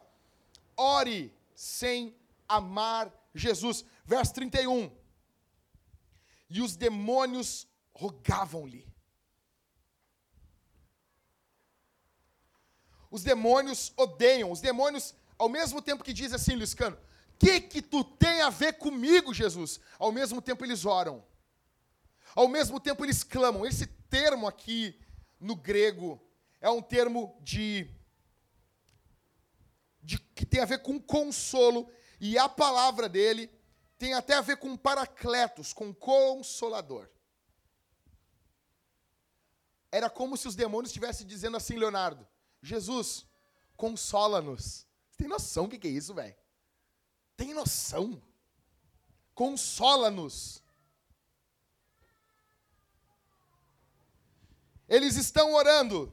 Ore 0.77 1.35
sem 1.55 2.15
amar 2.49 3.13
Jesus. 3.35 3.85
Verso 4.05 4.35
31. 4.35 4.91
E 6.49 6.61
os 6.61 6.77
demônios 6.77 7.67
rogavam-lhe. 7.93 8.87
Os 13.11 13.23
demônios 13.23 13.93
odeiam. 13.97 14.51
Os 14.51 14.61
demônios, 14.61 15.15
ao 15.39 15.49
mesmo 15.49 15.81
tempo 15.81 16.05
que 16.05 16.13
diz 16.13 16.33
assim, 16.33 16.55
Liscano, 16.55 16.99
que, 17.39 17.61
que 17.61 17.83
tu 17.83 18.03
tem 18.03 18.41
a 18.43 18.51
ver 18.51 18.75
comigo, 18.75 19.35
Jesus? 19.35 19.81
Ao 19.99 20.11
mesmo 20.11 20.41
tempo 20.41 20.65
eles 20.65 20.85
oram. 20.85 21.25
Ao 22.35 22.49
mesmo 22.49 22.81
tempo 22.81 23.05
eles 23.05 23.23
clamam. 23.23 23.67
Esse 23.67 23.87
termo 23.87 24.47
aqui 24.47 24.99
no 25.39 25.55
grego 25.55 26.21
é 26.61 26.71
um 26.71 26.83
termo 26.83 27.39
de, 27.43 27.91
de 30.03 30.19
que 30.19 30.47
tem 30.47 30.61
a 30.61 30.67
ver 30.67 30.83
com 30.83 31.01
consolo 31.01 31.91
e 32.21 32.39
a 32.39 32.49
palavra 32.49 33.09
dele 33.09 33.51
tem 33.99 34.15
até 34.15 34.35
a 34.35 34.41
ver 34.41 34.57
com 34.59 34.77
paracletos, 34.77 35.73
com 35.73 35.93
consolador. 35.95 37.09
Era 39.91 40.11
como 40.11 40.37
se 40.37 40.49
os 40.49 40.55
demônios 40.55 40.91
estivessem 40.91 41.27
dizendo 41.27 41.57
assim, 41.57 41.77
Leonardo: 41.77 42.27
Jesus, 42.63 43.27
consola-nos. 43.77 44.87
Você 45.11 45.19
tem 45.19 45.29
noção 45.29 45.69
do 45.69 45.79
que 45.79 45.87
é 45.87 45.91
isso, 45.91 46.15
velho? 46.15 46.37
Tem 47.37 47.55
noção? 47.55 48.23
Consola-nos. 49.35 50.63
Eles 54.89 55.17
estão 55.17 55.55
orando. 55.55 56.13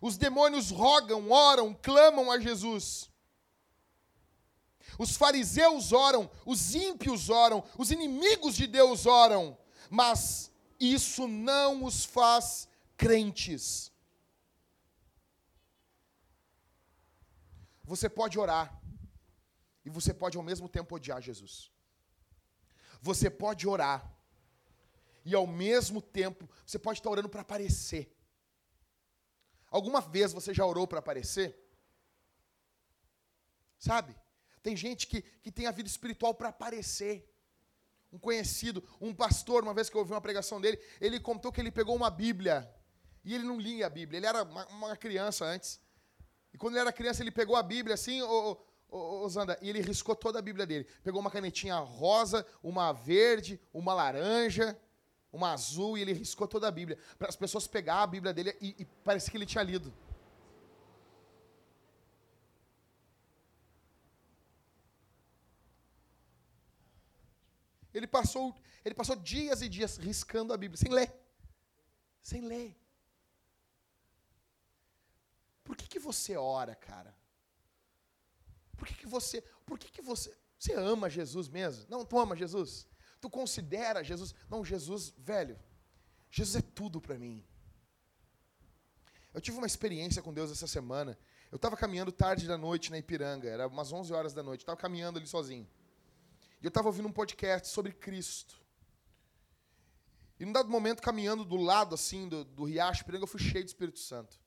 Os 0.00 0.16
demônios 0.16 0.70
rogam, 0.70 1.30
oram, 1.30 1.74
clamam 1.74 2.30
a 2.30 2.40
Jesus. 2.40 3.09
Os 5.04 5.16
fariseus 5.16 5.92
oram, 5.92 6.30
os 6.44 6.74
ímpios 6.74 7.30
oram, 7.30 7.64
os 7.78 7.90
inimigos 7.90 8.54
de 8.54 8.66
Deus 8.66 9.06
oram, 9.06 9.56
mas 9.88 10.52
isso 10.78 11.26
não 11.26 11.84
os 11.86 12.04
faz 12.04 12.68
crentes. 12.98 13.90
Você 17.82 18.10
pode 18.10 18.38
orar 18.38 18.78
e 19.86 19.88
você 19.88 20.12
pode 20.12 20.36
ao 20.36 20.42
mesmo 20.42 20.68
tempo 20.68 20.94
odiar 20.94 21.22
Jesus. 21.22 21.72
Você 23.00 23.30
pode 23.30 23.66
orar 23.66 23.98
e 25.24 25.34
ao 25.34 25.46
mesmo 25.46 26.02
tempo 26.02 26.46
você 26.66 26.78
pode 26.78 26.98
estar 26.98 27.08
orando 27.08 27.30
para 27.30 27.40
aparecer. 27.40 28.14
Alguma 29.70 30.02
vez 30.02 30.34
você 30.34 30.52
já 30.52 30.66
orou 30.66 30.86
para 30.86 30.98
aparecer? 30.98 31.58
Sabe? 33.78 34.19
Tem 34.62 34.76
gente 34.76 35.06
que, 35.06 35.22
que 35.22 35.50
tem 35.50 35.66
a 35.66 35.70
vida 35.70 35.88
espiritual 35.88 36.34
para 36.34 36.48
aparecer. 36.48 37.26
Um 38.12 38.18
conhecido, 38.18 38.82
um 39.00 39.14
pastor, 39.14 39.62
uma 39.62 39.72
vez 39.72 39.88
que 39.88 39.96
eu 39.96 40.00
ouvi 40.00 40.12
uma 40.12 40.20
pregação 40.20 40.60
dele, 40.60 40.80
ele 41.00 41.20
contou 41.20 41.52
que 41.52 41.60
ele 41.60 41.70
pegou 41.70 41.94
uma 41.94 42.10
Bíblia 42.10 42.68
e 43.24 43.34
ele 43.34 43.44
não 43.44 43.58
lia 43.58 43.86
a 43.86 43.90
Bíblia. 43.90 44.18
Ele 44.18 44.26
era 44.26 44.42
uma, 44.42 44.66
uma 44.66 44.96
criança 44.96 45.44
antes. 45.44 45.80
E 46.52 46.58
quando 46.58 46.74
ele 46.74 46.80
era 46.80 46.92
criança, 46.92 47.22
ele 47.22 47.30
pegou 47.30 47.54
a 47.54 47.62
Bíblia 47.62 47.94
assim, 47.94 48.20
ô, 48.22 48.58
ô, 48.88 49.22
ô, 49.22 49.28
Zanda, 49.28 49.56
e 49.62 49.68
ele 49.68 49.80
riscou 49.80 50.16
toda 50.16 50.38
a 50.38 50.42
Bíblia 50.42 50.66
dele. 50.66 50.86
Pegou 51.04 51.20
uma 51.20 51.30
canetinha 51.30 51.76
rosa, 51.76 52.44
uma 52.62 52.92
verde, 52.92 53.60
uma 53.72 53.94
laranja, 53.94 54.76
uma 55.32 55.52
azul, 55.52 55.96
e 55.96 56.02
ele 56.02 56.12
riscou 56.12 56.48
toda 56.48 56.66
a 56.66 56.70
Bíblia. 56.70 56.98
Para 57.18 57.28
as 57.28 57.36
pessoas 57.36 57.66
pegar 57.66 58.02
a 58.02 58.06
Bíblia 58.06 58.32
dele 58.32 58.56
e, 58.60 58.74
e 58.80 58.84
parecia 58.84 59.30
que 59.30 59.36
ele 59.36 59.46
tinha 59.46 59.62
lido. 59.62 59.92
Ele 67.92 68.06
passou, 68.06 68.54
ele 68.84 68.94
passou 68.94 69.16
dias 69.16 69.62
e 69.62 69.68
dias 69.68 69.96
riscando 69.96 70.52
a 70.52 70.56
Bíblia, 70.56 70.76
sem 70.76 70.90
ler. 70.90 71.12
Sem 72.22 72.42
ler. 72.42 72.76
Por 75.64 75.76
que, 75.76 75.88
que 75.88 75.98
você 75.98 76.36
ora, 76.36 76.74
cara? 76.74 77.16
Por 78.76 78.86
que, 78.88 78.94
que 78.94 79.06
você. 79.06 79.42
Por 79.64 79.78
que, 79.78 79.90
que 79.90 80.02
você. 80.02 80.36
Você 80.58 80.74
ama 80.74 81.08
Jesus 81.08 81.48
mesmo? 81.48 81.86
Não, 81.88 82.04
tu 82.04 82.18
ama 82.18 82.36
Jesus? 82.36 82.86
Tu 83.20 83.28
considera 83.30 84.02
Jesus? 84.02 84.34
Não, 84.48 84.64
Jesus, 84.64 85.12
velho. 85.18 85.58
Jesus 86.30 86.56
é 86.56 86.62
tudo 86.62 87.00
para 87.00 87.18
mim. 87.18 87.44
Eu 89.32 89.40
tive 89.40 89.58
uma 89.58 89.66
experiência 89.66 90.22
com 90.22 90.32
Deus 90.32 90.50
essa 90.50 90.66
semana. 90.66 91.18
Eu 91.50 91.56
estava 91.56 91.76
caminhando 91.76 92.12
tarde 92.12 92.46
da 92.46 92.56
noite 92.56 92.90
na 92.90 92.98
Ipiranga, 92.98 93.48
era 93.48 93.66
umas 93.66 93.92
11 93.92 94.12
horas 94.12 94.32
da 94.32 94.42
noite, 94.42 94.60
estava 94.60 94.78
caminhando 94.78 95.18
ali 95.18 95.26
sozinho. 95.26 95.68
E 96.60 96.66
eu 96.66 96.68
estava 96.68 96.88
ouvindo 96.88 97.08
um 97.08 97.12
podcast 97.12 97.68
sobre 97.68 97.92
Cristo. 97.92 98.60
E 100.38 100.44
num 100.44 100.52
dado 100.52 100.68
momento, 100.68 101.02
caminhando 101.02 101.44
do 101.44 101.56
lado 101.56 101.94
assim 101.94 102.28
do, 102.28 102.44
do 102.44 102.64
riacho 102.64 103.04
Piranga, 103.04 103.24
eu 103.24 103.28
fui 103.28 103.40
cheio 103.40 103.64
do 103.64 103.68
Espírito 103.68 103.98
Santo. 103.98 104.40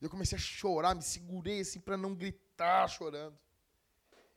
E 0.00 0.04
eu 0.04 0.10
comecei 0.10 0.36
a 0.36 0.40
chorar, 0.40 0.94
me 0.94 1.02
segurei 1.02 1.60
assim 1.60 1.80
para 1.80 1.96
não 1.96 2.14
gritar 2.14 2.88
chorando. 2.88 3.38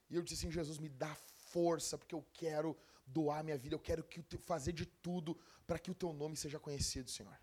E 0.09 0.15
eu 0.15 0.21
disse 0.21 0.45
assim: 0.45 0.51
Jesus, 0.51 0.77
me 0.77 0.89
dá 0.89 1.13
força, 1.15 1.97
porque 1.97 2.13
eu 2.13 2.25
quero 2.33 2.77
doar 3.05 3.43
minha 3.43 3.57
vida, 3.57 3.75
eu 3.75 3.79
quero 3.79 4.03
que, 4.03 4.21
fazer 4.37 4.73
de 4.73 4.85
tudo 4.85 5.37
para 5.65 5.79
que 5.79 5.91
o 5.91 5.95
teu 5.95 6.13
nome 6.13 6.35
seja 6.35 6.59
conhecido, 6.59 7.09
Senhor. 7.09 7.37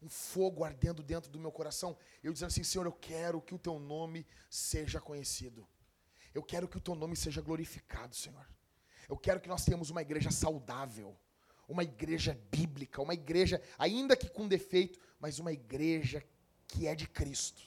Um 0.00 0.08
fogo 0.08 0.64
ardendo 0.64 1.02
dentro 1.02 1.30
do 1.30 1.38
meu 1.38 1.52
coração, 1.52 1.96
eu 2.22 2.32
dizendo 2.32 2.48
assim: 2.48 2.64
Senhor, 2.64 2.86
eu 2.86 2.92
quero 2.92 3.40
que 3.40 3.54
o 3.54 3.58
teu 3.58 3.78
nome 3.78 4.26
seja 4.50 5.00
conhecido. 5.00 5.66
Eu 6.36 6.42
quero 6.42 6.68
que 6.68 6.76
o 6.76 6.80
teu 6.80 6.94
nome 6.94 7.16
seja 7.16 7.40
glorificado, 7.40 8.14
Senhor. 8.14 8.46
Eu 9.08 9.16
quero 9.16 9.40
que 9.40 9.48
nós 9.48 9.64
tenhamos 9.64 9.88
uma 9.88 10.02
igreja 10.02 10.30
saudável, 10.30 11.16
uma 11.66 11.82
igreja 11.82 12.38
bíblica, 12.50 13.00
uma 13.00 13.14
igreja, 13.14 13.62
ainda 13.78 14.14
que 14.14 14.28
com 14.28 14.46
defeito, 14.46 15.00
mas 15.18 15.38
uma 15.38 15.50
igreja 15.50 16.22
que 16.68 16.86
é 16.86 16.94
de 16.94 17.08
Cristo. 17.08 17.62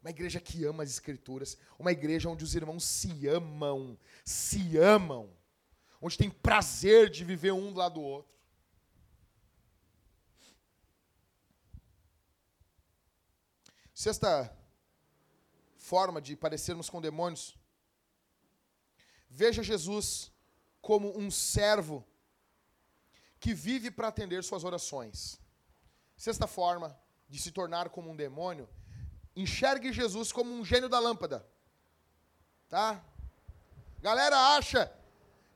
Uma 0.00 0.10
igreja 0.10 0.38
que 0.38 0.64
ama 0.64 0.84
as 0.84 0.90
Escrituras, 0.90 1.58
uma 1.76 1.90
igreja 1.90 2.28
onde 2.28 2.44
os 2.44 2.54
irmãos 2.54 2.84
se 2.84 3.26
amam, 3.26 3.98
se 4.24 4.78
amam, 4.78 5.28
onde 6.00 6.16
tem 6.16 6.30
prazer 6.30 7.10
de 7.10 7.24
viver 7.24 7.52
um 7.52 7.72
do 7.72 7.78
lado 7.80 7.94
do 7.94 8.02
outro. 8.02 8.32
Sexta 13.92 14.56
forma 15.76 16.22
de 16.22 16.36
parecermos 16.36 16.88
com 16.88 17.00
demônios. 17.00 17.63
Veja 19.36 19.64
Jesus 19.64 20.30
como 20.80 21.18
um 21.18 21.28
servo 21.28 22.06
que 23.40 23.52
vive 23.52 23.90
para 23.90 24.06
atender 24.06 24.44
suas 24.44 24.62
orações. 24.62 25.40
Sexta 26.16 26.46
forma 26.46 26.96
de 27.28 27.40
se 27.40 27.50
tornar 27.50 27.88
como 27.88 28.12
um 28.12 28.14
demônio, 28.14 28.68
enxergue 29.34 29.92
Jesus 29.92 30.30
como 30.30 30.54
um 30.54 30.64
gênio 30.64 30.88
da 30.88 31.00
lâmpada. 31.00 31.44
Tá? 32.68 33.04
Galera 34.00 34.38
acha 34.56 34.92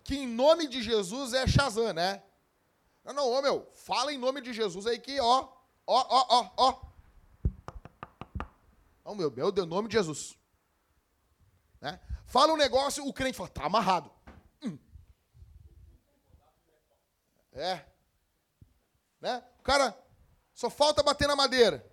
que 0.03 0.17
em 0.17 0.27
nome 0.27 0.67
de 0.67 0.83
Jesus 0.83 1.33
é 1.33 1.47
Shazam, 1.47 1.93
né? 1.93 2.21
Não, 3.05 3.15
não, 3.15 3.31
ô 3.31 3.41
meu, 3.41 3.71
fala 3.75 4.13
em 4.13 4.19
nome 4.19 4.41
de 4.41 4.53
Jesus 4.53 4.89
aí 4.89 4.99
que, 4.99 5.21
ó, 5.21 5.49
ó, 5.87 6.07
ó, 6.09 6.27
ó, 6.29 6.51
ó, 6.57 6.89
Oh, 9.05 9.15
meu 9.15 9.31
Deus, 9.31 9.57
em 9.57 9.67
nome 9.67 9.89
de 9.89 9.97
Jesus. 9.97 10.37
Né? 11.81 11.99
Fala 12.29 12.53
um 12.53 12.59
negócio, 12.59 13.07
o 13.07 13.13
crente 13.13 13.39
fala, 13.39 13.49
tá 13.49 13.65
amarrado. 13.65 14.13
Hum. 14.63 14.79
É. 17.55 17.83
Né? 19.19 19.43
O 19.59 19.63
cara 19.63 19.99
só 20.55 20.69
falta 20.69 21.03
bater 21.03 21.27
na 21.27 21.35
madeira. 21.35 21.91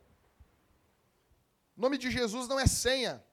Nome 1.76 1.98
de 1.98 2.12
Jesus 2.12 2.50
não 2.50 2.60
é 2.60 2.68
senha. 2.68 3.24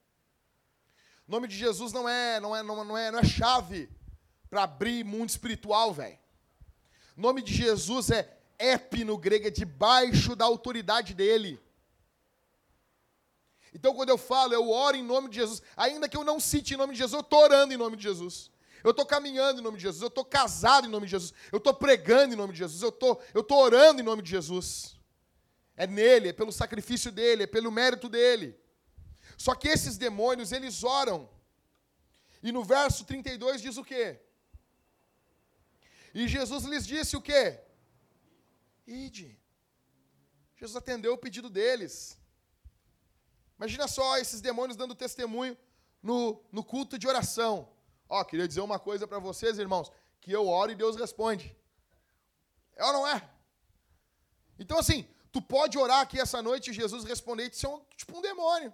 Nome 1.27 1.49
de 1.49 1.57
Jesus 1.57 1.93
não 1.93 2.09
é, 2.09 2.39
não 2.39 2.55
é, 2.55 2.63
não, 2.63 2.97
é, 2.97 3.11
não 3.11 3.19
é 3.19 3.25
chave 3.25 3.91
para 4.49 4.63
abrir 4.63 5.05
mundo 5.05 5.29
espiritual, 5.29 5.93
velho. 5.93 6.19
Nome 7.17 7.43
de 7.43 7.53
Jesus 7.53 8.11
é 8.13 8.39
ep 8.61 9.03
no 9.05 9.19
grego, 9.19 9.49
é 9.49 9.51
debaixo 9.51 10.37
da 10.37 10.45
autoridade 10.45 11.15
dele. 11.15 11.61
Então, 13.75 13.95
quando 13.95 14.11
eu 14.11 14.19
falo, 14.19 14.53
eu 14.53 14.69
oro 14.71 14.97
em 14.97 15.03
nome 15.03 15.29
de 15.29 15.37
Jesus, 15.37 15.63
ainda 15.77 16.09
que 16.09 16.17
eu 16.17 16.25
não 16.25 16.39
cite 16.39 16.75
em 16.75 16.77
nome 16.77 16.93
de 16.93 16.99
Jesus, 16.99 17.15
eu 17.15 17.21
estou 17.21 17.41
orando 17.41 17.73
em 17.73 17.77
nome 17.77 17.97
de 17.97 18.03
Jesus. 18.03 18.51
Eu 18.85 18.91
estou 18.91 19.07
caminhando 19.07 19.61
em 19.61 19.63
nome 19.63 19.77
de 19.77 19.83
Jesus, 19.85 20.03
eu 20.03 20.09
estou 20.09 20.25
casado 20.25 20.87
em 20.87 20.91
nome 20.91 21.07
de 21.07 21.13
Jesus, 21.13 21.33
eu 21.53 21.59
estou 21.59 21.73
pregando 21.73 22.35
em 22.35 22.37
nome 22.37 22.53
de 22.53 22.59
Jesus, 22.59 22.83
eu 22.83 22.89
estou 22.89 23.17
tô 23.45 23.57
orando 23.57 24.01
em 24.01 24.05
nome 24.05 24.23
de 24.23 24.31
Jesus. 24.31 24.97
É 25.77 25.87
nele, 25.87 26.29
é 26.29 26.33
pelo 26.33 26.53
sacrifício 26.53 27.11
dele, 27.11 27.45
é 27.45 27.47
pelo 27.47 27.71
mérito 27.71 28.09
dele. 28.09 28.59
Só 29.39 29.55
que 29.55 29.69
esses 29.69 29.97
demônios, 29.97 30.53
eles 30.53 30.83
oram. 30.83 31.31
E 32.43 32.51
no 32.51 32.65
verso 32.65 33.05
32 33.05 33.63
diz 33.63 33.77
o 33.77 33.85
quê? 33.85 34.21
E 36.13 36.29
Jesus 36.29 36.65
lhes 36.65 36.87
disse 36.87 37.17
o 37.17 37.23
quê? 37.23 37.61
Ide. 38.87 39.39
Jesus 40.57 40.77
atendeu 40.77 41.15
o 41.15 41.19
pedido 41.19 41.49
deles. 41.49 42.19
Imagina 43.59 43.87
só 43.87 44.19
esses 44.19 44.41
demônios 44.41 44.77
dando 44.77 44.95
testemunho 44.95 45.57
no, 46.03 46.43
no 46.51 46.65
culto 46.65 46.99
de 46.99 47.07
oração. 47.07 47.69
Ó, 48.09 48.23
queria 48.25 48.49
dizer 48.49 48.61
uma 48.61 48.79
coisa 48.79 49.07
para 49.07 49.19
vocês, 49.19 49.59
irmãos, 49.59 49.91
que 50.21 50.33
eu 50.33 50.47
oro 50.47 50.73
e 50.73 50.75
Deus 50.77 50.97
responde. 50.97 51.57
É 52.77 52.85
ou 52.85 52.93
não 52.93 53.07
é? 53.07 53.29
Então, 54.59 54.79
assim, 54.79 55.09
tu 55.31 55.41
pode 55.41 55.79
orar 55.79 56.01
aqui 56.01 56.21
essa 56.21 56.43
noite 56.43 56.71
e 56.71 56.75
Jesus 56.75 57.05
responder 57.05 57.45
e 57.45 57.51
tu 57.51 57.57
ser 57.57 57.69
um, 57.69 57.81
tipo 57.97 58.19
um 58.19 58.21
demônio. 58.21 58.73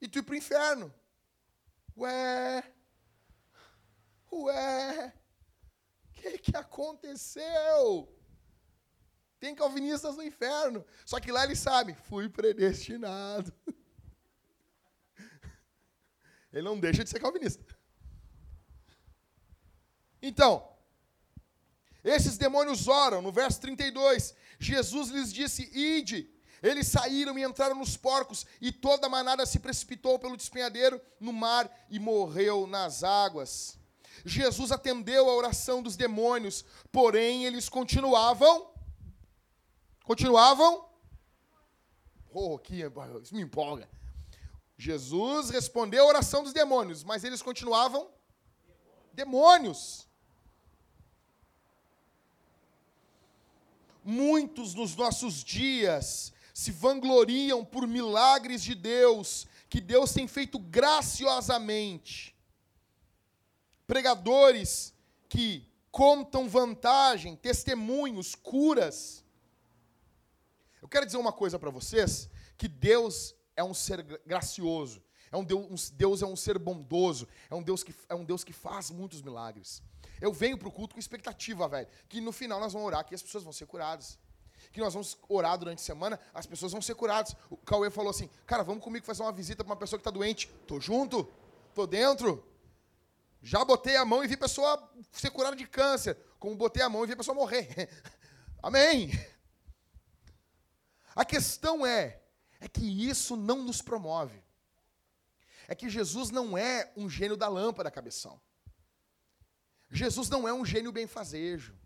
E 0.00 0.08
tu 0.08 0.18
ir 0.18 0.22
para 0.22 0.34
o 0.34 0.36
inferno. 0.36 0.94
Ué, 1.96 2.62
ué, 4.30 5.12
o 6.04 6.12
que, 6.12 6.38
que 6.38 6.56
aconteceu? 6.56 8.12
Tem 9.38 9.54
calvinistas 9.54 10.16
no 10.16 10.22
inferno. 10.22 10.84
Só 11.04 11.18
que 11.20 11.32
lá 11.32 11.44
ele 11.44 11.56
sabe, 11.56 11.94
fui 11.94 12.28
predestinado. 12.28 13.52
Ele 16.56 16.64
não 16.64 16.80
deixa 16.80 17.04
de 17.04 17.10
ser 17.10 17.20
calvinista. 17.20 17.62
Então, 20.22 20.66
esses 22.02 22.38
demônios 22.38 22.88
oram, 22.88 23.20
no 23.20 23.30
verso 23.30 23.60
32, 23.60 24.34
Jesus 24.58 25.10
lhes 25.10 25.30
disse: 25.30 25.70
Ide. 25.74 26.32
Eles 26.62 26.86
saíram 26.86 27.38
e 27.38 27.44
entraram 27.44 27.76
nos 27.76 27.98
porcos, 27.98 28.46
e 28.58 28.72
toda 28.72 29.06
a 29.06 29.10
manada 29.10 29.44
se 29.44 29.58
precipitou 29.58 30.18
pelo 30.18 30.34
despenhadeiro 30.34 30.98
no 31.20 31.30
mar 31.30 31.70
e 31.90 31.98
morreu 31.98 32.66
nas 32.66 33.04
águas. 33.04 33.78
Jesus 34.24 34.72
atendeu 34.72 35.28
a 35.28 35.34
oração 35.34 35.82
dos 35.82 35.94
demônios, 35.94 36.64
porém 36.90 37.44
eles 37.44 37.68
continuavam. 37.68 38.72
Continuavam. 40.04 40.88
Oh, 42.32 42.58
que, 42.58 42.82
isso 43.22 43.34
me 43.34 43.42
empolga. 43.42 43.86
Jesus 44.76 45.50
respondeu 45.50 46.04
a 46.04 46.08
oração 46.08 46.42
dos 46.42 46.52
demônios, 46.52 47.02
mas 47.02 47.24
eles 47.24 47.40
continuavam 47.40 48.10
demônios. 49.12 50.06
Muitos 54.04 54.74
nos 54.74 54.94
nossos 54.94 55.42
dias 55.42 56.32
se 56.54 56.70
vangloriam 56.70 57.64
por 57.64 57.86
milagres 57.86 58.62
de 58.62 58.74
Deus, 58.74 59.46
que 59.68 59.80
Deus 59.80 60.12
tem 60.12 60.28
feito 60.28 60.58
graciosamente. 60.58 62.36
Pregadores 63.86 64.94
que 65.28 65.68
contam 65.90 66.48
vantagem, 66.48 67.34
testemunhos, 67.36 68.34
curas. 68.34 69.24
Eu 70.80 70.88
quero 70.88 71.06
dizer 71.06 71.18
uma 71.18 71.32
coisa 71.32 71.58
para 71.58 71.70
vocês, 71.70 72.28
que 72.56 72.68
Deus 72.68 73.34
é 73.56 73.64
um 73.64 73.74
ser 73.74 74.02
gracioso. 74.24 75.02
É 75.32 75.36
um 75.36 75.44
Deus, 75.44 75.90
Deus 75.90 76.22
é 76.22 76.26
um 76.26 76.36
ser 76.36 76.58
bondoso. 76.58 77.26
É 77.50 77.54
um 77.54 77.62
Deus 77.62 77.82
que, 77.82 77.94
é 78.08 78.14
um 78.14 78.24
Deus 78.24 78.44
que 78.44 78.52
faz 78.52 78.90
muitos 78.90 79.22
milagres. 79.22 79.82
Eu 80.20 80.32
venho 80.32 80.56
para 80.56 80.68
o 80.68 80.72
culto 80.72 80.94
com 80.94 81.00
expectativa, 81.00 81.68
velho, 81.68 81.88
que 82.08 82.20
no 82.20 82.32
final 82.32 82.60
nós 82.60 82.72
vamos 82.72 82.86
orar, 82.86 83.04
que 83.04 83.14
as 83.14 83.22
pessoas 83.22 83.44
vão 83.44 83.52
ser 83.52 83.66
curadas. 83.66 84.18
Que 84.72 84.80
nós 84.80 84.94
vamos 84.94 85.18
orar 85.28 85.58
durante 85.58 85.80
a 85.80 85.84
semana, 85.84 86.18
as 86.32 86.46
pessoas 86.46 86.72
vão 86.72 86.80
ser 86.80 86.94
curadas. 86.94 87.34
O 87.50 87.56
Cauê 87.56 87.90
falou 87.90 88.10
assim: 88.10 88.28
Cara, 88.46 88.62
vamos 88.62 88.82
comigo 88.82 89.04
fazer 89.04 89.22
uma 89.22 89.32
visita 89.32 89.62
para 89.64 89.72
uma 89.72 89.76
pessoa 89.76 89.98
que 89.98 90.02
está 90.02 90.10
doente. 90.10 90.48
Tô 90.66 90.80
junto, 90.80 91.24
tô 91.74 91.86
dentro. 91.86 92.44
Já 93.42 93.64
botei 93.64 93.96
a 93.96 94.04
mão 94.04 94.24
e 94.24 94.26
vi 94.26 94.36
pessoa 94.36 94.90
ser 95.12 95.30
curada 95.30 95.54
de 95.54 95.66
câncer. 95.66 96.16
Como 96.38 96.56
botei 96.56 96.82
a 96.82 96.88
mão 96.88 97.04
e 97.04 97.06
vi 97.06 97.16
pessoa 97.16 97.34
morrer. 97.34 97.88
Amém. 98.62 99.10
A 101.14 101.24
questão 101.24 101.86
é: 101.86 102.22
é 102.60 102.68
que 102.68 102.84
isso 103.08 103.36
não 103.36 103.62
nos 103.62 103.82
promove. 103.82 104.42
É 105.68 105.74
que 105.74 105.88
Jesus 105.88 106.30
não 106.30 106.56
é 106.56 106.92
um 106.96 107.08
gênio 107.08 107.36
da 107.36 107.48
lâmpada, 107.48 107.90
cabeção. 107.90 108.40
Jesus 109.90 110.28
não 110.28 110.46
é 110.46 110.52
um 110.52 110.64
gênio 110.64 110.92
benfazejo. 110.92 111.76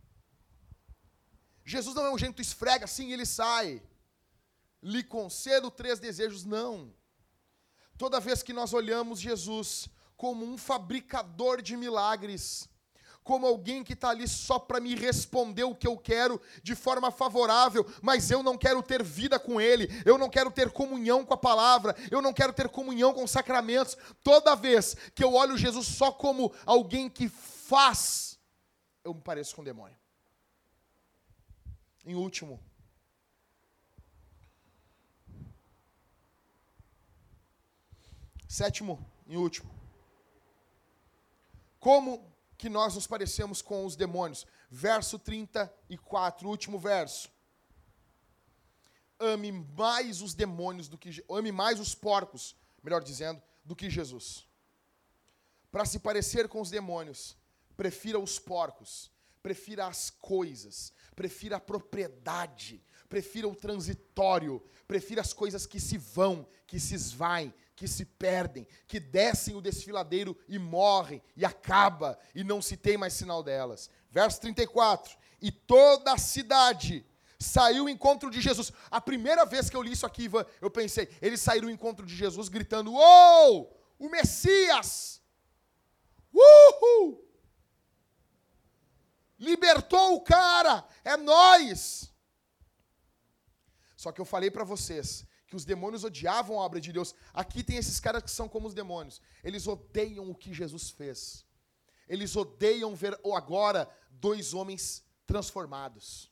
Jesus 1.65 1.95
não 1.95 2.07
é 2.07 2.11
um 2.11 2.19
gênio 2.19 2.33
que 2.33 2.43
tu 2.43 2.47
esfrega 2.47 2.85
assim 2.85 3.09
e 3.09 3.13
ele 3.13 3.27
sai. 3.27 3.83
Lhe 4.83 5.03
concedo 5.03 5.71
três 5.71 5.99
desejos, 5.99 6.45
não. 6.45 6.95
Toda 7.99 8.21
vez 8.21 8.43
que 8.43 8.53
nós 8.53 8.73
olhamos 8.73 9.21
Jesus 9.21 9.89
como 10.17 10.45
um 10.45 10.57
fabricador 10.57 11.61
de 11.61 11.77
milagres, 11.77 12.69
como 13.23 13.47
alguém 13.47 13.85
que 13.85 13.93
está 13.93 14.11
ali 14.11 14.27
só 14.27 14.59
para 14.59 14.81
me 14.81 14.95
responder 14.95 15.65
o 15.65 15.75
que 15.75 15.87
eu 15.87 15.97
quero 15.97 16.41
de 16.63 16.75
forma 16.75 17.11
favorável, 17.11 17.87
mas 18.03 18.31
eu 18.31 18.43
não 18.43 18.57
quero 18.57 18.83
ter 18.83 19.03
vida 19.03 19.39
com 19.39 19.61
Ele, 19.61 19.89
eu 20.05 20.19
não 20.19 20.29
quero 20.29 20.51
ter 20.51 20.71
comunhão 20.71 21.25
com 21.25 21.35
a 21.35 21.37
palavra, 21.37 21.95
eu 22.11 22.23
não 22.23 22.33
quero 22.33 22.53
ter 22.53 22.69
comunhão 22.69 23.13
com 23.13 23.25
os 23.25 23.31
sacramentos. 23.31 23.97
Toda 24.23 24.57
vez 24.57 24.97
que 25.15 25.23
eu 25.23 25.35
olho 25.35 25.57
Jesus 25.57 25.87
só 25.87 26.11
como 26.11 26.53
alguém 26.65 27.09
que 27.09 27.29
faz, 27.29 28.39
eu 29.05 29.15
me 29.15 29.21
pareço 29.21 29.55
com 29.55 29.63
um 29.63 29.65
demônio. 29.65 29.97
Em 32.05 32.15
último, 32.15 32.59
sétimo 38.49 38.99
e 39.27 39.37
último. 39.37 39.71
Como 41.79 42.30
que 42.61 42.69
nós 42.69 42.95
nos 42.95 43.07
parecemos 43.07 43.63
com 43.63 43.87
os 43.87 43.97
demônios. 43.97 44.47
Verso 44.71 45.19
34, 45.19 46.47
último 46.47 46.79
verso. 46.79 47.31
Ame 49.19 49.51
mais 49.51 50.21
os 50.21 50.35
demônios 50.35 50.87
do 50.87 50.99
que 50.99 51.25
ame 51.31 51.51
mais 51.51 51.81
os 51.81 51.95
porcos, 51.95 52.55
melhor 52.83 53.03
dizendo, 53.03 53.43
do 53.65 53.75
que 53.75 53.89
Jesus. 53.89 54.47
para 55.73 55.87
se 55.87 56.01
parecer 56.01 56.49
com 56.49 56.61
os 56.61 56.69
demônios, 56.69 57.37
prefira 57.77 58.19
os 58.19 58.39
porcos, 58.39 59.11
prefira 59.41 59.87
as 59.87 60.11
coisas, 60.11 60.93
prefira 61.15 61.57
a 61.57 61.61
propriedade, 61.61 62.85
prefira 63.09 63.49
o 63.49 63.55
transitório, 63.55 64.61
prefira 64.87 65.21
as 65.21 65.33
coisas 65.33 65.65
que 65.67 65.81
se 65.81 65.97
vão, 65.97 66.47
que 66.67 66.81
se 66.81 66.95
esvaem, 66.95 67.55
que 67.81 67.89
se 67.89 68.05
perdem, 68.05 68.67
que 68.87 69.01
descem 69.01 69.57
o 69.57 69.61
desfiladeiro 69.63 70.37
e 70.47 70.59
morrem, 70.59 71.23
e 71.35 71.47
acaba, 71.47 72.19
e 72.35 72.45
não 72.45 72.61
se 72.61 72.77
tem 72.77 72.99
mais 72.99 73.15
sinal 73.15 73.43
delas. 73.43 73.89
Verso 74.11 74.39
34. 74.43 75.17
E 75.41 75.51
toda 75.51 76.13
a 76.13 76.19
cidade 76.19 77.07
saiu 77.39 77.85
ao 77.85 77.89
encontro 77.89 78.31
de 78.31 78.39
Jesus. 78.39 78.71
A 78.91 79.01
primeira 79.01 79.47
vez 79.47 79.71
que 79.71 79.77
eu 79.79 79.81
li 79.81 79.93
isso 79.93 80.05
aqui, 80.05 80.25
Ivan, 80.25 80.45
eu 80.61 80.71
pensei, 80.71 81.09
eles 81.23 81.41
saíram 81.41 81.69
ao 81.69 81.73
encontro 81.73 82.05
de 82.05 82.15
Jesus 82.15 82.51
gritando: 82.51 82.93
Uou! 82.93 83.75
O 83.99 84.11
Messias! 84.11 85.23
Uhul! 86.35 87.27
Libertou 89.39 90.17
o 90.17 90.21
cara! 90.21 90.87
É 91.03 91.17
nós! 91.17 92.13
Só 93.97 94.13
que 94.13 94.21
eu 94.21 94.27
falei 94.27 94.51
para 94.51 94.65
vocês 94.65 95.27
que 95.51 95.57
os 95.57 95.65
demônios 95.65 96.05
odiavam 96.05 96.61
a 96.61 96.65
obra 96.65 96.81
de 96.81 96.93
Deus. 96.93 97.13
Aqui 97.35 97.65
tem 97.65 97.77
esses 97.77 97.99
caras 97.99 98.23
que 98.23 98.31
são 98.31 98.49
como 98.49 98.69
os 98.69 98.73
demônios. 98.73 99.21
Eles 99.43 99.67
odeiam 99.67 100.31
o 100.31 100.35
que 100.35 100.55
Jesus 100.55 100.91
fez. 100.91 101.45
Eles 102.09 102.37
odeiam 102.37 102.95
ver 102.95 103.19
ou 103.25 103.37
agora 103.37 103.91
dois 104.13 104.55
homens 104.55 105.05
transformados. 105.27 106.31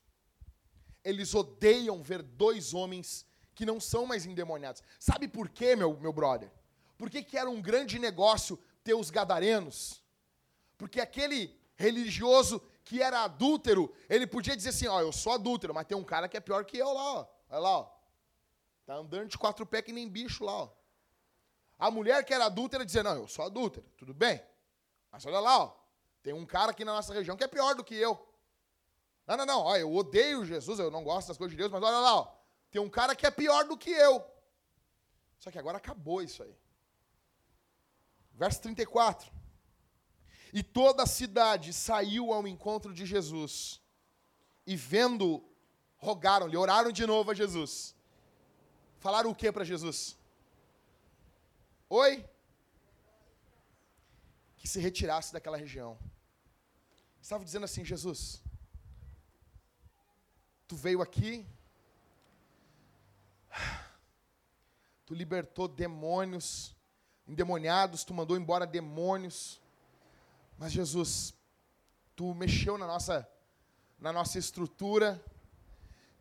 Eles 1.03 1.35
odeiam 1.35 2.01
ver 2.01 2.23
dois 2.23 2.73
homens 2.73 3.27
que 3.57 3.67
não 3.67 3.81
são 3.81 4.07
mais 4.07 4.25
endemoniados. 4.25 4.85
Sabe 5.01 5.27
por 5.27 5.49
quê, 5.49 5.75
meu, 5.75 5.99
meu 5.99 6.13
brother? 6.13 6.53
Por 6.97 7.11
que, 7.11 7.25
que 7.25 7.37
era 7.37 7.51
um 7.51 7.61
grande 7.61 7.99
negócio 7.99 8.57
ter 8.85 8.95
os 8.95 9.11
gadarenos? 9.11 10.01
Porque 10.77 11.01
aquele 11.01 11.59
religioso 11.75 12.63
que 12.85 13.03
era 13.03 13.25
adúltero, 13.25 13.93
ele 14.09 14.29
podia 14.29 14.57
dizer 14.57 14.69
assim, 14.69 14.87
ó, 14.87 15.01
eu 15.01 15.13
sou 15.13 15.33
adúltero, 15.33 15.75
mas 15.75 15.87
tem 15.87 15.99
um 15.99 16.05
cara 16.05 16.29
que 16.29 16.37
é 16.37 16.41
pior 16.41 16.65
que 16.65 16.79
eu 16.79 16.93
lá, 16.93 17.15
ó. 17.15 17.27
Olha 17.51 17.59
lá, 17.59 17.79
ó. 17.79 17.98
Tá 18.89 18.95
andando 18.95 19.29
de 19.29 19.37
quatro 19.37 19.67
pés 19.67 19.85
que 19.85 19.93
nem 19.93 20.09
bicho 20.09 20.43
lá, 20.43 20.63
ó. 20.63 20.71
A 21.79 21.91
mulher 21.91 22.25
que 22.25 22.33
era 22.33 22.47
adúltera 22.47 22.87
dizia, 22.87 23.03
não, 23.03 23.17
eu 23.17 23.29
sou 23.29 23.45
adúltera, 23.45 23.87
tudo 23.99 24.15
bem. 24.15 24.43
Mas 25.13 25.27
olha 25.27 25.41
lá, 25.41 25.65
ó. 25.65 25.77
Tem 26.23 26.33
um 26.33 26.47
cara 26.47 26.71
aqui 26.71 26.87
na 26.87 26.95
nossa 26.95 27.13
região 27.13 27.37
que 27.37 27.45
é 27.45 27.49
pior 27.49 27.75
do 27.75 27.85
que 27.85 27.95
eu. 27.95 28.19
Não, 29.27 29.37
não, 29.37 29.45
não, 29.45 29.61
ó, 29.61 29.77
eu 29.77 29.95
odeio 29.95 30.43
Jesus, 30.43 30.79
eu 30.79 30.91
não 30.91 31.05
gosto 31.05 31.29
das 31.29 31.37
coisas 31.37 31.51
de 31.51 31.59
Deus, 31.59 31.71
mas 31.71 31.83
olha 31.83 31.99
lá, 31.99 32.15
ó. 32.15 32.35
Tem 32.71 32.81
um 32.81 32.89
cara 32.89 33.15
que 33.15 33.27
é 33.27 33.31
pior 33.31 33.67
do 33.67 33.77
que 33.77 33.91
eu. 33.91 34.25
Só 35.39 35.51
que 35.51 35.59
agora 35.59 35.77
acabou 35.77 36.23
isso 36.23 36.43
aí. 36.43 36.57
Verso 38.33 38.63
34. 38.63 39.31
E 40.51 40.63
toda 40.63 41.03
a 41.03 41.07
cidade 41.07 41.75
saiu 41.75 42.33
ao 42.33 42.49
encontro 42.49 42.95
de 42.95 43.05
Jesus. 43.05 43.83
E 44.67 44.75
vendo, 44.75 45.47
rogaram-lhe, 45.99 46.57
oraram 46.57 46.91
de 46.91 47.07
novo 47.07 47.33
a 47.33 47.35
Jesus. 47.35 47.98
Falaram 48.99 49.31
o 49.31 49.35
que 49.35 49.51
para 49.53 49.65
Jesus? 49.65 50.17
Oi? 51.89 52.25
Que 54.57 54.67
se 54.67 54.81
retirasse 54.81 55.33
daquela 55.33 55.57
região. 55.57 55.99
Estavam 57.21 57.45
dizendo 57.45 57.65
assim: 57.65 57.85
Jesus, 57.85 58.43
tu 60.67 60.77
veio 60.77 61.01
aqui, 61.01 61.47
tu 65.07 65.15
libertou 65.15 65.69
demônios, 65.69 66.77
endemoniados, 67.27 68.05
tu 68.05 68.13
mandou 68.13 68.37
embora 68.37 68.67
demônios. 68.67 69.61
Mas 70.59 70.73
Jesus, 70.73 71.35
tu 72.17 72.35
mexeu 72.35 72.77
na 72.77 72.87
nossa 72.87 73.29
na 73.99 74.13
nossa 74.13 74.39
estrutura, 74.39 75.23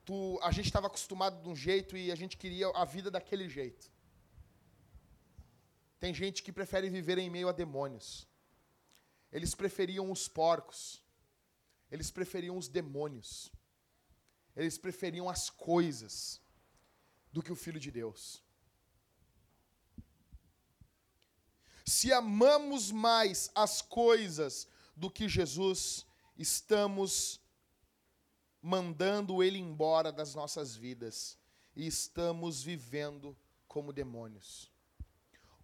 tu, 0.07 0.39
a 0.41 0.51
gente 0.53 0.67
estava 0.67 0.87
acostumado 0.87 1.43
de 1.43 1.49
um 1.49 1.55
jeito 1.55 1.97
e 1.97 2.09
a 2.13 2.15
gente 2.15 2.37
queria 2.37 2.69
a 2.69 2.85
vida 2.85 3.11
daquele 3.11 3.49
jeito. 3.49 3.91
Tem 5.99 6.13
gente 6.13 6.41
que 6.41 6.53
prefere 6.59 6.89
viver 6.89 7.17
em 7.17 7.29
meio 7.29 7.49
a 7.49 7.51
demônios. 7.51 8.25
Eles 9.29 9.53
preferiam 9.53 10.09
os 10.09 10.29
porcos. 10.29 11.03
Eles 11.91 12.09
preferiam 12.09 12.57
os 12.57 12.69
demônios. 12.69 13.51
Eles 14.55 14.77
preferiam 14.77 15.29
as 15.29 15.49
coisas 15.49 16.39
do 17.33 17.43
que 17.43 17.51
o 17.51 17.55
Filho 17.55 17.79
de 17.79 17.91
Deus. 17.91 18.41
Se 21.85 22.13
amamos 22.13 22.91
mais 22.91 23.51
as 23.53 23.81
coisas 23.81 24.69
do 24.95 25.11
que 25.11 25.27
Jesus, 25.27 26.05
estamos 26.37 27.41
mandando 28.67 29.41
ele 29.41 29.57
embora 29.57 30.11
das 30.11 30.35
nossas 30.35 30.75
vidas 30.75 31.39
e 31.73 31.87
estamos 31.87 32.61
vivendo 32.61 33.33
como 33.65 33.93
demônios. 33.93 34.69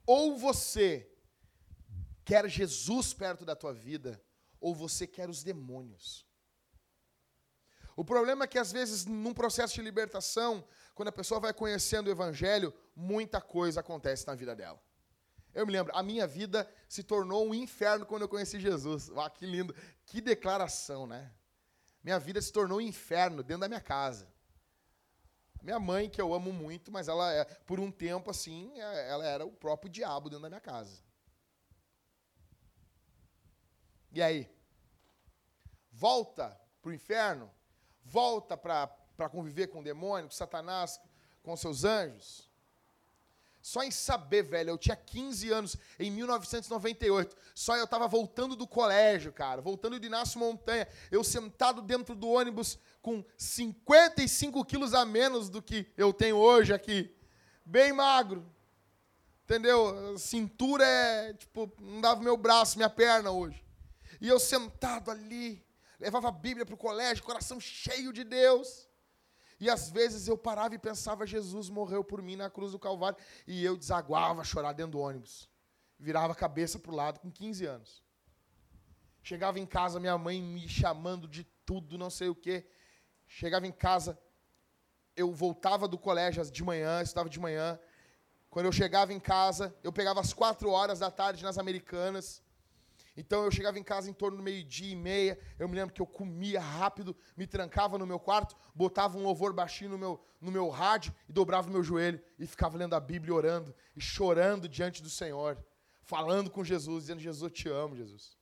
Ou 0.08 0.38
você 0.38 1.12
quer 2.24 2.48
Jesus 2.50 3.14
perto 3.14 3.44
da 3.44 3.58
tua 3.58 3.74
vida, 3.74 4.24
ou 4.58 4.74
você 4.74 5.06
quer 5.06 5.30
os 5.30 5.44
demônios. 5.44 6.26
O 7.94 8.06
problema 8.06 8.46
é 8.46 8.48
que 8.48 8.58
às 8.58 8.72
vezes 8.72 9.06
num 9.06 9.34
processo 9.34 9.74
de 9.74 9.82
libertação, 9.82 10.66
quando 10.96 11.10
a 11.10 11.12
pessoa 11.12 11.42
vai 11.42 11.54
conhecendo 11.54 12.08
o 12.08 12.12
evangelho, 12.12 12.74
muita 12.96 13.42
coisa 13.42 13.82
acontece 13.82 14.26
na 14.26 14.34
vida 14.34 14.56
dela. 14.56 14.82
Eu 15.54 15.66
me 15.66 15.74
lembro, 15.74 15.92
a 15.94 16.02
minha 16.02 16.26
vida 16.26 16.72
se 16.88 17.04
tornou 17.04 17.50
um 17.50 17.54
inferno 17.54 18.06
quando 18.06 18.22
eu 18.22 18.30
conheci 18.30 18.62
Jesus. 18.62 19.12
Ah, 19.18 19.30
que 19.30 19.46
lindo, 19.46 19.76
que 20.06 20.22
declaração, 20.22 21.06
né? 21.06 21.34
Minha 22.04 22.20
vida 22.20 22.42
se 22.42 22.52
tornou 22.52 22.80
um 22.80 22.82
inferno 22.82 23.42
dentro 23.42 23.62
da 23.62 23.68
minha 23.68 23.82
casa. 23.82 24.28
Minha 25.62 25.80
mãe, 25.80 26.10
que 26.10 26.22
eu 26.22 26.34
amo 26.34 26.52
muito, 26.52 26.92
mas 26.92 27.08
ela, 27.08 27.32
é, 27.34 27.46
por 27.46 27.80
um 27.80 27.90
tempo, 27.90 28.30
assim, 28.30 28.78
é, 28.78 29.10
ela 29.10 29.26
era 29.26 29.46
o 29.46 29.52
próprio 29.52 29.90
diabo 29.90 30.30
dentro 30.30 30.44
da 30.44 30.50
minha 30.50 30.60
casa. 30.60 31.02
E 34.12 34.22
aí? 34.22 34.54
Volta 35.90 36.60
para 36.82 36.90
o 36.90 36.94
inferno? 36.94 37.50
Volta 38.04 38.58
para 38.58 39.30
conviver 39.32 39.68
com 39.68 39.80
o 39.80 39.84
demônio, 39.84 40.28
com 40.28 40.36
Satanás, 40.36 41.00
com 41.42 41.56
seus 41.56 41.86
anjos? 41.86 42.52
Só 43.64 43.82
em 43.82 43.92
saber, 43.92 44.44
velho, 44.44 44.72
eu 44.72 44.78
tinha 44.78 44.94
15 44.94 45.50
anos, 45.50 45.78
em 45.98 46.12
1998. 46.12 47.34
Só 47.56 47.78
eu 47.78 47.86
estava 47.86 48.10
voltando 48.10 48.58
do 48.58 48.68
colégio, 48.68 49.32
cara, 49.32 49.62
voltando 49.62 49.98
de 49.98 50.06
Inácio 50.06 50.38
Montanha. 50.38 50.86
Eu 51.10 51.24
sentado 51.24 51.82
dentro 51.82 52.14
do 52.14 52.28
ônibus 52.28 52.78
com 53.02 53.24
55 53.38 54.66
quilos 54.66 54.94
a 54.94 55.06
menos 55.06 55.48
do 55.48 55.62
que 55.62 55.90
eu 55.96 56.12
tenho 56.12 56.36
hoje 56.36 56.74
aqui. 56.74 57.16
Bem 57.64 57.94
magro. 57.94 58.46
Entendeu? 59.46 60.18
Cintura 60.18 60.84
é, 60.84 61.34
tipo, 61.34 61.72
não 61.80 62.02
dava 62.02 62.22
meu 62.22 62.36
braço, 62.36 62.78
minha 62.78 62.90
perna 62.90 63.32
hoje. 63.32 63.64
E 64.20 64.28
eu 64.28 64.42
sentado 64.42 65.10
ali, 65.10 65.66
levava 66.02 66.28
a 66.28 66.32
Bíblia 66.32 66.66
para 66.66 66.76
o 66.76 66.78
colégio, 66.78 67.24
coração 67.24 67.62
cheio 67.62 68.12
de 68.12 68.26
Deus. 68.26 68.90
E 69.64 69.70
às 69.70 69.90
vezes 69.90 70.28
eu 70.28 70.38
parava 70.38 70.76
e 70.76 70.78
pensava, 70.78 71.26
Jesus 71.26 71.70
morreu 71.70 72.04
por 72.04 72.22
mim 72.22 72.36
na 72.36 72.50
cruz 72.50 72.74
do 72.74 72.78
Calvário. 72.78 73.18
E 73.48 73.64
eu 73.64 73.78
desaguava 73.78 74.44
chorar 74.44 74.74
dentro 74.74 74.92
do 74.92 75.00
ônibus. 75.00 75.50
Virava 75.98 76.34
a 76.34 76.36
cabeça 76.36 76.78
para 76.78 76.92
o 76.92 76.96
lado 76.96 77.22
com 77.22 77.32
15 77.32 77.66
anos. 77.66 78.04
Chegava 79.22 79.58
em 79.62 79.66
casa, 79.66 80.02
minha 80.02 80.18
mãe 80.18 80.42
me 80.42 80.68
chamando 80.68 81.30
de 81.30 81.46
tudo, 81.66 81.98
não 81.98 82.10
sei 82.10 82.28
o 82.28 82.36
quê. 82.36 82.68
Chegava 83.26 83.66
em 83.66 83.72
casa, 83.72 84.20
eu 85.16 85.32
voltava 85.32 85.88
do 85.88 85.98
colégio 85.98 86.44
de 86.52 86.62
manhã, 86.62 87.02
estava 87.02 87.30
de 87.30 87.40
manhã. 87.40 87.80
Quando 88.50 88.66
eu 88.66 88.72
chegava 88.74 89.14
em 89.14 89.20
casa, 89.20 89.74
eu 89.82 89.94
pegava 89.94 90.20
as 90.20 90.34
quatro 90.34 90.72
horas 90.72 91.00
da 91.00 91.10
tarde 91.10 91.42
nas 91.42 91.58
Americanas. 91.58 92.43
Então 93.16 93.44
eu 93.44 93.52
chegava 93.52 93.78
em 93.78 93.84
casa 93.84 94.10
em 94.10 94.14
torno 94.14 94.38
do 94.38 94.44
meio-dia 94.44 94.92
e 94.92 94.96
meia. 94.96 95.40
Eu 95.60 95.68
me 95.68 95.76
lembro 95.76 95.94
que 95.94 96.02
eu 96.02 96.08
comia 96.08 96.60
rápido, 96.60 97.16
me 97.38 97.46
trancava 97.46 97.98
no 97.98 98.08
meu 98.08 98.20
quarto, 98.20 98.56
botava 98.74 99.18
um 99.18 99.24
louvor 99.24 99.54
baixinho 99.54 99.92
no 99.92 99.98
meu, 99.98 100.24
no 100.42 100.52
meu 100.52 100.70
rádio 100.70 101.14
e 101.30 101.32
dobrava 101.32 101.70
o 101.70 101.72
meu 101.72 101.84
joelho 101.84 102.22
e 102.40 102.48
ficava 102.48 102.78
lendo 102.78 102.96
a 102.96 103.00
Bíblia, 103.00 103.34
orando 103.34 103.74
e 103.96 104.02
chorando 104.02 104.68
diante 104.68 105.04
do 105.04 105.10
Senhor, 105.10 105.64
falando 106.02 106.50
com 106.50 106.64
Jesus, 106.64 107.04
dizendo: 107.04 107.20
Jesus, 107.20 107.44
eu 107.44 107.50
te 107.50 107.70
amo, 107.70 107.96
Jesus. 107.96 108.36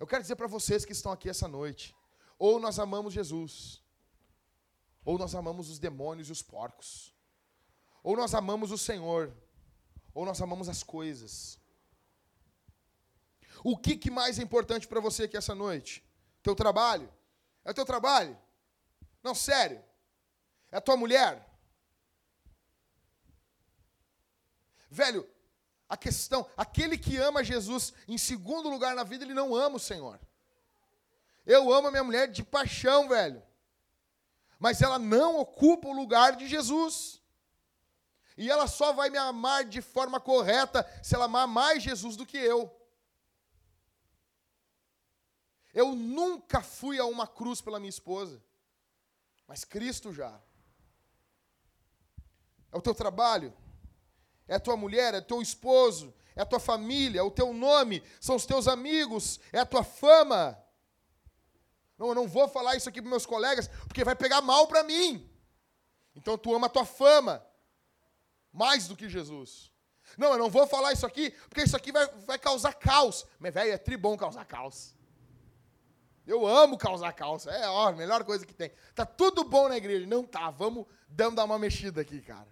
Eu 0.00 0.06
quero 0.06 0.22
dizer 0.22 0.36
para 0.36 0.46
vocês 0.46 0.84
que 0.84 0.92
estão 0.92 1.12
aqui 1.12 1.28
essa 1.28 1.46
noite: 1.46 1.94
ou 2.38 2.58
nós 2.58 2.78
amamos 2.78 3.12
Jesus, 3.12 3.82
ou 5.04 5.18
nós 5.18 5.34
amamos 5.34 5.68
os 5.68 5.78
demônios 5.78 6.30
e 6.30 6.32
os 6.32 6.40
porcos, 6.40 7.14
ou 8.02 8.16
nós 8.16 8.34
amamos 8.34 8.70
o 8.70 8.78
Senhor, 8.78 9.36
ou 10.14 10.24
nós 10.24 10.40
amamos 10.40 10.66
as 10.66 10.82
coisas. 10.82 11.62
O 13.64 13.78
que, 13.78 13.96
que 13.96 14.10
mais 14.10 14.38
é 14.38 14.42
importante 14.42 14.86
para 14.86 15.00
você 15.00 15.22
aqui 15.22 15.38
essa 15.38 15.54
noite? 15.54 16.04
Teu 16.42 16.54
trabalho? 16.54 17.10
É 17.64 17.72
teu 17.72 17.86
trabalho? 17.86 18.38
Não, 19.22 19.34
sério. 19.34 19.82
É 20.70 20.78
tua 20.80 20.98
mulher? 20.98 21.48
Velho, 24.90 25.26
a 25.88 25.96
questão, 25.96 26.46
aquele 26.58 26.98
que 26.98 27.16
ama 27.16 27.42
Jesus 27.42 27.94
em 28.06 28.18
segundo 28.18 28.68
lugar 28.68 28.94
na 28.94 29.02
vida, 29.02 29.24
ele 29.24 29.32
não 29.32 29.56
ama 29.56 29.76
o 29.76 29.80
Senhor. 29.80 30.20
Eu 31.46 31.72
amo 31.72 31.88
a 31.88 31.90
minha 31.90 32.04
mulher 32.04 32.28
de 32.28 32.44
paixão, 32.44 33.08
velho. 33.08 33.42
Mas 34.58 34.82
ela 34.82 34.98
não 34.98 35.38
ocupa 35.38 35.88
o 35.88 35.92
lugar 35.92 36.36
de 36.36 36.46
Jesus. 36.46 37.22
E 38.36 38.50
ela 38.50 38.66
só 38.66 38.92
vai 38.92 39.08
me 39.08 39.16
amar 39.16 39.64
de 39.64 39.80
forma 39.80 40.20
correta 40.20 40.86
se 41.02 41.14
ela 41.14 41.24
amar 41.24 41.48
mais 41.48 41.82
Jesus 41.82 42.14
do 42.14 42.26
que 42.26 42.36
eu. 42.36 42.70
Eu 45.74 45.94
nunca 45.94 46.62
fui 46.62 46.98
a 47.00 47.04
uma 47.04 47.26
cruz 47.26 47.60
pela 47.60 47.80
minha 47.80 47.90
esposa, 47.90 48.40
mas 49.46 49.64
Cristo 49.64 50.12
já. 50.12 50.40
É 52.70 52.76
o 52.76 52.80
teu 52.80 52.94
trabalho, 52.94 53.52
é 54.46 54.54
a 54.54 54.60
tua 54.60 54.76
mulher, 54.76 55.14
é 55.14 55.20
teu 55.20 55.42
esposo, 55.42 56.14
é 56.36 56.42
a 56.42 56.46
tua 56.46 56.60
família, 56.60 57.18
é 57.18 57.22
o 57.22 57.30
teu 57.30 57.52
nome, 57.52 58.02
são 58.20 58.36
os 58.36 58.46
teus 58.46 58.68
amigos, 58.68 59.40
é 59.52 59.58
a 59.58 59.66
tua 59.66 59.82
fama. 59.82 60.58
Não, 61.98 62.08
eu 62.08 62.14
não 62.14 62.28
vou 62.28 62.48
falar 62.48 62.76
isso 62.76 62.88
aqui 62.88 63.02
para 63.02 63.10
meus 63.10 63.26
colegas, 63.26 63.68
porque 63.88 64.04
vai 64.04 64.14
pegar 64.14 64.40
mal 64.40 64.68
para 64.68 64.84
mim. 64.84 65.28
Então 66.14 66.38
tu 66.38 66.54
ama 66.54 66.66
a 66.66 66.70
tua 66.70 66.84
fama 66.84 67.44
mais 68.52 68.86
do 68.86 68.96
que 68.96 69.08
Jesus. 69.08 69.72
Não, 70.16 70.32
eu 70.32 70.38
não 70.38 70.50
vou 70.50 70.66
falar 70.66 70.92
isso 70.92 71.06
aqui, 71.06 71.30
porque 71.48 71.62
isso 71.62 71.76
aqui 71.76 71.90
vai, 71.90 72.06
vai 72.06 72.38
causar 72.38 72.74
caos. 72.74 73.26
Mas, 73.38 73.52
velho, 73.52 73.72
é 73.72 73.78
tribom 73.78 74.16
causar 74.16 74.44
caos. 74.44 74.94
Eu 76.26 76.46
amo 76.46 76.78
causar 76.78 77.12
caos. 77.12 77.46
É 77.46 77.68
ó, 77.68 77.88
a 77.88 77.92
melhor 77.92 78.24
coisa 78.24 78.46
que 78.46 78.54
tem. 78.54 78.72
Tá 78.94 79.04
tudo 79.04 79.44
bom 79.44 79.68
na 79.68 79.76
igreja. 79.76 80.06
Não 80.06 80.24
tá, 80.24 80.50
vamos 80.50 80.86
dar 81.08 81.44
uma 81.44 81.58
mexida 81.58 82.00
aqui, 82.00 82.20
cara. 82.22 82.48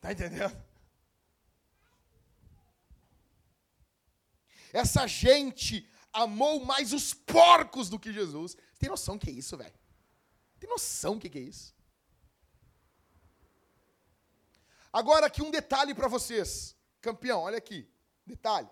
Tá 0.00 0.12
entendendo? 0.12 0.56
Essa 4.72 5.06
gente 5.06 5.88
amou 6.12 6.64
mais 6.64 6.92
os 6.92 7.12
porcos 7.12 7.88
do 7.88 7.98
que 7.98 8.12
Jesus. 8.12 8.56
Tem 8.78 8.88
noção 8.88 9.18
que 9.18 9.28
é 9.28 9.32
isso, 9.32 9.56
velho? 9.56 9.74
Tem 10.58 10.70
noção 10.70 11.18
que 11.18 11.28
que 11.28 11.38
é 11.38 11.42
isso? 11.42 11.74
Agora 14.92 15.26
aqui 15.26 15.42
um 15.42 15.50
detalhe 15.50 15.94
para 15.94 16.08
vocês. 16.08 16.76
Campeão, 17.00 17.40
olha 17.40 17.58
aqui. 17.58 17.88
Detalhe. 18.26 18.68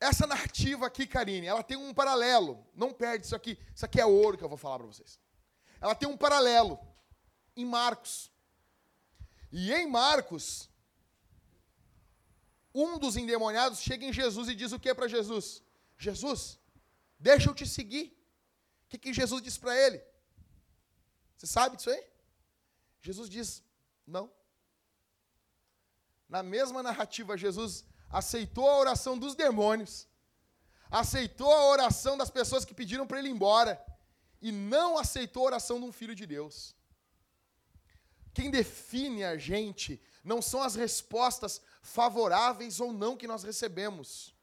Essa 0.00 0.26
narrativa 0.26 0.86
aqui, 0.86 1.06
Karine, 1.06 1.46
ela 1.46 1.62
tem 1.62 1.76
um 1.76 1.92
paralelo. 1.92 2.66
Não 2.74 2.90
perde 2.90 3.26
isso 3.26 3.36
aqui. 3.36 3.58
Isso 3.74 3.84
aqui 3.84 4.00
é 4.00 4.06
ouro 4.06 4.38
que 4.38 4.42
eu 4.42 4.48
vou 4.48 4.56
falar 4.56 4.78
para 4.78 4.86
vocês. 4.86 5.20
Ela 5.78 5.94
tem 5.94 6.08
um 6.08 6.16
paralelo 6.16 6.80
em 7.54 7.66
Marcos. 7.66 8.32
E 9.52 9.72
em 9.72 9.86
Marcos, 9.86 10.70
um 12.74 12.98
dos 12.98 13.16
endemoniados 13.16 13.80
chega 13.80 14.06
em 14.06 14.12
Jesus 14.12 14.48
e 14.48 14.54
diz 14.54 14.72
o 14.72 14.80
que 14.80 14.94
para 14.94 15.06
Jesus? 15.06 15.62
Jesus, 15.98 16.58
deixa 17.18 17.50
eu 17.50 17.54
te 17.54 17.66
seguir. 17.66 18.16
O 18.86 18.88
que, 18.88 18.98
que 18.98 19.12
Jesus 19.12 19.42
diz 19.42 19.58
para 19.58 19.76
ele? 19.76 20.02
Você 21.36 21.46
sabe 21.46 21.76
disso 21.76 21.90
aí? 21.90 22.02
Jesus 23.02 23.28
diz: 23.28 23.62
não. 24.06 24.32
Na 26.28 26.42
mesma 26.42 26.82
narrativa, 26.82 27.36
Jesus 27.36 27.84
aceitou 28.10 28.68
a 28.68 28.78
oração 28.78 29.16
dos 29.16 29.34
demônios, 29.34 30.06
aceitou 30.90 31.52
a 31.52 31.66
oração 31.66 32.18
das 32.18 32.30
pessoas 32.30 32.64
que 32.64 32.74
pediram 32.74 33.06
para 33.06 33.18
ele 33.18 33.28
ir 33.28 33.32
embora, 33.32 33.82
e 34.42 34.50
não 34.50 34.98
aceitou 34.98 35.44
a 35.44 35.46
oração 35.46 35.78
de 35.78 35.86
um 35.86 35.92
filho 35.92 36.14
de 36.14 36.26
Deus. 36.26 36.74
Quem 38.32 38.50
define 38.50 39.24
a 39.24 39.36
gente 39.36 40.02
não 40.24 40.40
são 40.40 40.62
as 40.62 40.74
respostas 40.74 41.60
favoráveis 41.82 42.80
ou 42.80 42.92
não 42.92 43.16
que 43.16 43.26
nós 43.26 43.42
recebemos, 43.42 44.34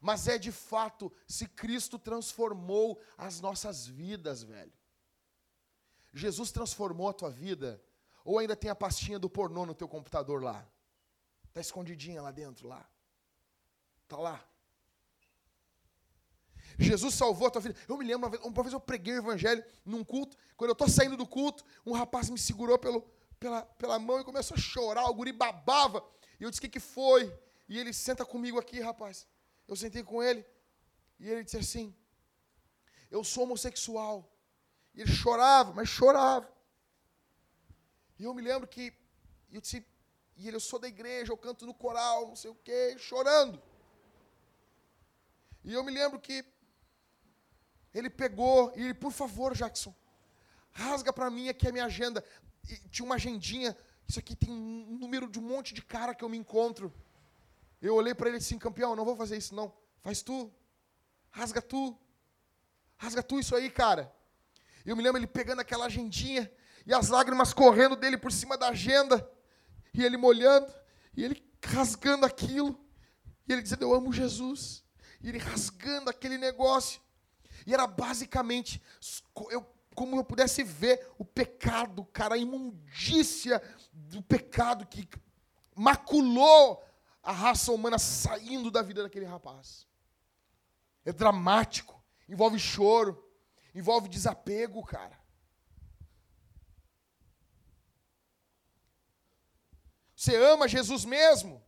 mas 0.00 0.28
é 0.28 0.38
de 0.38 0.52
fato 0.52 1.12
se 1.26 1.46
Cristo 1.46 1.98
transformou 1.98 3.00
as 3.18 3.40
nossas 3.40 3.86
vidas, 3.86 4.42
velho. 4.42 4.72
Jesus 6.12 6.50
transformou 6.50 7.08
a 7.08 7.12
tua 7.12 7.30
vida, 7.30 7.82
ou 8.24 8.38
ainda 8.38 8.56
tem 8.56 8.70
a 8.70 8.74
pastinha 8.74 9.18
do 9.18 9.30
pornô 9.30 9.64
no 9.64 9.74
teu 9.74 9.88
computador 9.88 10.42
lá? 10.42 10.66
Está 11.48 11.60
escondidinha 11.60 12.22
lá 12.22 12.30
dentro, 12.30 12.68
lá. 12.68 12.88
Está 14.10 14.20
lá. 14.20 14.44
Jesus 16.76 17.14
salvou 17.14 17.46
a 17.46 17.50
tua 17.50 17.62
vida. 17.62 17.78
Eu 17.88 17.96
me 17.96 18.04
lembro, 18.04 18.26
uma 18.26 18.30
vez, 18.30 18.42
uma 18.42 18.62
vez 18.64 18.72
eu 18.72 18.80
preguei 18.80 19.14
o 19.14 19.18
evangelho 19.18 19.64
num 19.84 20.02
culto. 20.02 20.36
Quando 20.56 20.70
eu 20.70 20.72
estou 20.72 20.88
saindo 20.88 21.16
do 21.16 21.24
culto, 21.24 21.64
um 21.86 21.92
rapaz 21.92 22.28
me 22.28 22.36
segurou 22.36 22.76
pelo, 22.76 23.02
pela, 23.38 23.62
pela 23.62 24.00
mão 24.00 24.18
e 24.20 24.24
começou 24.24 24.56
a 24.56 24.60
chorar. 24.60 25.08
O 25.08 25.14
guri 25.14 25.30
babava. 25.30 26.04
E 26.40 26.42
eu 26.42 26.50
disse: 26.50 26.58
O 26.58 26.62
que, 26.62 26.68
que 26.68 26.80
foi? 26.80 27.32
E 27.68 27.78
ele 27.78 27.92
senta 27.92 28.24
comigo 28.24 28.58
aqui, 28.58 28.80
rapaz. 28.80 29.28
Eu 29.68 29.76
sentei 29.76 30.02
com 30.02 30.20
ele. 30.20 30.44
E 31.20 31.28
ele 31.28 31.44
disse 31.44 31.58
assim: 31.58 31.94
Eu 33.12 33.22
sou 33.22 33.44
homossexual. 33.44 34.28
E 34.92 35.02
ele 35.02 35.12
chorava, 35.12 35.72
mas 35.72 35.88
chorava. 35.88 36.52
E 38.18 38.24
eu 38.24 38.34
me 38.34 38.42
lembro 38.42 38.66
que. 38.66 38.92
Eu 39.52 39.60
disse: 39.60 39.86
E 40.36 40.48
ele, 40.48 40.56
eu 40.56 40.60
sou 40.60 40.80
da 40.80 40.88
igreja, 40.88 41.30
eu 41.32 41.36
canto 41.36 41.64
no 41.64 41.74
coral, 41.74 42.26
não 42.26 42.34
sei 42.34 42.50
o 42.50 42.56
quê, 42.56 42.96
chorando. 42.98 43.69
E 45.64 45.72
eu 45.72 45.84
me 45.84 45.92
lembro 45.92 46.18
que 46.18 46.44
ele 47.92 48.08
pegou 48.08 48.72
e 48.76 48.82
ele, 48.82 48.94
por 48.94 49.12
favor, 49.12 49.54
Jackson, 49.54 49.94
rasga 50.72 51.12
para 51.12 51.30
mim 51.30 51.48
aqui 51.48 51.68
a 51.68 51.72
minha 51.72 51.84
agenda. 51.84 52.24
E 52.68 52.88
tinha 52.88 53.04
uma 53.04 53.16
agendinha 53.16 53.76
isso 54.10 54.18
aqui 54.18 54.34
tem 54.34 54.50
um 54.50 54.98
número 54.98 55.28
de 55.28 55.38
um 55.38 55.42
monte 55.42 55.72
de 55.72 55.82
cara 55.82 56.12
que 56.12 56.24
eu 56.24 56.28
me 56.28 56.36
encontro. 56.36 56.92
Eu 57.80 57.94
olhei 57.94 58.12
para 58.12 58.26
ele 58.26 58.38
e 58.38 58.40
disse, 58.40 58.58
campeão, 58.58 58.96
não 58.96 59.04
vou 59.04 59.14
fazer 59.14 59.36
isso 59.36 59.54
não. 59.54 59.72
Faz 60.02 60.20
tu. 60.20 60.52
Rasga 61.30 61.62
tu. 61.62 61.96
Rasga 62.96 63.22
tu 63.22 63.38
isso 63.38 63.54
aí, 63.54 63.70
cara. 63.70 64.12
Eu 64.84 64.96
me 64.96 65.02
lembro 65.04 65.20
ele 65.20 65.28
pegando 65.28 65.60
aquela 65.60 65.86
agendinha 65.86 66.50
e 66.84 66.92
as 66.92 67.08
lágrimas 67.08 67.52
correndo 67.52 67.94
dele 67.94 68.18
por 68.18 68.32
cima 68.32 68.58
da 68.58 68.70
agenda. 68.70 69.30
E 69.94 70.04
ele 70.04 70.16
molhando. 70.16 70.66
E 71.16 71.22
ele 71.22 71.40
rasgando 71.64 72.26
aquilo. 72.26 72.84
E 73.46 73.52
ele 73.52 73.62
dizendo, 73.62 73.82
eu 73.82 73.94
amo 73.94 74.12
Jesus. 74.12 74.82
E 75.20 75.28
ele 75.28 75.38
rasgando 75.38 76.10
aquele 76.10 76.38
negócio. 76.38 77.00
E 77.66 77.74
era 77.74 77.86
basicamente, 77.86 78.82
eu, 79.50 79.66
como 79.94 80.16
eu 80.16 80.24
pudesse 80.24 80.62
ver 80.62 81.08
o 81.18 81.24
pecado, 81.24 82.04
cara, 82.06 82.34
a 82.34 82.38
imundícia 82.38 83.62
do 83.92 84.22
pecado 84.22 84.86
que 84.86 85.08
maculou 85.74 86.82
a 87.22 87.32
raça 87.32 87.70
humana 87.72 87.98
saindo 87.98 88.70
da 88.70 88.82
vida 88.82 89.02
daquele 89.02 89.26
rapaz. 89.26 89.86
É 91.04 91.12
dramático, 91.12 92.02
envolve 92.28 92.58
choro, 92.58 93.22
envolve 93.74 94.08
desapego, 94.08 94.82
cara. 94.84 95.18
Você 100.14 100.36
ama 100.36 100.68
Jesus 100.68 101.04
mesmo? 101.04 101.62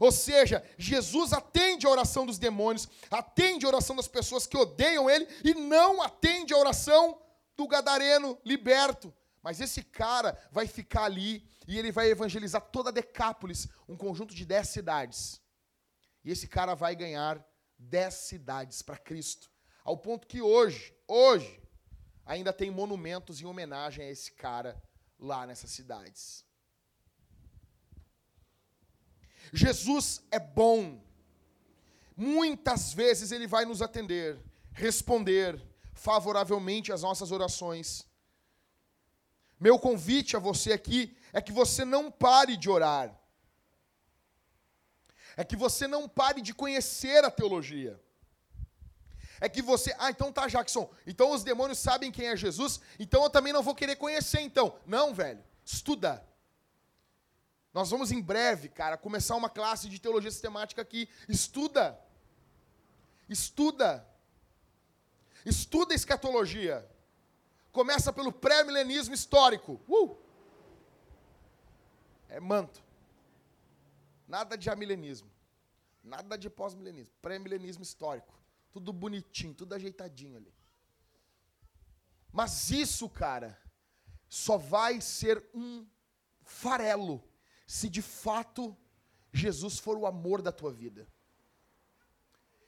Ou 0.00 0.10
seja, 0.10 0.64
Jesus 0.78 1.34
atende 1.34 1.86
a 1.86 1.90
oração 1.90 2.24
dos 2.24 2.38
demônios, 2.38 2.88
atende 3.10 3.66
a 3.66 3.68
oração 3.68 3.94
das 3.94 4.08
pessoas 4.08 4.46
que 4.46 4.56
odeiam 4.56 5.10
ele 5.10 5.28
e 5.44 5.52
não 5.52 6.00
atende 6.00 6.54
a 6.54 6.56
oração 6.56 7.20
do 7.54 7.68
gadareno 7.68 8.38
liberto. 8.42 9.14
Mas 9.42 9.60
esse 9.60 9.82
cara 9.82 10.36
vai 10.50 10.66
ficar 10.66 11.04
ali 11.04 11.46
e 11.68 11.78
ele 11.78 11.92
vai 11.92 12.08
evangelizar 12.08 12.62
toda 12.62 12.90
Decápolis, 12.90 13.68
um 13.86 13.94
conjunto 13.94 14.34
de 14.34 14.46
dez 14.46 14.70
cidades. 14.70 15.38
E 16.24 16.30
esse 16.30 16.48
cara 16.48 16.74
vai 16.74 16.96
ganhar 16.96 17.46
dez 17.78 18.14
cidades 18.14 18.80
para 18.80 18.96
Cristo. 18.96 19.50
Ao 19.84 19.98
ponto 19.98 20.26
que 20.26 20.40
hoje, 20.40 20.94
hoje, 21.06 21.60
ainda 22.24 22.54
tem 22.54 22.70
monumentos 22.70 23.42
em 23.42 23.46
homenagem 23.46 24.06
a 24.06 24.10
esse 24.10 24.32
cara 24.32 24.82
lá 25.18 25.46
nessas 25.46 25.70
cidades. 25.70 26.42
Jesus 29.52 30.22
é 30.30 30.38
bom. 30.38 31.00
Muitas 32.16 32.92
vezes 32.92 33.32
ele 33.32 33.46
vai 33.46 33.64
nos 33.64 33.80
atender, 33.80 34.38
responder, 34.72 35.60
favoravelmente 35.94 36.92
às 36.92 37.02
nossas 37.02 37.32
orações. 37.32 38.06
Meu 39.58 39.78
convite 39.78 40.36
a 40.36 40.38
você 40.38 40.72
aqui 40.72 41.16
é 41.32 41.40
que 41.40 41.52
você 41.52 41.84
não 41.84 42.10
pare 42.10 42.56
de 42.56 42.70
orar. 42.70 43.14
É 45.36 45.44
que 45.44 45.56
você 45.56 45.86
não 45.86 46.08
pare 46.08 46.40
de 46.40 46.52
conhecer 46.52 47.24
a 47.24 47.30
teologia. 47.30 48.00
É 49.40 49.48
que 49.48 49.62
você, 49.62 49.94
ah, 49.98 50.10
então 50.10 50.30
tá, 50.32 50.46
Jackson. 50.46 50.90
Então 51.06 51.32
os 51.32 51.42
demônios 51.42 51.78
sabem 51.78 52.12
quem 52.12 52.26
é 52.26 52.36
Jesus, 52.36 52.80
então 52.98 53.22
eu 53.22 53.30
também 53.30 53.52
não 53.52 53.62
vou 53.62 53.74
querer 53.74 53.96
conhecer 53.96 54.40
então. 54.40 54.78
Não, 54.86 55.14
velho. 55.14 55.42
Estuda. 55.64 56.22
Nós 57.72 57.90
vamos 57.90 58.10
em 58.10 58.20
breve, 58.20 58.68
cara, 58.68 58.96
começar 58.96 59.36
uma 59.36 59.48
classe 59.48 59.88
de 59.88 60.00
teologia 60.00 60.30
sistemática 60.30 60.82
aqui. 60.82 61.08
Estuda. 61.28 61.98
Estuda. 63.28 64.06
Estuda 65.44 65.94
escatologia. 65.94 66.88
começa 67.72 68.12
pelo 68.12 68.32
pré-milenismo 68.32 69.14
histórico. 69.14 69.80
Uh! 69.88 70.16
É 72.28 72.40
manto. 72.40 72.82
Nada 74.26 74.58
de 74.58 74.68
amilenismo. 74.68 75.30
Nada 76.02 76.36
de 76.36 76.50
pós-milenismo. 76.50 77.14
Pré-milenismo 77.22 77.82
histórico. 77.82 78.34
Tudo 78.72 78.92
bonitinho, 78.92 79.54
tudo 79.54 79.74
ajeitadinho 79.74 80.36
ali. 80.36 80.52
Mas 82.32 82.70
isso, 82.70 83.08
cara, 83.08 83.60
só 84.28 84.56
vai 84.56 85.00
ser 85.00 85.44
um 85.54 85.86
farelo 86.42 87.29
se 87.70 87.88
de 87.88 88.02
fato 88.02 88.76
Jesus 89.32 89.78
for 89.78 89.96
o 89.96 90.04
amor 90.04 90.42
da 90.42 90.50
tua 90.50 90.72
vida. 90.72 91.06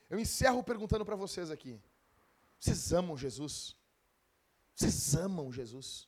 Eu 0.09 0.17
encerro 0.17 0.63
perguntando 0.63 1.03
para 1.03 1.17
vocês 1.17 1.51
aqui: 1.51 1.77
vocês 2.57 2.93
amam 2.93 3.17
Jesus? 3.17 3.75
Vocês 4.73 5.13
amam 5.13 5.51
Jesus? 5.51 6.07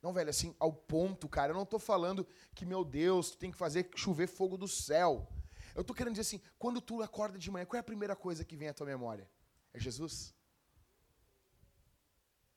Não, 0.00 0.14
velho, 0.14 0.30
assim, 0.30 0.56
ao 0.58 0.72
ponto, 0.72 1.28
cara, 1.28 1.50
eu 1.52 1.54
não 1.54 1.64
estou 1.64 1.78
falando 1.78 2.26
que, 2.54 2.64
meu 2.64 2.86
Deus, 2.86 3.32
tu 3.32 3.36
tem 3.36 3.50
que 3.50 3.58
fazer 3.58 3.90
chover 3.94 4.28
fogo 4.28 4.56
do 4.56 4.66
céu. 4.66 5.30
Eu 5.74 5.82
estou 5.82 5.94
querendo 5.94 6.14
dizer 6.14 6.22
assim, 6.22 6.40
quando 6.58 6.80
tu 6.80 7.02
acorda 7.02 7.38
de 7.38 7.50
manhã, 7.50 7.66
qual 7.66 7.76
é 7.76 7.80
a 7.80 7.84
primeira 7.84 8.16
coisa 8.16 8.46
que 8.46 8.56
vem 8.56 8.68
à 8.68 8.72
tua 8.72 8.86
memória? 8.86 9.30
É 9.74 9.78
Jesus? 9.78 10.34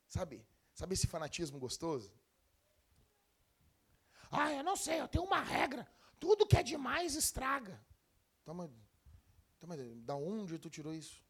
Sabe? 0.07 0.45
Sabe 0.73 0.93
esse 0.93 1.05
fanatismo 1.05 1.59
gostoso? 1.59 2.13
Ah, 4.31 4.51
eu 4.53 4.63
não 4.63 4.75
sei, 4.75 4.99
eu 4.99 5.07
tenho 5.07 5.23
uma 5.23 5.41
regra. 5.41 5.87
Tudo 6.19 6.45
que 6.45 6.57
é 6.57 6.63
demais 6.63 7.15
estraga. 7.15 7.79
Toma, 8.43 8.69
toma, 9.59 9.75
da 9.77 10.15
onde 10.15 10.59
tu 10.59 10.69
tirou 10.69 10.93
isso? 10.93 11.23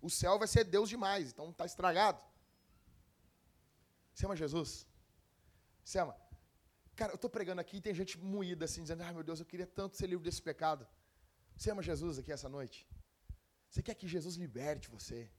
O 0.00 0.10
céu 0.10 0.38
vai 0.38 0.48
ser 0.48 0.64
Deus 0.64 0.88
demais, 0.88 1.32
então 1.32 1.50
está 1.50 1.64
estragado. 1.64 2.20
Você 4.12 4.26
ama 4.26 4.36
Jesus? 4.36 4.86
Você 5.84 5.98
ama? 5.98 6.16
Cara, 6.94 7.12
eu 7.12 7.16
estou 7.16 7.28
pregando 7.28 7.60
aqui 7.60 7.76
e 7.78 7.80
tem 7.80 7.94
gente 7.94 8.18
moída 8.18 8.64
assim, 8.64 8.82
dizendo, 8.82 9.02
ai 9.02 9.12
meu 9.12 9.22
Deus, 9.22 9.40
eu 9.40 9.46
queria 9.46 9.66
tanto 9.66 9.96
ser 9.96 10.06
livre 10.06 10.24
desse 10.24 10.40
pecado. 10.40 10.86
Você 11.56 11.70
ama 11.70 11.82
Jesus 11.82 12.18
aqui 12.18 12.32
essa 12.32 12.48
noite? 12.48 12.88
Você 13.68 13.82
quer 13.82 13.94
que 13.94 14.08
Jesus 14.08 14.36
liberte 14.36 14.88
você? 14.88 15.30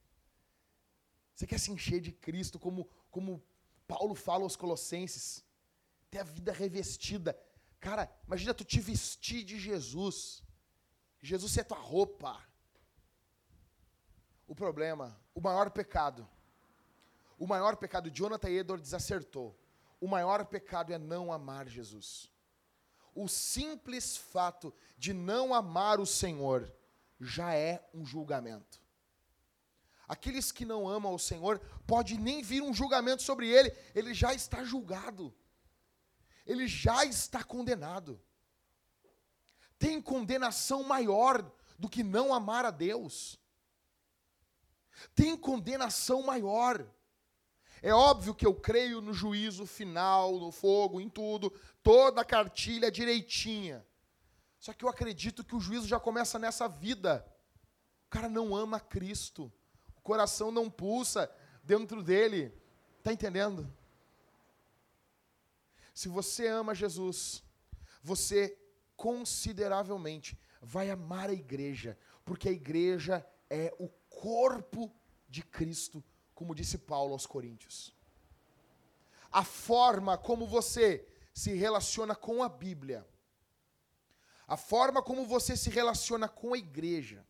Você 1.33 1.45
quer 1.47 1.59
se 1.59 1.71
encher 1.71 1.99
de 1.99 2.11
Cristo, 2.11 2.59
como, 2.59 2.89
como 3.09 3.43
Paulo 3.87 4.15
fala 4.15 4.43
aos 4.43 4.55
Colossenses? 4.55 5.45
Ter 6.09 6.19
a 6.19 6.23
vida 6.23 6.51
revestida. 6.51 7.37
Cara, 7.79 8.11
imagina 8.25 8.53
tu 8.53 8.63
te 8.63 8.79
vestir 8.79 9.43
de 9.43 9.59
Jesus. 9.59 10.43
Jesus 11.21 11.57
é 11.57 11.63
tua 11.63 11.77
roupa. 11.77 12.41
O 14.47 14.55
problema, 14.55 15.19
o 15.35 15.41
maior 15.41 15.69
pecado, 15.69 16.27
o 17.37 17.45
maior 17.45 17.75
pecado, 17.75 18.09
Jonathan 18.09 18.49
Edwards 18.49 18.93
acertou. 18.93 19.57
O 19.99 20.07
maior 20.07 20.45
pecado 20.45 20.93
é 20.93 20.97
não 20.97 21.31
amar 21.31 21.67
Jesus. 21.67 22.31
O 23.13 23.27
simples 23.27 24.15
fato 24.15 24.73
de 24.97 25.13
não 25.13 25.53
amar 25.53 25.99
o 25.99 26.05
Senhor 26.05 26.71
já 27.19 27.53
é 27.53 27.87
um 27.93 28.05
julgamento. 28.05 28.79
Aqueles 30.07 30.51
que 30.51 30.63
não 30.63 30.87
amam 30.87 31.13
o 31.13 31.19
Senhor, 31.19 31.59
pode 31.85 32.17
nem 32.17 32.41
vir 32.41 32.61
um 32.61 32.73
julgamento 32.73 33.21
sobre 33.21 33.49
ele, 33.49 33.75
ele 33.93 34.13
já 34.13 34.33
está 34.33 34.63
julgado. 34.63 35.35
Ele 36.45 36.65
já 36.65 37.03
está 37.03 37.43
condenado. 37.43 38.21
Tem 39.77 40.01
condenação 40.01 40.81
maior 40.81 41.51
do 41.77 41.89
que 41.89 42.03
não 42.03 42.33
amar 42.33 42.63
a 42.63 42.71
Deus. 42.71 43.37
Tem 45.13 45.35
condenação 45.35 46.23
maior. 46.23 46.87
É 47.81 47.93
óbvio 47.93 48.33
que 48.33 48.45
eu 48.45 48.55
creio 48.55 49.01
no 49.01 49.13
juízo 49.13 49.65
final, 49.65 50.39
no 50.39 50.51
fogo, 50.51 51.01
em 51.01 51.09
tudo, 51.09 51.51
toda 51.83 52.21
a 52.21 52.25
cartilha 52.25 52.89
direitinha. 52.89 53.85
Só 54.57 54.71
que 54.71 54.85
eu 54.85 54.89
acredito 54.89 55.43
que 55.43 55.55
o 55.55 55.59
juízo 55.59 55.85
já 55.85 55.99
começa 55.99 56.39
nessa 56.39 56.67
vida. 56.67 57.27
O 58.05 58.09
cara 58.09 58.29
não 58.29 58.55
ama 58.55 58.79
Cristo 58.79 59.51
coração 60.07 60.51
não 60.51 60.69
pulsa 60.69 61.29
dentro 61.61 62.01
dele. 62.01 62.53
Está 62.99 63.11
entendendo? 63.11 63.69
Se 65.93 66.07
você 66.07 66.47
ama 66.47 66.73
Jesus, 66.73 67.43
você 68.01 68.57
consideravelmente 68.95 70.39
vai 70.61 70.89
amar 70.89 71.29
a 71.29 71.33
igreja, 71.33 71.97
porque 72.23 72.47
a 72.47 72.53
igreja 72.53 73.27
é 73.49 73.75
o 73.77 73.89
corpo 74.09 74.89
de 75.27 75.43
Cristo, 75.43 76.01
como 76.33 76.55
disse 76.55 76.77
Paulo 76.77 77.11
aos 77.11 77.25
Coríntios. 77.25 77.93
A 79.29 79.43
forma 79.43 80.17
como 80.17 80.47
você 80.47 81.05
se 81.33 81.53
relaciona 81.53 82.15
com 82.15 82.41
a 82.41 82.47
Bíblia, 82.47 83.05
a 84.47 84.55
forma 84.55 85.03
como 85.03 85.25
você 85.25 85.57
se 85.57 85.69
relaciona 85.69 86.29
com 86.29 86.53
a 86.53 86.57
igreja, 86.57 87.25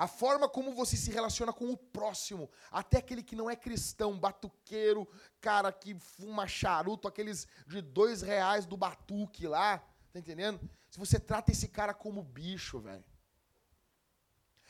a 0.00 0.08
forma 0.08 0.48
como 0.48 0.72
você 0.72 0.96
se 0.96 1.10
relaciona 1.10 1.52
com 1.52 1.70
o 1.70 1.76
próximo, 1.76 2.50
até 2.70 2.96
aquele 2.96 3.22
que 3.22 3.36
não 3.36 3.50
é 3.50 3.54
cristão, 3.54 4.18
batuqueiro, 4.18 5.06
cara 5.42 5.70
que 5.70 5.94
fuma 5.94 6.48
charuto, 6.48 7.06
aqueles 7.06 7.46
de 7.66 7.82
dois 7.82 8.22
reais 8.22 8.64
do 8.64 8.78
batuque 8.78 9.46
lá, 9.46 9.76
tá 10.10 10.18
entendendo? 10.18 10.58
Se 10.90 10.98
você 10.98 11.20
trata 11.20 11.52
esse 11.52 11.68
cara 11.68 11.92
como 11.92 12.22
bicho, 12.22 12.80
velho. 12.80 13.04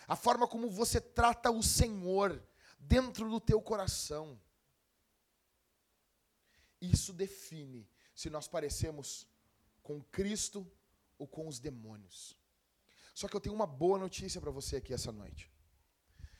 A 0.08 0.16
forma 0.16 0.48
como 0.48 0.68
você 0.68 1.00
trata 1.00 1.48
o 1.48 1.62
Senhor 1.62 2.42
dentro 2.80 3.30
do 3.30 3.38
teu 3.38 3.62
coração. 3.62 4.36
Isso 6.80 7.12
define 7.12 7.88
se 8.16 8.28
nós 8.28 8.48
parecemos 8.48 9.28
com 9.80 10.02
Cristo 10.02 10.68
ou 11.16 11.28
com 11.28 11.46
os 11.46 11.60
demônios. 11.60 12.39
Só 13.20 13.28
que 13.28 13.36
eu 13.36 13.40
tenho 13.40 13.54
uma 13.54 13.66
boa 13.66 13.98
notícia 13.98 14.40
para 14.40 14.50
você 14.50 14.76
aqui 14.76 14.94
essa 14.94 15.12
noite. 15.12 15.52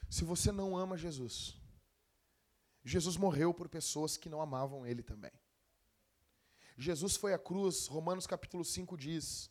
Se 0.08 0.24
você 0.24 0.50
não 0.50 0.78
ama 0.78 0.96
Jesus, 0.96 1.54
Jesus 2.82 3.18
morreu 3.18 3.52
por 3.52 3.68
pessoas 3.68 4.16
que 4.16 4.30
não 4.30 4.40
amavam 4.40 4.86
ele 4.86 5.02
também. 5.02 5.30
Jesus 6.78 7.16
foi 7.16 7.34
à 7.34 7.38
cruz, 7.38 7.86
Romanos 7.86 8.26
capítulo 8.26 8.64
5 8.64 8.96
diz 8.96 9.50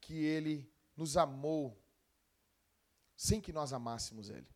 que 0.00 0.14
ele 0.14 0.68
nos 0.96 1.16
amou 1.16 1.80
sem 3.16 3.40
que 3.40 3.52
nós 3.52 3.72
amássemos 3.72 4.28
ele. 4.28 4.52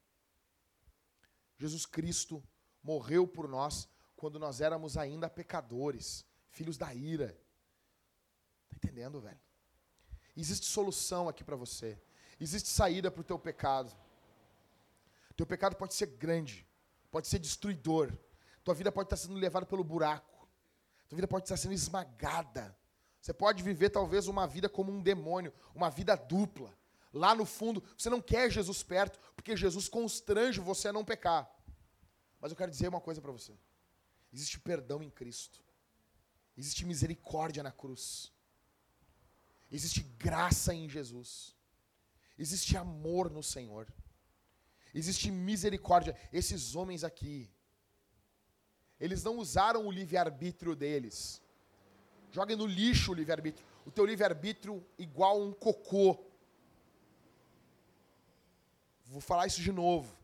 Jesus 1.56 1.86
Cristo 1.86 2.42
morreu 2.82 3.28
por 3.28 3.46
nós 3.46 3.88
quando 4.16 4.40
nós 4.40 4.60
éramos 4.60 4.96
ainda 4.96 5.30
pecadores, 5.30 6.26
filhos 6.48 6.76
da 6.76 6.92
ira. 6.92 7.40
Tá 8.68 8.74
entendendo, 8.74 9.20
velho? 9.20 9.51
Existe 10.36 10.66
solução 10.66 11.28
aqui 11.28 11.44
para 11.44 11.56
você. 11.56 11.98
Existe 12.40 12.68
saída 12.68 13.10
para 13.10 13.20
o 13.20 13.24
teu 13.24 13.38
pecado. 13.38 13.92
Teu 15.36 15.46
pecado 15.46 15.76
pode 15.76 15.94
ser 15.94 16.06
grande, 16.06 16.66
pode 17.10 17.28
ser 17.28 17.38
destruidor. 17.38 18.12
Tua 18.64 18.74
vida 18.74 18.92
pode 18.92 19.06
estar 19.06 19.16
sendo 19.16 19.34
levada 19.34 19.66
pelo 19.66 19.84
buraco. 19.84 20.48
Tua 21.08 21.16
vida 21.16 21.28
pode 21.28 21.44
estar 21.44 21.56
sendo 21.56 21.74
esmagada. 21.74 22.76
Você 23.20 23.32
pode 23.32 23.62
viver 23.62 23.90
talvez 23.90 24.26
uma 24.26 24.46
vida 24.46 24.68
como 24.68 24.90
um 24.90 25.00
demônio, 25.00 25.52
uma 25.74 25.90
vida 25.90 26.16
dupla. 26.16 26.76
Lá 27.12 27.34
no 27.34 27.44
fundo, 27.44 27.82
você 27.96 28.08
não 28.08 28.20
quer 28.20 28.50
Jesus 28.50 28.82
perto, 28.82 29.18
porque 29.36 29.56
Jesus 29.56 29.88
constrange 29.88 30.60
você 30.60 30.88
a 30.88 30.92
não 30.92 31.04
pecar. 31.04 31.50
Mas 32.40 32.50
eu 32.50 32.56
quero 32.56 32.70
dizer 32.70 32.88
uma 32.88 33.00
coisa 33.00 33.20
para 33.20 33.30
você. 33.30 33.52
Existe 34.32 34.58
perdão 34.58 35.02
em 35.02 35.10
Cristo. 35.10 35.62
Existe 36.56 36.84
misericórdia 36.84 37.62
na 37.62 37.70
cruz. 37.70 38.31
Existe 39.72 40.02
graça 40.18 40.74
em 40.74 40.88
Jesus. 40.88 41.56
Existe 42.38 42.76
amor 42.76 43.30
no 43.30 43.42
Senhor. 43.42 43.88
Existe 44.94 45.30
misericórdia. 45.30 46.14
Esses 46.30 46.76
homens 46.76 47.02
aqui, 47.02 47.50
eles 49.00 49.24
não 49.24 49.38
usaram 49.38 49.86
o 49.86 49.90
livre-arbítrio 49.90 50.76
deles. 50.76 51.40
Joguem 52.30 52.56
no 52.56 52.66
lixo 52.66 53.12
o 53.12 53.14
livre-arbítrio. 53.14 53.66
O 53.86 53.90
teu 53.90 54.04
livre-arbítrio 54.04 54.86
igual 54.98 55.42
um 55.42 55.52
cocô. 55.52 56.22
Vou 59.06 59.20
falar 59.20 59.46
isso 59.46 59.62
de 59.62 59.72
novo. 59.72 60.14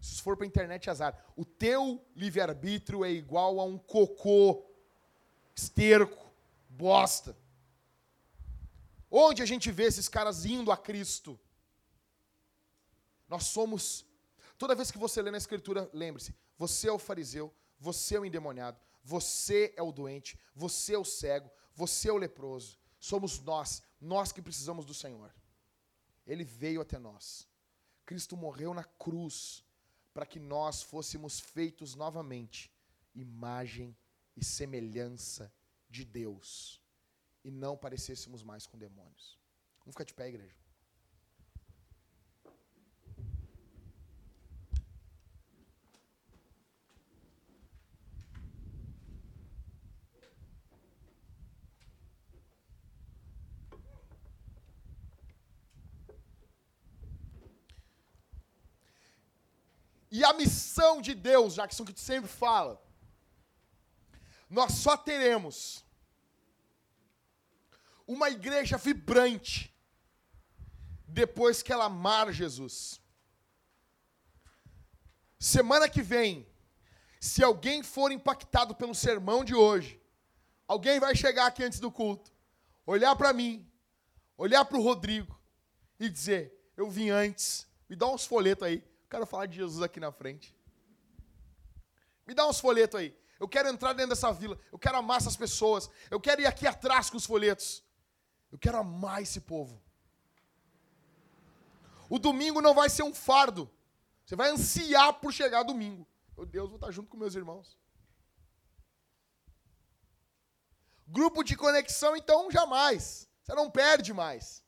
Se 0.00 0.22
for 0.22 0.36
para 0.36 0.46
a 0.46 0.48
internet, 0.48 0.88
azar. 0.88 1.26
O 1.36 1.44
teu 1.44 2.02
livre-arbítrio 2.16 3.04
é 3.04 3.10
igual 3.10 3.60
a 3.60 3.64
um 3.64 3.76
cocô, 3.76 4.64
esterco, 5.54 6.26
bosta. 6.68 7.36
Onde 9.10 9.42
a 9.42 9.46
gente 9.46 9.70
vê 9.70 9.84
esses 9.84 10.08
caras 10.08 10.44
indo 10.44 10.70
a 10.70 10.76
Cristo? 10.76 11.38
Nós 13.28 13.44
somos. 13.44 14.04
Toda 14.58 14.74
vez 14.74 14.90
que 14.90 14.98
você 14.98 15.22
lê 15.22 15.30
na 15.30 15.38
Escritura, 15.38 15.88
lembre-se: 15.92 16.34
você 16.56 16.88
é 16.88 16.92
o 16.92 16.98
fariseu, 16.98 17.54
você 17.78 18.16
é 18.16 18.20
o 18.20 18.24
endemoniado, 18.24 18.78
você 19.02 19.72
é 19.76 19.82
o 19.82 19.92
doente, 19.92 20.38
você 20.54 20.94
é 20.94 20.98
o 20.98 21.04
cego, 21.04 21.50
você 21.74 22.08
é 22.08 22.12
o 22.12 22.18
leproso. 22.18 22.78
Somos 23.00 23.38
nós, 23.40 23.82
nós 24.00 24.32
que 24.32 24.42
precisamos 24.42 24.84
do 24.84 24.92
Senhor. 24.92 25.34
Ele 26.26 26.44
veio 26.44 26.80
até 26.80 26.98
nós. 26.98 27.48
Cristo 28.04 28.36
morreu 28.36 28.74
na 28.74 28.84
cruz 28.84 29.64
para 30.12 30.26
que 30.26 30.40
nós 30.40 30.82
fôssemos 30.82 31.38
feitos 31.38 31.94
novamente 31.94 32.70
imagem 33.14 33.96
e 34.36 34.44
semelhança 34.44 35.52
de 35.88 36.04
Deus 36.04 36.82
e 37.48 37.50
não 37.50 37.74
parecêssemos 37.78 38.42
mais 38.42 38.66
com 38.66 38.76
demônios. 38.76 39.38
Vamos 39.78 39.94
ficar 39.94 40.04
de 40.04 40.12
pé, 40.12 40.28
igreja. 40.28 40.54
E 60.10 60.22
a 60.22 60.34
missão 60.34 61.00
de 61.00 61.14
Deus, 61.14 61.56
isso 61.56 61.84
que 61.86 61.94
tu 61.94 62.00
sempre 62.00 62.28
fala, 62.28 62.78
nós 64.50 64.72
só 64.72 64.98
teremos 64.98 65.87
uma 68.08 68.30
igreja 68.30 68.78
vibrante 68.78 69.72
depois 71.06 71.62
que 71.62 71.70
ela 71.70 71.84
amar 71.84 72.32
Jesus. 72.32 73.00
Semana 75.38 75.88
que 75.88 76.00
vem, 76.00 76.48
se 77.20 77.44
alguém 77.44 77.82
for 77.82 78.10
impactado 78.10 78.74
pelo 78.74 78.94
sermão 78.94 79.44
de 79.44 79.54
hoje, 79.54 80.00
alguém 80.66 80.98
vai 80.98 81.14
chegar 81.14 81.46
aqui 81.46 81.62
antes 81.62 81.78
do 81.78 81.92
culto, 81.92 82.32
olhar 82.86 83.14
para 83.14 83.32
mim, 83.34 83.70
olhar 84.38 84.64
para 84.64 84.78
o 84.78 84.82
Rodrigo 84.82 85.38
e 86.00 86.08
dizer: 86.08 86.72
Eu 86.76 86.90
vim 86.90 87.10
antes, 87.10 87.66
me 87.88 87.94
dá 87.94 88.06
uns 88.08 88.24
folhetos 88.24 88.66
aí, 88.66 88.82
quero 89.10 89.26
falar 89.26 89.46
de 89.46 89.56
Jesus 89.56 89.82
aqui 89.82 90.00
na 90.00 90.10
frente. 90.10 90.56
Me 92.26 92.34
dá 92.34 92.48
uns 92.48 92.58
folhetos 92.58 92.98
aí. 92.98 93.14
Eu 93.38 93.46
quero 93.48 93.68
entrar 93.68 93.92
dentro 93.92 94.10
dessa 94.10 94.32
vila. 94.32 94.58
Eu 94.72 94.78
quero 94.78 94.98
amar 94.98 95.18
essas 95.18 95.36
pessoas. 95.36 95.88
Eu 96.10 96.20
quero 96.20 96.42
ir 96.42 96.46
aqui 96.46 96.66
atrás 96.66 97.08
com 97.08 97.16
os 97.16 97.24
folhetos. 97.24 97.82
Eu 98.50 98.58
quero 98.58 98.78
amar 98.78 99.22
esse 99.22 99.40
povo. 99.40 99.80
O 102.08 102.18
domingo 102.18 102.60
não 102.60 102.74
vai 102.74 102.88
ser 102.88 103.02
um 103.02 103.14
fardo. 103.14 103.70
Você 104.24 104.34
vai 104.36 104.50
ansiar 104.50 105.14
por 105.14 105.32
chegar 105.32 105.62
domingo. 105.62 106.06
Meu 106.36 106.46
Deus, 106.46 106.68
vou 106.68 106.76
estar 106.76 106.90
junto 106.90 107.08
com 107.08 107.16
meus 107.16 107.34
irmãos. 107.34 107.76
Grupo 111.06 111.42
de 111.42 111.56
conexão, 111.56 112.16
então, 112.16 112.50
jamais. 112.50 113.28
Você 113.42 113.54
não 113.54 113.70
perde 113.70 114.12
mais. 114.12 114.62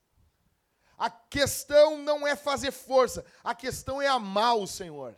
A 0.97 1.11
questão 1.11 1.97
não 1.99 2.27
é 2.27 2.37
fazer 2.37 2.71
força, 2.71 3.25
a 3.43 3.55
questão 3.55 4.03
é 4.03 4.07
amar 4.07 4.57
o 4.57 4.67
Senhor. 4.67 5.17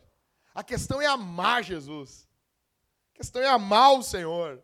A 0.55 0.63
questão 0.63 1.01
é 1.01 1.07
amar 1.07 1.65
Jesus. 1.65 2.29
A 3.13 3.17
questão 3.17 3.43
é 3.43 3.49
amar 3.49 3.95
o 3.95 4.03
Senhor. 4.03 4.63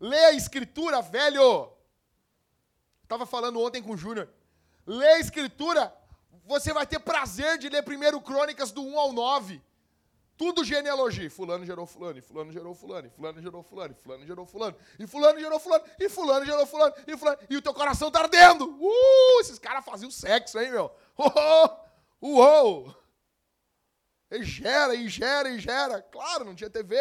Lê 0.00 0.24
a 0.24 0.32
Escritura, 0.32 1.00
velho. 1.02 1.72
Estava 3.12 3.26
falando 3.26 3.60
ontem 3.60 3.82
com 3.82 3.92
o 3.92 3.96
Júnior. 3.96 4.26
Lê 4.86 5.06
a 5.06 5.20
Escritura, 5.20 5.94
você 6.46 6.72
vai 6.72 6.86
ter 6.86 6.98
prazer 6.98 7.58
de 7.58 7.68
ler 7.68 7.82
primeiro 7.82 8.18
Crônicas 8.22 8.72
do 8.72 8.82
1 8.82 8.98
ao 8.98 9.12
9. 9.12 9.60
Tudo 10.34 10.64
genealogia. 10.64 11.30
Fulano 11.30 11.66
gerou 11.66 11.84
fulano, 11.84 12.18
e 12.18 12.22
fulano 12.22 12.50
gerou 12.50 12.74
fulano, 12.74 13.06
e 13.08 13.10
fulano 13.10 13.42
gerou 13.42 13.62
fulano, 13.62 13.92
e 13.92 14.02
fulano 14.02 14.26
gerou 14.26 14.46
fulano, 14.46 14.76
e 14.98 15.06
fulano 15.06 15.38
gerou 15.38 15.60
fulano, 15.60 15.84
e 16.00 16.08
fulano 16.08 16.46
gerou 16.46 16.66
fulano, 16.66 16.94
e 17.06 17.16
fulano. 17.18 17.38
E 17.50 17.56
o 17.58 17.60
teu 17.60 17.74
coração 17.74 18.10
tá 18.10 18.20
ardendo. 18.20 18.78
Uh, 18.80 19.40
esses 19.42 19.58
caras 19.58 19.84
faziam 19.84 20.10
sexo, 20.10 20.58
hein, 20.58 20.70
meu? 20.70 20.90
Oh, 21.18 21.68
uou! 22.22 22.96
E 24.30 24.42
gera, 24.42 24.94
e 24.94 25.06
gera, 25.06 25.50
e 25.50 25.58
gera. 25.58 26.00
Claro, 26.00 26.46
não 26.46 26.54
tinha 26.54 26.70
TV. 26.70 26.96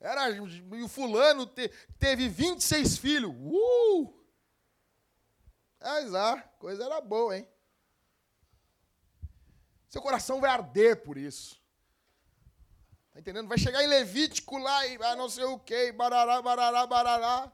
Era, 0.00 0.30
e 0.30 0.82
o 0.82 0.88
fulano 0.88 1.46
te, 1.46 1.68
teve 1.98 2.28
26 2.28 2.96
filhos. 2.96 3.32
Uh! 3.36 4.12
Mas, 5.78 6.14
ah, 6.14 6.42
coisa 6.58 6.84
era 6.84 7.00
boa, 7.00 7.36
hein? 7.36 7.46
Seu 9.88 10.00
coração 10.00 10.40
vai 10.40 10.50
arder 10.50 11.02
por 11.02 11.18
isso. 11.18 11.60
Tá 13.12 13.20
entendendo? 13.20 13.48
Vai 13.48 13.58
chegar 13.58 13.82
em 13.82 13.88
Levítico 13.88 14.56
lá 14.56 14.86
e 14.86 14.96
ah, 15.02 15.16
não 15.16 15.28
sei 15.28 15.44
o 15.44 15.58
que, 15.58 15.92
barará, 15.92 16.40
barará, 16.40 16.86
barará. 16.86 17.52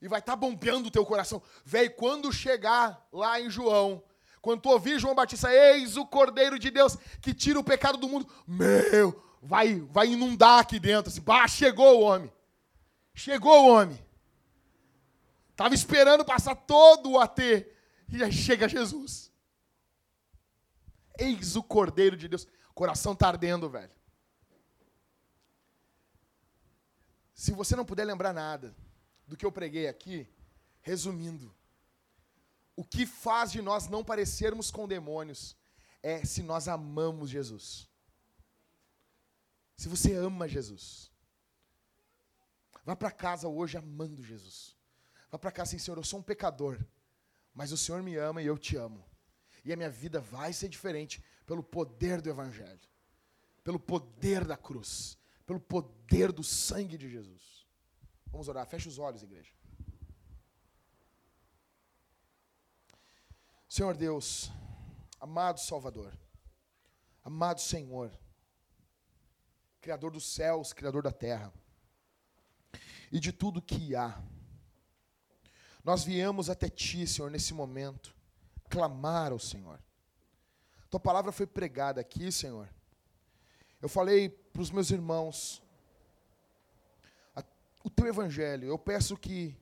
E 0.00 0.06
vai 0.06 0.20
estar 0.20 0.32
tá 0.32 0.36
bombeando 0.36 0.88
o 0.88 0.90
teu 0.90 1.06
coração. 1.06 1.42
Velho, 1.64 1.94
quando 1.96 2.30
chegar 2.30 3.08
lá 3.10 3.40
em 3.40 3.48
João, 3.48 4.04
quando 4.42 4.60
tu 4.60 4.68
ouvir 4.68 4.98
João 4.98 5.14
Batista, 5.14 5.50
eis 5.50 5.96
o 5.96 6.04
Cordeiro 6.04 6.58
de 6.58 6.70
Deus 6.70 6.98
que 7.22 7.32
tira 7.32 7.58
o 7.58 7.64
pecado 7.64 7.96
do 7.96 8.08
mundo. 8.08 8.30
Meu, 8.46 9.23
vai, 9.44 9.80
vai 9.80 10.08
inundar 10.08 10.60
aqui 10.60 10.80
dentro. 10.80 11.10
Assim, 11.10 11.20
bah, 11.20 11.46
chegou 11.46 12.00
o 12.00 12.02
homem. 12.02 12.32
Chegou 13.14 13.64
o 13.64 13.68
homem. 13.68 13.98
Estava 15.50 15.74
esperando 15.74 16.24
passar 16.24 16.54
todo 16.54 17.12
o 17.12 17.20
AT. 17.20 17.40
E 18.08 18.22
aí 18.22 18.32
chega 18.32 18.68
Jesus. 18.68 19.30
Eis 21.18 21.56
o 21.56 21.62
Cordeiro 21.62 22.16
de 22.16 22.26
Deus. 22.26 22.48
Coração 22.74 23.12
está 23.12 23.28
ardendo, 23.28 23.68
velho. 23.68 23.92
Se 27.34 27.52
você 27.52 27.76
não 27.76 27.84
puder 27.84 28.04
lembrar 28.04 28.32
nada 28.32 28.74
do 29.26 29.36
que 29.36 29.44
eu 29.44 29.52
preguei 29.52 29.86
aqui, 29.86 30.26
resumindo, 30.80 31.54
o 32.74 32.84
que 32.84 33.06
faz 33.06 33.52
de 33.52 33.62
nós 33.62 33.88
não 33.88 34.02
parecermos 34.02 34.70
com 34.70 34.88
demônios 34.88 35.56
é 36.02 36.24
se 36.24 36.42
nós 36.42 36.66
amamos 36.66 37.30
Jesus. 37.30 37.88
Se 39.76 39.88
você 39.88 40.14
ama 40.14 40.48
Jesus. 40.48 41.10
Vá 42.84 42.94
para 42.94 43.10
casa 43.10 43.48
hoje 43.48 43.76
amando 43.76 44.22
Jesus. 44.22 44.76
Vá 45.30 45.38
para 45.38 45.50
casa 45.50 45.70
assim, 45.70 45.78
Senhor, 45.78 45.96
eu 45.96 46.04
sou 46.04 46.20
um 46.20 46.22
pecador, 46.22 46.78
mas 47.52 47.72
o 47.72 47.76
Senhor 47.76 48.02
me 48.02 48.16
ama 48.16 48.42
e 48.42 48.46
eu 48.46 48.58
te 48.58 48.76
amo. 48.76 49.04
E 49.64 49.72
a 49.72 49.76
minha 49.76 49.90
vida 49.90 50.20
vai 50.20 50.52
ser 50.52 50.68
diferente 50.68 51.24
pelo 51.46 51.62
poder 51.62 52.20
do 52.20 52.28
Evangelho, 52.28 52.80
pelo 53.62 53.80
poder 53.80 54.44
da 54.44 54.56
cruz, 54.56 55.18
pelo 55.46 55.58
poder 55.58 56.30
do 56.30 56.44
sangue 56.44 56.98
de 56.98 57.08
Jesus. 57.08 57.66
Vamos 58.26 58.48
orar, 58.48 58.66
feche 58.66 58.88
os 58.88 58.98
olhos, 58.98 59.22
igreja. 59.22 59.52
Senhor 63.68 63.96
Deus, 63.96 64.52
amado 65.18 65.58
Salvador, 65.58 66.16
amado 67.24 67.60
Senhor, 67.60 68.16
Criador 69.84 70.12
dos 70.12 70.24
céus, 70.24 70.72
Criador 70.72 71.02
da 71.02 71.12
terra 71.12 71.52
e 73.12 73.20
de 73.20 73.30
tudo 73.30 73.60
que 73.60 73.94
há, 73.94 74.18
nós 75.84 76.04
viemos 76.04 76.48
até 76.48 76.70
Ti, 76.70 77.06
Senhor, 77.06 77.30
nesse 77.30 77.52
momento 77.52 78.16
clamar 78.70 79.30
ao 79.30 79.38
Senhor. 79.38 79.78
Tua 80.88 80.98
palavra 80.98 81.30
foi 81.32 81.46
pregada 81.46 82.00
aqui, 82.00 82.32
Senhor. 82.32 82.66
Eu 83.82 83.88
falei 83.90 84.30
para 84.30 84.62
os 84.62 84.70
meus 84.70 84.90
irmãos 84.90 85.62
a, 87.36 87.44
o 87.84 87.90
teu 87.90 88.06
evangelho. 88.06 88.66
Eu 88.66 88.78
peço 88.78 89.18
que 89.18 89.54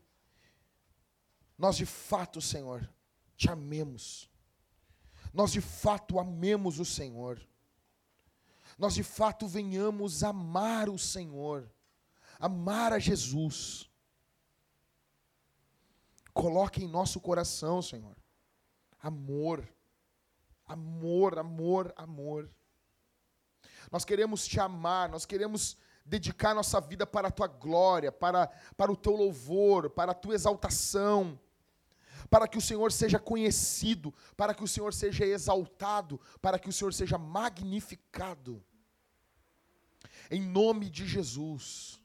nós 1.59 1.75
de 1.77 1.85
fato, 1.85 2.41
Senhor, 2.41 2.89
te 3.37 3.51
amemos. 3.51 4.31
Nós 5.35 5.51
de 5.51 5.61
fato 5.61 6.21
amemos 6.21 6.79
o 6.79 6.85
Senhor. 6.85 7.45
Nós 8.79 8.95
de 8.95 9.03
fato 9.03 9.47
venhamos 9.47 10.23
amar 10.23 10.89
o 10.89 10.99
Senhor, 10.99 11.71
amar 12.39 12.93
a 12.93 12.99
Jesus. 12.99 13.91
Coloque 16.33 16.83
em 16.83 16.89
nosso 16.89 17.21
coração, 17.21 17.83
Senhor, 17.83 18.17
amor, 19.01 19.69
amor, 20.67 21.39
amor, 21.39 21.93
amor. 21.97 22.51
Nós 23.91 24.05
queremos 24.05 24.47
te 24.47 24.59
amar, 24.59 25.09
nós 25.09 25.27
queremos 25.27 25.77
dedicar 26.05 26.55
nossa 26.55 26.81
vida 26.81 27.07
para 27.07 27.29
a 27.29 27.31
tua 27.31 27.47
glória, 27.47 28.11
para, 28.11 28.49
para 28.77 28.91
o 28.91 28.97
teu 28.97 29.15
louvor, 29.15 29.91
para 29.91 30.13
a 30.13 30.15
tua 30.15 30.35
exaltação, 30.35 31.39
para 32.29 32.47
que 32.49 32.59
o 32.59 32.61
Senhor 32.61 32.93
seja 32.93 33.19
conhecido, 33.19 34.13
para 34.37 34.55
que 34.55 34.65
o 34.65 34.69
Senhor 34.69 34.93
seja 34.93 35.25
exaltado, 35.25 36.21
para 36.41 36.59
que 36.59 36.69
o 36.69 36.73
Senhor 36.73 36.93
seja 36.93 37.19
magnificado. 37.19 38.63
Em 40.31 40.41
nome 40.41 40.89
de 40.89 41.07
Jesus 41.07 42.03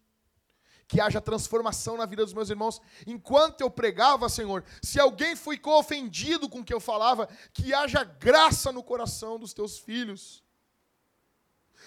que 0.87 1.01
haja 1.01 1.19
transformação 1.19 1.97
na 1.97 2.05
vida 2.05 2.23
dos 2.23 2.33
meus 2.33 2.49
irmãos. 2.49 2.81
Enquanto 3.05 3.61
eu 3.61 3.69
pregava, 3.69 4.29
Senhor, 4.29 4.63
se 4.81 4.99
alguém 4.99 5.35
ficou 5.35 5.77
ofendido 5.77 6.47
com 6.47 6.61
o 6.61 6.63
que 6.63 6.73
eu 6.73 6.79
falava, 6.79 7.27
que 7.53 7.73
haja 7.73 8.03
graça 8.03 8.71
no 8.71 8.81
coração 8.81 9.37
dos 9.37 9.53
teus 9.53 9.77
filhos. 9.77 10.43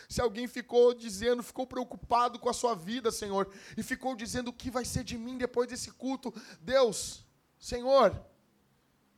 Se 0.08 0.20
alguém 0.20 0.46
ficou 0.46 0.92
dizendo, 0.92 1.42
ficou 1.42 1.66
preocupado 1.66 2.38
com 2.38 2.48
a 2.48 2.52
sua 2.52 2.74
vida, 2.74 3.10
Senhor, 3.10 3.50
e 3.76 3.82
ficou 3.82 4.14
dizendo 4.14 4.48
o 4.48 4.52
que 4.52 4.70
vai 4.70 4.84
ser 4.84 5.02
de 5.02 5.16
mim 5.16 5.38
depois 5.38 5.68
desse 5.68 5.90
culto, 5.92 6.34
Deus, 6.60 7.24
Senhor, 7.60 8.18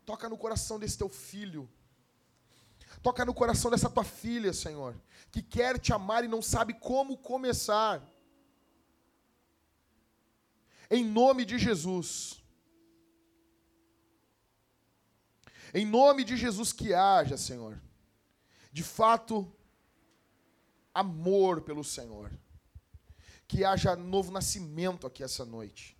toca 0.04 0.28
no 0.28 0.36
coração 0.36 0.78
desse 0.78 0.98
teu 0.98 1.08
filho. 1.08 1.70
Toca 3.00 3.24
no 3.24 3.32
coração 3.32 3.70
dessa 3.70 3.88
tua 3.88 4.04
filha, 4.04 4.52
Senhor, 4.52 5.00
que 5.30 5.40
quer 5.40 5.78
te 5.78 5.92
amar 5.92 6.24
e 6.24 6.28
não 6.28 6.42
sabe 6.42 6.74
como 6.74 7.16
começar. 7.16 8.02
Em 10.90 11.04
nome 11.04 11.44
de 11.44 11.58
Jesus. 11.58 12.42
Em 15.72 15.86
nome 15.86 16.22
de 16.22 16.36
Jesus 16.36 16.72
que 16.72 16.92
haja, 16.92 17.36
Senhor. 17.36 17.80
De 18.72 18.82
fato, 18.82 19.50
amor 20.92 21.62
pelo 21.62 21.82
Senhor. 21.82 22.30
Que 23.48 23.64
haja 23.64 23.96
novo 23.96 24.30
nascimento 24.30 25.06
aqui 25.06 25.22
essa 25.22 25.44
noite. 25.44 25.96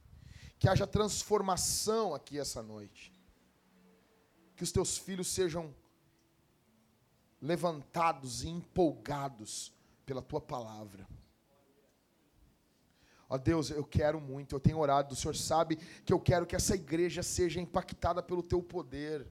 Que 0.62 0.68
haja 0.68 0.86
transformação 0.86 2.14
aqui 2.14 2.38
essa 2.38 2.62
noite. 2.62 3.12
Que 4.54 4.62
os 4.62 4.70
teus 4.70 4.96
filhos 4.96 5.26
sejam 5.26 5.74
levantados 7.40 8.44
e 8.44 8.48
empolgados 8.48 9.72
pela 10.06 10.22
tua 10.22 10.40
palavra. 10.40 11.04
Ó 13.28 13.36
Deus, 13.36 13.70
eu 13.70 13.82
quero 13.82 14.20
muito, 14.20 14.54
eu 14.54 14.60
tenho 14.60 14.78
orado, 14.78 15.14
o 15.14 15.16
Senhor 15.16 15.34
sabe 15.34 15.74
que 16.04 16.12
eu 16.12 16.20
quero 16.20 16.46
que 16.46 16.54
essa 16.54 16.76
igreja 16.76 17.24
seja 17.24 17.60
impactada 17.60 18.22
pelo 18.22 18.40
teu 18.40 18.62
poder. 18.62 19.26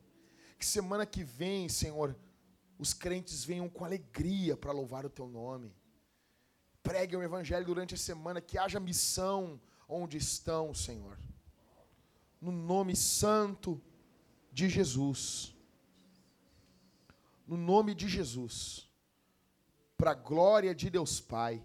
Que 0.59 0.65
semana 0.65 1.05
que 1.05 1.23
vem, 1.23 1.69
Senhor, 1.69 2.13
os 2.77 2.93
crentes 2.93 3.45
venham 3.45 3.69
com 3.69 3.85
alegria 3.85 4.57
para 4.57 4.73
louvar 4.73 5.05
o 5.05 5.09
teu 5.09 5.29
nome. 5.29 5.73
Pregue 6.83 7.15
o 7.15 7.23
evangelho 7.23 7.65
durante 7.65 7.95
a 7.95 7.97
semana, 7.97 8.41
que 8.41 8.57
haja 8.57 8.81
missão 8.81 9.61
onde 9.91 10.17
estão, 10.17 10.73
Senhor. 10.73 11.19
No 12.39 12.51
nome 12.51 12.95
santo 12.95 13.79
de 14.51 14.69
Jesus. 14.69 15.53
No 17.45 17.57
nome 17.57 17.93
de 17.93 18.07
Jesus. 18.07 18.89
Para 19.97 20.11
a 20.11 20.15
glória 20.15 20.73
de 20.73 20.89
Deus 20.89 21.19
Pai, 21.19 21.63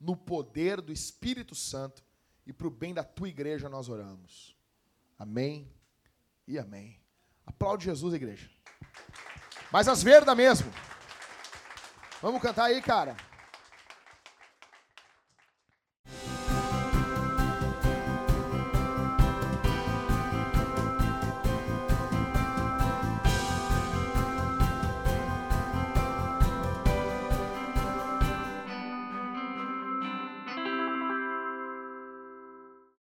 no 0.00 0.16
poder 0.16 0.80
do 0.80 0.92
Espírito 0.92 1.54
Santo 1.54 2.02
e 2.46 2.52
para 2.52 2.66
o 2.66 2.70
bem 2.70 2.94
da 2.94 3.04
tua 3.04 3.28
igreja 3.28 3.68
nós 3.68 3.88
oramos. 3.88 4.56
Amém 5.18 5.70
e 6.46 6.58
amém. 6.58 6.98
Aplaude 7.44 7.84
Jesus, 7.84 8.14
igreja. 8.14 8.50
Mas 9.70 9.86
as 9.86 10.02
verdas 10.02 10.36
mesmo. 10.36 10.72
Vamos 12.22 12.40
cantar 12.40 12.64
aí, 12.64 12.80
cara. 12.80 13.16